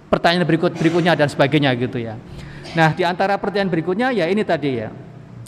pertanyaan 0.10 0.41
berikut 0.41 0.74
berikutnya 0.74 1.14
dan 1.14 1.30
sebagainya 1.30 1.70
gitu 1.78 2.02
ya 2.02 2.18
nah 2.76 2.91
di 2.91 3.07
antara 3.07 3.39
pertanyaan 3.39 3.71
berikutnya 3.71 4.11
ya 4.11 4.28
ini 4.28 4.43
tadi 4.43 4.84
ya. 4.84 4.89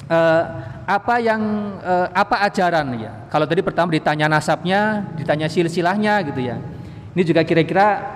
Uh, 0.08 0.44
apa 0.88 1.20
yang 1.20 1.42
uh, 1.84 2.08
apa 2.16 2.48
ajaran 2.48 2.96
ya? 2.96 3.12
Kalau 3.28 3.44
tadi 3.44 3.60
pertama 3.60 3.92
ditanya 3.92 4.32
nasabnya 4.32 5.04
ditanya 5.20 5.52
silsilahnya 5.52 6.24
gitu 6.32 6.40
ya. 6.40 6.56
Ini 7.12 7.22
juga 7.28 7.44
kira-kira 7.44 8.16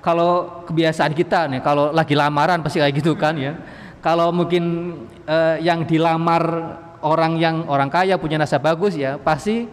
kalau 0.00 0.64
kebiasaan 0.64 1.12
kita 1.12 1.44
nih 1.52 1.60
kalau 1.60 1.92
lagi 1.92 2.16
lamaran 2.16 2.64
pasti 2.64 2.80
kayak 2.80 3.04
gitu 3.04 3.12
kan 3.12 3.36
ya. 3.36 3.52
Kalau 4.00 4.32
mungkin 4.32 4.96
uh, 5.28 5.60
yang 5.60 5.84
dilamar 5.84 6.42
orang 7.04 7.36
yang 7.36 7.56
orang 7.70 7.92
kaya 7.92 8.16
punya 8.16 8.40
nasab 8.40 8.64
bagus 8.64 8.96
ya 8.96 9.20
pasti 9.20 9.68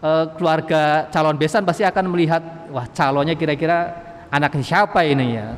uh, 0.00 0.24
keluarga 0.38 1.10
calon 1.10 1.36
besan 1.36 1.66
pasti 1.66 1.84
akan 1.84 2.04
melihat 2.08 2.42
wah 2.70 2.86
calonnya 2.88 3.34
kira-kira 3.34 3.92
anaknya 4.32 4.64
siapa 4.64 5.04
ini 5.04 5.36
ya 5.36 5.56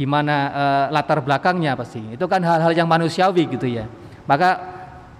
gimana 0.00 0.36
uh, 0.48 0.84
latar 0.88 1.20
belakangnya 1.20 1.76
pasti. 1.76 2.00
Itu 2.16 2.24
kan 2.24 2.40
hal-hal 2.40 2.72
yang 2.72 2.88
manusiawi 2.88 3.44
gitu 3.52 3.68
ya. 3.68 3.84
Maka 4.24 4.56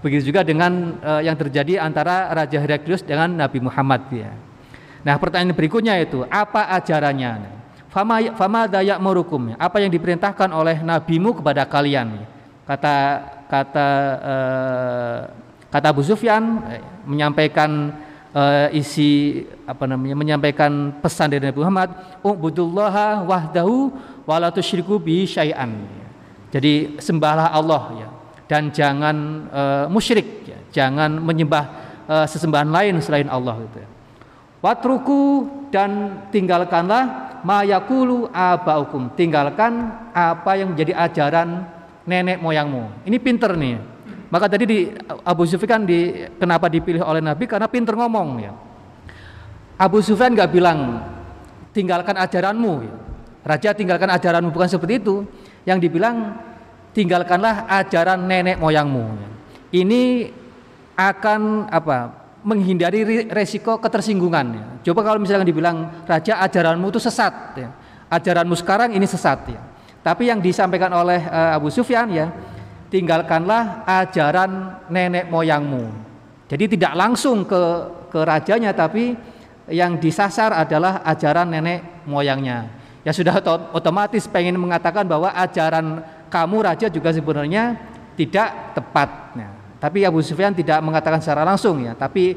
begitu 0.00 0.32
juga 0.32 0.40
dengan 0.40 0.96
uh, 1.04 1.20
yang 1.20 1.36
terjadi 1.36 1.84
antara 1.84 2.32
Raja 2.32 2.56
Heraklius 2.56 3.04
dengan 3.04 3.28
Nabi 3.28 3.60
Muhammad 3.60 4.08
ya. 4.08 4.32
Nah 5.04 5.20
pertanyaan 5.20 5.52
berikutnya 5.52 6.00
itu 6.00 6.24
apa 6.32 6.72
ajarannya? 6.80 7.60
Fama 7.92 8.22
fama 8.38 8.64
dayak 8.70 8.96
merukum 9.02 9.52
apa 9.60 9.76
yang 9.84 9.92
diperintahkan 9.92 10.48
oleh 10.48 10.80
nabimu 10.80 11.36
kepada 11.36 11.68
kalian? 11.68 12.24
Kata 12.64 12.96
kata 13.50 13.88
uh, 14.24 15.18
kata 15.68 15.86
Abu 15.92 16.00
Sufyan 16.00 16.64
menyampaikan 17.04 17.92
uh, 18.34 18.68
isi 18.74 19.42
apa 19.66 19.86
namanya 19.86 20.16
menyampaikan 20.18 20.94
pesan 20.98 21.30
dari 21.30 21.42
Nabi 21.46 21.58
Muhammad 21.62 21.90
ubudullaha 22.22 23.22
wahdahu 23.26 23.90
wala 24.26 24.50
tusyriku 24.50 24.98
bi 24.98 25.26
syai'an. 25.26 25.70
Jadi 26.50 26.98
sembahlah 26.98 27.54
Allah 27.54 27.82
ya. 27.94 28.08
Dan 28.50 28.74
jangan 28.74 29.16
uh, 29.54 29.86
musyrik 29.86 30.42
ya. 30.42 30.58
jangan 30.74 31.22
menyembah 31.22 31.64
uh, 32.10 32.26
sesembahan 32.26 32.66
lain 32.66 32.98
selain 32.98 33.30
Allah 33.30 33.62
gitu 33.70 33.78
ya. 33.78 33.88
Watruku 34.60 35.48
dan 35.72 36.20
tinggalkanlah 36.28 37.38
mayakulu 37.46 38.28
abaukum. 38.34 39.08
Tinggalkan 39.16 39.88
apa 40.12 40.58
yang 40.58 40.74
menjadi 40.74 40.92
ajaran 40.98 41.64
nenek 42.04 42.42
moyangmu. 42.42 43.06
Ini 43.08 43.16
pinter 43.22 43.54
nih 43.56 43.89
maka 44.30 44.46
tadi 44.46 44.64
di 44.64 44.78
Abu 45.26 45.42
Sufyan 45.42 45.82
di 45.82 46.14
kenapa 46.38 46.70
dipilih 46.70 47.02
oleh 47.02 47.18
Nabi 47.18 47.50
karena 47.50 47.66
pinter 47.66 47.98
ngomong 47.98 48.28
ya. 48.38 48.54
Abu 49.74 49.98
Sufyan 50.06 50.38
nggak 50.38 50.50
bilang 50.54 51.02
tinggalkan 51.74 52.14
ajaranmu. 52.14 52.72
Ya. 52.86 52.94
Raja 53.42 53.70
tinggalkan 53.74 54.06
ajaranmu 54.06 54.54
bukan 54.54 54.70
seperti 54.70 55.02
itu. 55.02 55.26
Yang 55.66 55.90
dibilang 55.90 56.38
tinggalkanlah 56.94 57.66
ajaran 57.66 58.22
nenek 58.22 58.62
moyangmu. 58.62 59.04
Ya. 59.18 59.28
Ini 59.82 60.02
akan 60.94 61.66
apa? 61.68 62.22
menghindari 62.40 63.28
resiko 63.28 63.76
ketersinggungan. 63.76 64.46
Ya. 64.56 64.64
Coba 64.88 65.04
kalau 65.04 65.20
misalnya 65.20 65.44
dibilang 65.44 66.06
raja 66.08 66.40
ajaranmu 66.40 66.88
itu 66.88 67.02
sesat. 67.02 67.34
Ya. 67.52 67.68
Ajaranmu 68.08 68.56
sekarang 68.56 68.96
ini 68.96 69.04
sesat. 69.04 69.44
Ya. 69.44 69.60
Tapi 70.00 70.32
yang 70.32 70.40
disampaikan 70.40 70.88
oleh 70.88 71.20
uh, 71.28 71.58
Abu 71.60 71.68
Sufyan 71.68 72.08
ya 72.08 72.32
tinggalkanlah 72.90 73.86
ajaran 73.86 74.84
nenek 74.90 75.30
moyangmu. 75.30 75.88
Jadi 76.50 76.76
tidak 76.76 76.92
langsung 76.98 77.46
ke 77.46 77.62
ke 78.10 78.20
rajanya 78.26 78.74
tapi 78.74 79.14
yang 79.70 80.02
disasar 80.02 80.50
adalah 80.50 81.06
ajaran 81.06 81.46
nenek 81.46 82.04
moyangnya. 82.04 82.66
Ya 83.06 83.14
sudah 83.14 83.40
otomatis 83.72 84.28
pengen 84.28 84.58
mengatakan 84.58 85.06
bahwa 85.06 85.32
ajaran 85.32 86.04
kamu 86.28 86.56
raja 86.66 86.86
juga 86.92 87.14
sebenarnya 87.14 87.78
tidak 88.18 88.76
tepat. 88.76 89.08
Nah, 89.38 89.50
tapi 89.80 90.04
Abu 90.04 90.20
Sufyan 90.20 90.52
tidak 90.52 90.82
mengatakan 90.84 91.22
secara 91.24 91.46
langsung 91.46 91.80
ya, 91.80 91.96
tapi 91.96 92.36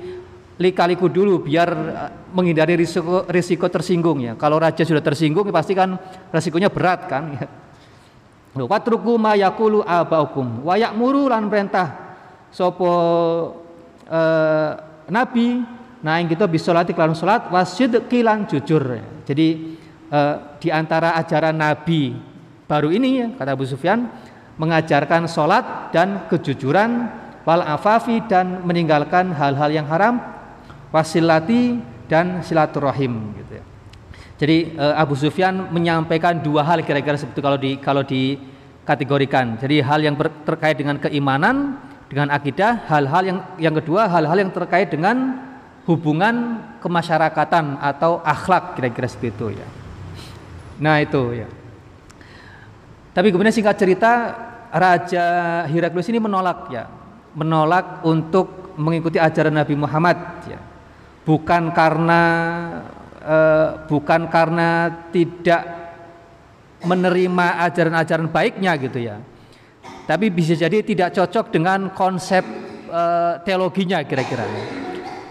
likaliku 0.61 1.09
dulu 1.09 1.43
biar 1.43 1.69
eh, 1.73 2.09
menghindari 2.31 2.79
risiko 2.79 3.27
risiko 3.27 3.67
tersinggung 3.67 4.23
ya. 4.23 4.33
Kalau 4.39 4.61
raja 4.61 4.85
sudah 4.85 5.03
tersinggung 5.03 5.49
pasti 5.51 5.73
kan 5.75 5.97
risikonya 6.31 6.69
berat 6.71 7.09
kan 7.09 7.23
ya. 7.35 7.45
Watruku 8.53 9.17
ma 9.17 9.33
yakulu 9.33 9.81
abaukum 9.81 10.61
wa 10.61 10.77
lan 10.77 11.49
perintah 11.49 11.87
sapa 12.53 12.91
eh, 14.05 14.71
nabi 15.09 15.65
nah 16.05 16.21
yang 16.21 16.29
kita 16.29 16.45
bisa 16.45 16.69
latih 16.69 16.93
kelan 16.93 17.17
salat 17.17 17.49
wasidqi 17.49 18.21
lan 18.21 18.45
jujur. 18.45 19.01
Jadi 19.25 19.47
eh, 20.05 20.35
di 20.61 20.69
ajaran 20.69 21.57
nabi 21.57 22.13
baru 22.69 22.93
ini 22.93 23.33
kata 23.33 23.57
Abu 23.57 23.65
Sufyan 23.65 24.05
mengajarkan 24.61 25.25
salat 25.25 25.89
dan 25.89 26.29
kejujuran 26.29 27.09
wal 27.41 27.65
afafi 27.65 28.21
dan 28.29 28.61
meninggalkan 28.61 29.33
hal-hal 29.33 29.73
yang 29.73 29.89
haram 29.89 30.21
wasilati 30.93 31.81
dan 32.05 32.45
silaturahim. 32.45 33.33
Jadi 34.43 34.75
uh, 34.75 34.99
Abu 34.99 35.15
Sufyan 35.15 35.71
menyampaikan 35.71 36.35
dua 36.43 36.67
hal 36.67 36.83
kira-kira 36.83 37.15
seperti 37.15 37.39
kalau 37.39 37.55
di 37.55 37.79
kalau 37.79 38.03
dikategorikan. 38.03 39.55
Jadi 39.55 39.79
hal 39.79 40.03
yang 40.03 40.19
ber, 40.19 40.27
terkait 40.43 40.75
dengan 40.75 40.99
keimanan, 40.99 41.79
dengan 42.11 42.27
akidah, 42.27 42.83
hal-hal 42.91 43.23
yang 43.23 43.39
yang 43.55 43.71
kedua 43.79 44.11
hal-hal 44.11 44.35
yang 44.35 44.51
terkait 44.51 44.91
dengan 44.91 45.39
hubungan 45.87 46.59
kemasyarakatan 46.83 47.79
atau 47.79 48.19
akhlak 48.19 48.75
kira-kira 48.75 49.07
seperti 49.07 49.31
itu 49.31 49.47
ya. 49.55 49.67
Nah 50.83 50.99
itu 50.99 51.23
ya. 51.39 51.47
Tapi 53.15 53.31
kemudian 53.31 53.55
singkat 53.55 53.79
cerita 53.79 54.11
Raja 54.75 55.23
Heraklius 55.71 56.11
ini 56.11 56.19
menolak 56.19 56.67
ya, 56.67 56.91
menolak 57.31 58.03
untuk 58.03 58.75
mengikuti 58.75 59.23
ajaran 59.23 59.55
Nabi 59.55 59.79
Muhammad 59.79 60.19
ya. 60.51 60.59
Bukan 61.23 61.71
karena 61.71 62.19
eh, 63.23 63.67
bukan 63.87 64.27
karena 64.27 64.91
tidak 65.09 65.63
menerima 66.83 67.63
ajaran-ajaran 67.71 68.27
baiknya 68.27 68.75
gitu 68.75 68.99
ya. 68.99 69.23
Tapi 70.03 70.27
bisa 70.27 70.53
jadi 70.59 70.83
tidak 70.83 71.15
cocok 71.15 71.49
dengan 71.55 71.95
konsep 71.95 72.43
eh, 72.91 73.33
teologinya 73.47 74.03
kira-kira. 74.03 74.43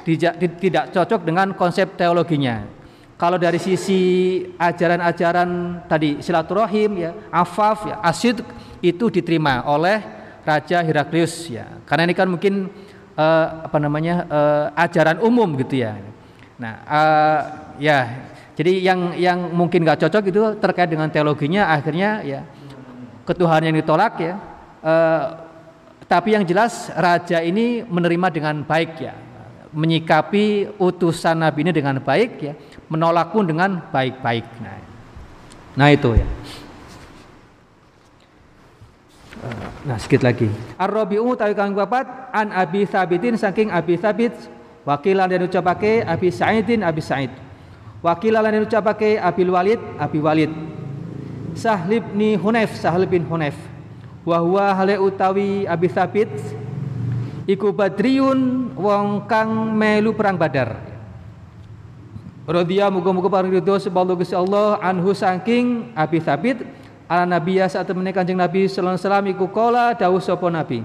Tidak, 0.03 0.35
tidak 0.59 0.91
cocok 0.91 1.23
dengan 1.23 1.55
konsep 1.55 1.95
teologinya 1.95 2.83
kalau 3.23 3.39
dari 3.39 3.63
sisi 3.63 4.43
ajaran-ajaran 4.59 5.87
tadi 5.87 6.19
silaturahim 6.19 6.91
ya, 7.07 7.15
afaf 7.31 7.87
ya, 7.87 8.03
asyid 8.03 8.43
itu 8.83 9.15
diterima 9.15 9.63
oleh 9.63 10.03
Raja 10.43 10.83
Heraklius 10.83 11.47
ya. 11.47 11.71
Karena 11.87 12.11
ini 12.11 12.19
kan 12.19 12.27
mungkin 12.27 12.67
uh, 13.15 13.47
apa 13.71 13.79
namanya 13.79 14.27
uh, 14.27 14.67
ajaran 14.75 15.23
umum 15.23 15.55
gitu 15.55 15.87
ya. 15.87 16.03
Nah, 16.59 16.83
uh, 16.83 17.41
ya. 17.83 18.31
Jadi 18.55 18.85
yang 18.85 19.19
yang 19.19 19.51
mungkin 19.51 19.83
nggak 19.83 20.07
cocok 20.07 20.23
itu 20.31 20.43
terkait 20.63 20.87
dengan 20.87 21.11
teologinya 21.11 21.75
akhirnya 21.75 22.23
ya 22.23 22.41
ketuhanan 23.27 23.75
yang 23.75 23.79
ditolak 23.83 24.15
ya. 24.23 24.35
Uh, 24.83 25.25
tapi 26.07 26.37
yang 26.39 26.45
jelas 26.47 26.93
raja 26.93 27.41
ini 27.41 27.81
menerima 27.83 28.29
dengan 28.29 28.61
baik 28.61 29.01
ya, 29.01 29.17
menyikapi 29.73 30.77
utusan 30.77 31.41
nabi 31.41 31.65
ini 31.65 31.73
dengan 31.73 31.97
baik 31.99 32.33
ya 32.39 32.55
menolak 32.93 33.33
pun 33.33 33.49
dengan 33.49 33.81
baik-baik. 33.89 34.45
Nah, 34.61 34.77
nah 35.73 35.89
itu 35.89 36.13
ya. 36.13 36.29
Nah 39.89 39.97
sedikit 39.99 40.23
lagi. 40.23 40.47
Ar-Rabi'u 40.79 41.35
tawi 41.35 41.57
kang 41.57 41.75
papat 41.75 42.07
an 42.31 42.53
Abi 42.55 42.87
Sabitin 42.87 43.35
saking 43.35 43.73
Abi 43.73 43.99
Sabit 43.99 44.37
wakilan 44.87 45.27
dan 45.27 45.43
ucapake 45.43 46.05
Abi 46.05 46.31
Sa'idin 46.31 46.85
Abi 46.87 47.03
Sa'id. 47.03 47.33
Wakilan 48.03 48.43
dan 48.43 48.67
ucapake 48.67 49.17
Abi 49.17 49.47
Walid 49.47 49.79
Abi 49.97 50.19
Walid. 50.19 50.51
Sahlib 51.55 52.03
ni 52.13 52.35
Hunayf 52.35 52.75
Sahlib 52.75 53.15
bin 53.15 53.23
Hunayf. 53.23 53.55
Wa 54.27 54.43
huwa 54.43 54.75
hale 54.75 54.99
utawi 54.99 55.65
Abi 55.71 55.87
Sabit 55.87 56.31
iku 57.47 57.75
Badriun 57.75 58.71
wong 58.79 59.27
kang 59.27 59.75
melu 59.75 60.15
perang 60.15 60.39
Badar 60.39 60.79
radhiya 62.47 62.91
muga-muga 62.91 63.31
paring 63.31 63.55
ridho 63.55 63.79
sebab 63.79 64.19
Gusti 64.19 64.35
Allah 64.35 64.79
anhu 64.83 65.15
saking 65.15 65.95
Abi 65.95 66.19
Thabit 66.19 66.63
ala 67.07 67.27
nabiya 67.27 67.71
saat 67.71 67.87
temene 67.87 68.11
Kanjeng 68.11 68.39
Nabi 68.39 68.67
sallallahu 68.67 68.99
alaihi 68.99 69.07
wasallam 69.07 69.27
iku 69.31 69.47
kala 69.51 69.95
dawuh 69.95 70.23
sapa 70.23 70.47
nabi 70.51 70.83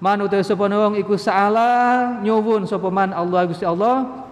man 0.00 0.20
utawa 0.24 0.44
sapa 0.44 0.64
wong 0.68 0.94
iku 1.00 1.16
saala 1.20 1.68
nyuwun 2.24 2.64
sapa 2.64 2.88
man 2.88 3.12
Allah 3.12 3.44
Gusti 3.44 3.64
Allah 3.64 4.25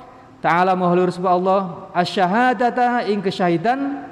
taala 0.44 0.76
mahlur 0.76 1.08
sapa 1.08 1.32
Allah 1.32 1.88
asyhadata 1.96 3.08
ing 3.08 3.24
kesyahidan 3.24 4.04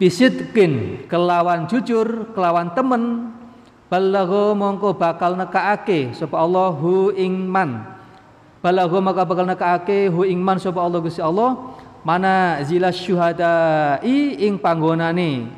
bisidkin 0.00 1.04
kelawan 1.12 1.68
jujur 1.68 2.32
kelawan 2.32 2.72
temen 2.72 3.36
balagho 3.92 4.56
mongko 4.56 4.96
bakal 4.96 5.36
nekaake 5.36 6.16
sapa 6.16 6.40
Allah 6.40 6.72
hu 6.72 7.12
ing 7.12 7.44
man. 7.44 7.84
Balagha 8.64 8.98
maka 8.98 9.22
bakal 9.28 9.44
nekaake 9.44 10.08
hu 10.08 10.24
ing 10.24 10.40
man 10.40 10.56
sapa 10.56 10.80
Allah 10.80 10.98
Gusti 11.04 11.20
Allah. 11.20 11.76
Mana 12.06 12.62
zilas 12.62 13.02
syuhada'i 13.02 14.46
ing 14.46 14.62
panggonane? 14.62 15.50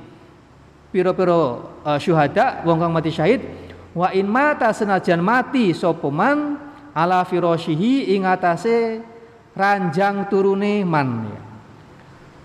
Pira-pira 0.89 1.61
uh, 1.85 1.99
syuhada 2.01 2.65
wong 2.65 2.81
kang 2.81 2.93
mati 2.93 3.13
syahid. 3.13 3.45
Wa 3.93 4.13
in 4.17 4.25
mata 4.25 4.73
senajan 4.73 5.21
mati 5.21 5.77
sapa 5.77 6.09
man 6.09 6.57
ala 6.97 7.21
firashihi 7.29 8.17
ing 8.17 8.25
atase 8.25 9.05
ranjang 9.59 10.31
turune 10.31 10.87
man 10.87 11.27
ya. 11.27 11.41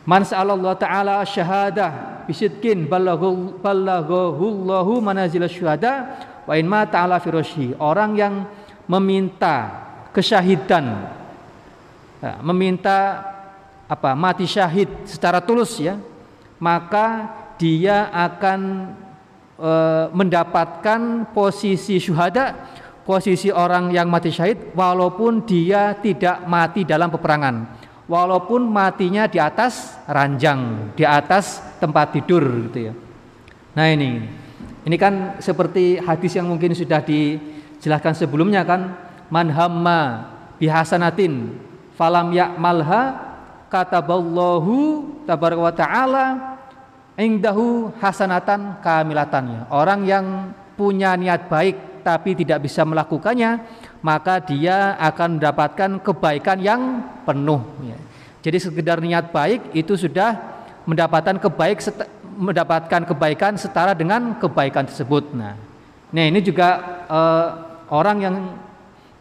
Man 0.04 0.26
Allah 0.28 0.76
taala 0.76 1.24
syahadah 1.24 2.26
bisidkin 2.28 2.90
balaghu 2.90 3.56
balaghullahu 3.62 5.00
manazil 5.00 5.48
syuhada 5.48 6.20
wa 6.44 6.54
in 6.60 6.68
mata 6.68 7.00
ala 7.00 7.24
firashihi 7.24 7.80
orang 7.80 8.12
yang 8.20 8.34
meminta 8.84 9.72
kesyahidan 10.12 11.08
ya, 12.20 12.44
meminta 12.44 13.24
apa 13.88 14.12
mati 14.12 14.44
syahid 14.44 14.92
secara 15.08 15.40
tulus 15.40 15.80
ya 15.80 15.96
maka 16.60 17.32
dia 17.56 18.12
akan 18.12 18.92
e, 19.56 19.72
mendapatkan 20.12 21.32
posisi 21.32 22.00
syuhada 22.00 22.60
posisi 23.04 23.52
orang 23.52 23.92
yang 23.92 24.08
mati 24.08 24.32
syahid 24.32 24.72
walaupun 24.76 25.44
dia 25.44 25.96
tidak 26.00 26.44
mati 26.48 26.88
dalam 26.88 27.12
peperangan. 27.12 27.84
Walaupun 28.04 28.68
matinya 28.68 29.32
di 29.32 29.40
atas 29.40 29.96
ranjang 30.12 30.92
di 30.92 31.08
atas 31.08 31.64
tempat 31.80 32.12
tidur 32.20 32.44
gitu 32.68 32.92
ya. 32.92 32.94
Nah 33.76 33.88
ini. 33.88 34.44
Ini 34.84 35.00
kan 35.00 35.40
seperti 35.40 35.96
hadis 36.04 36.36
yang 36.36 36.52
mungkin 36.52 36.76
sudah 36.76 37.00
dijelaskan 37.00 38.12
sebelumnya 38.12 38.68
kan. 38.68 38.92
Man 39.32 39.48
hamma 39.56 40.28
bihasanatin 40.60 41.56
falam 41.96 42.36
ya'malha 42.36 43.32
kataballahu 43.72 44.76
tabaraka 45.24 45.64
wa 45.64 45.74
taala 45.74 46.26
indahu 47.16 47.96
hasanatan 48.04 48.84
kamilatan. 48.84 49.66
Orang 49.72 50.04
yang 50.04 50.52
punya 50.76 51.16
niat 51.16 51.48
baik 51.48 51.93
tapi 52.04 52.36
tidak 52.36 52.68
bisa 52.68 52.84
melakukannya 52.84 53.64
maka 54.04 54.44
dia 54.44 55.00
akan 55.00 55.40
mendapatkan 55.40 55.92
kebaikan 56.04 56.60
yang 56.60 56.82
penuh 57.24 57.64
ya. 57.82 57.98
jadi 58.44 58.58
sekedar 58.60 59.00
niat 59.00 59.32
baik 59.32 59.72
itu 59.72 59.96
sudah 59.96 60.36
mendapatkan 60.84 61.40
kebaik 61.40 61.80
mendapatkan 62.36 63.02
kebaikan 63.08 63.56
setara 63.56 63.96
dengan 63.96 64.36
kebaikan 64.36 64.86
tersebut 64.86 65.32
nah 65.32 65.56
nah 66.12 66.24
ini 66.28 66.44
juga 66.44 67.02
uh, 67.08 67.48
orang 67.90 68.18
yang 68.22 68.36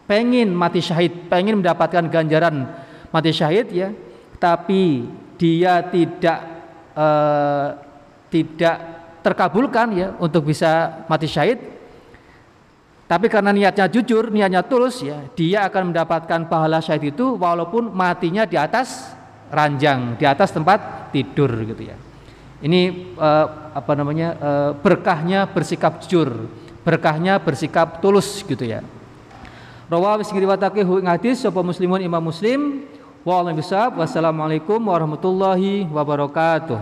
pengen 0.09 0.51
mati 0.51 0.83
syahid, 0.83 1.31
pengen 1.31 1.63
mendapatkan 1.63 2.05
ganjaran 2.11 2.67
mati 3.09 3.31
syahid 3.31 3.67
ya, 3.71 3.89
tapi 4.37 5.07
dia 5.39 5.81
tidak 5.87 6.39
uh, 6.93 7.77
tidak 8.27 8.77
terkabulkan 9.23 9.87
ya 9.95 10.07
untuk 10.19 10.49
bisa 10.49 11.03
mati 11.07 11.25
syahid. 11.29 11.72
Tapi 13.13 13.29
karena 13.29 13.53
niatnya 13.53 13.85
jujur, 13.85 14.33
niatnya 14.33 14.65
tulus 14.65 15.05
ya, 15.05 15.21
dia 15.37 15.69
akan 15.69 15.93
mendapatkan 15.93 16.49
pahala 16.49 16.81
syahid 16.81 17.13
itu 17.13 17.37
walaupun 17.37 17.93
matinya 17.93 18.41
di 18.41 18.57
atas 18.57 19.13
ranjang, 19.53 20.17
di 20.17 20.25
atas 20.25 20.49
tempat 20.49 21.13
tidur 21.13 21.53
gitu 21.61 21.93
ya. 21.93 21.97
Ini 22.65 23.13
uh, 23.13 23.69
apa 23.77 23.93
namanya? 23.93 24.33
Uh, 24.41 24.71
berkahnya 24.81 25.45
bersikap 25.45 26.01
jujur, 26.01 26.49
berkahnya 26.81 27.37
bersikap 27.37 28.01
tulus 28.01 28.41
gitu 28.41 28.65
ya. 28.65 28.81
Rawahu 29.93 30.25
sing 30.25 30.41
riwayatake 30.41 30.81
ing 30.81 31.05
hadis 31.05 31.45
sapa 31.45 31.61
muslimun 31.61 32.01
Imam 32.01 32.33
Muslim. 32.33 32.89
Wa 33.21 33.45
Wassalamualaikum 33.45 34.81
warahmatullahi 34.81 35.85
wabarakatuh. 35.85 36.81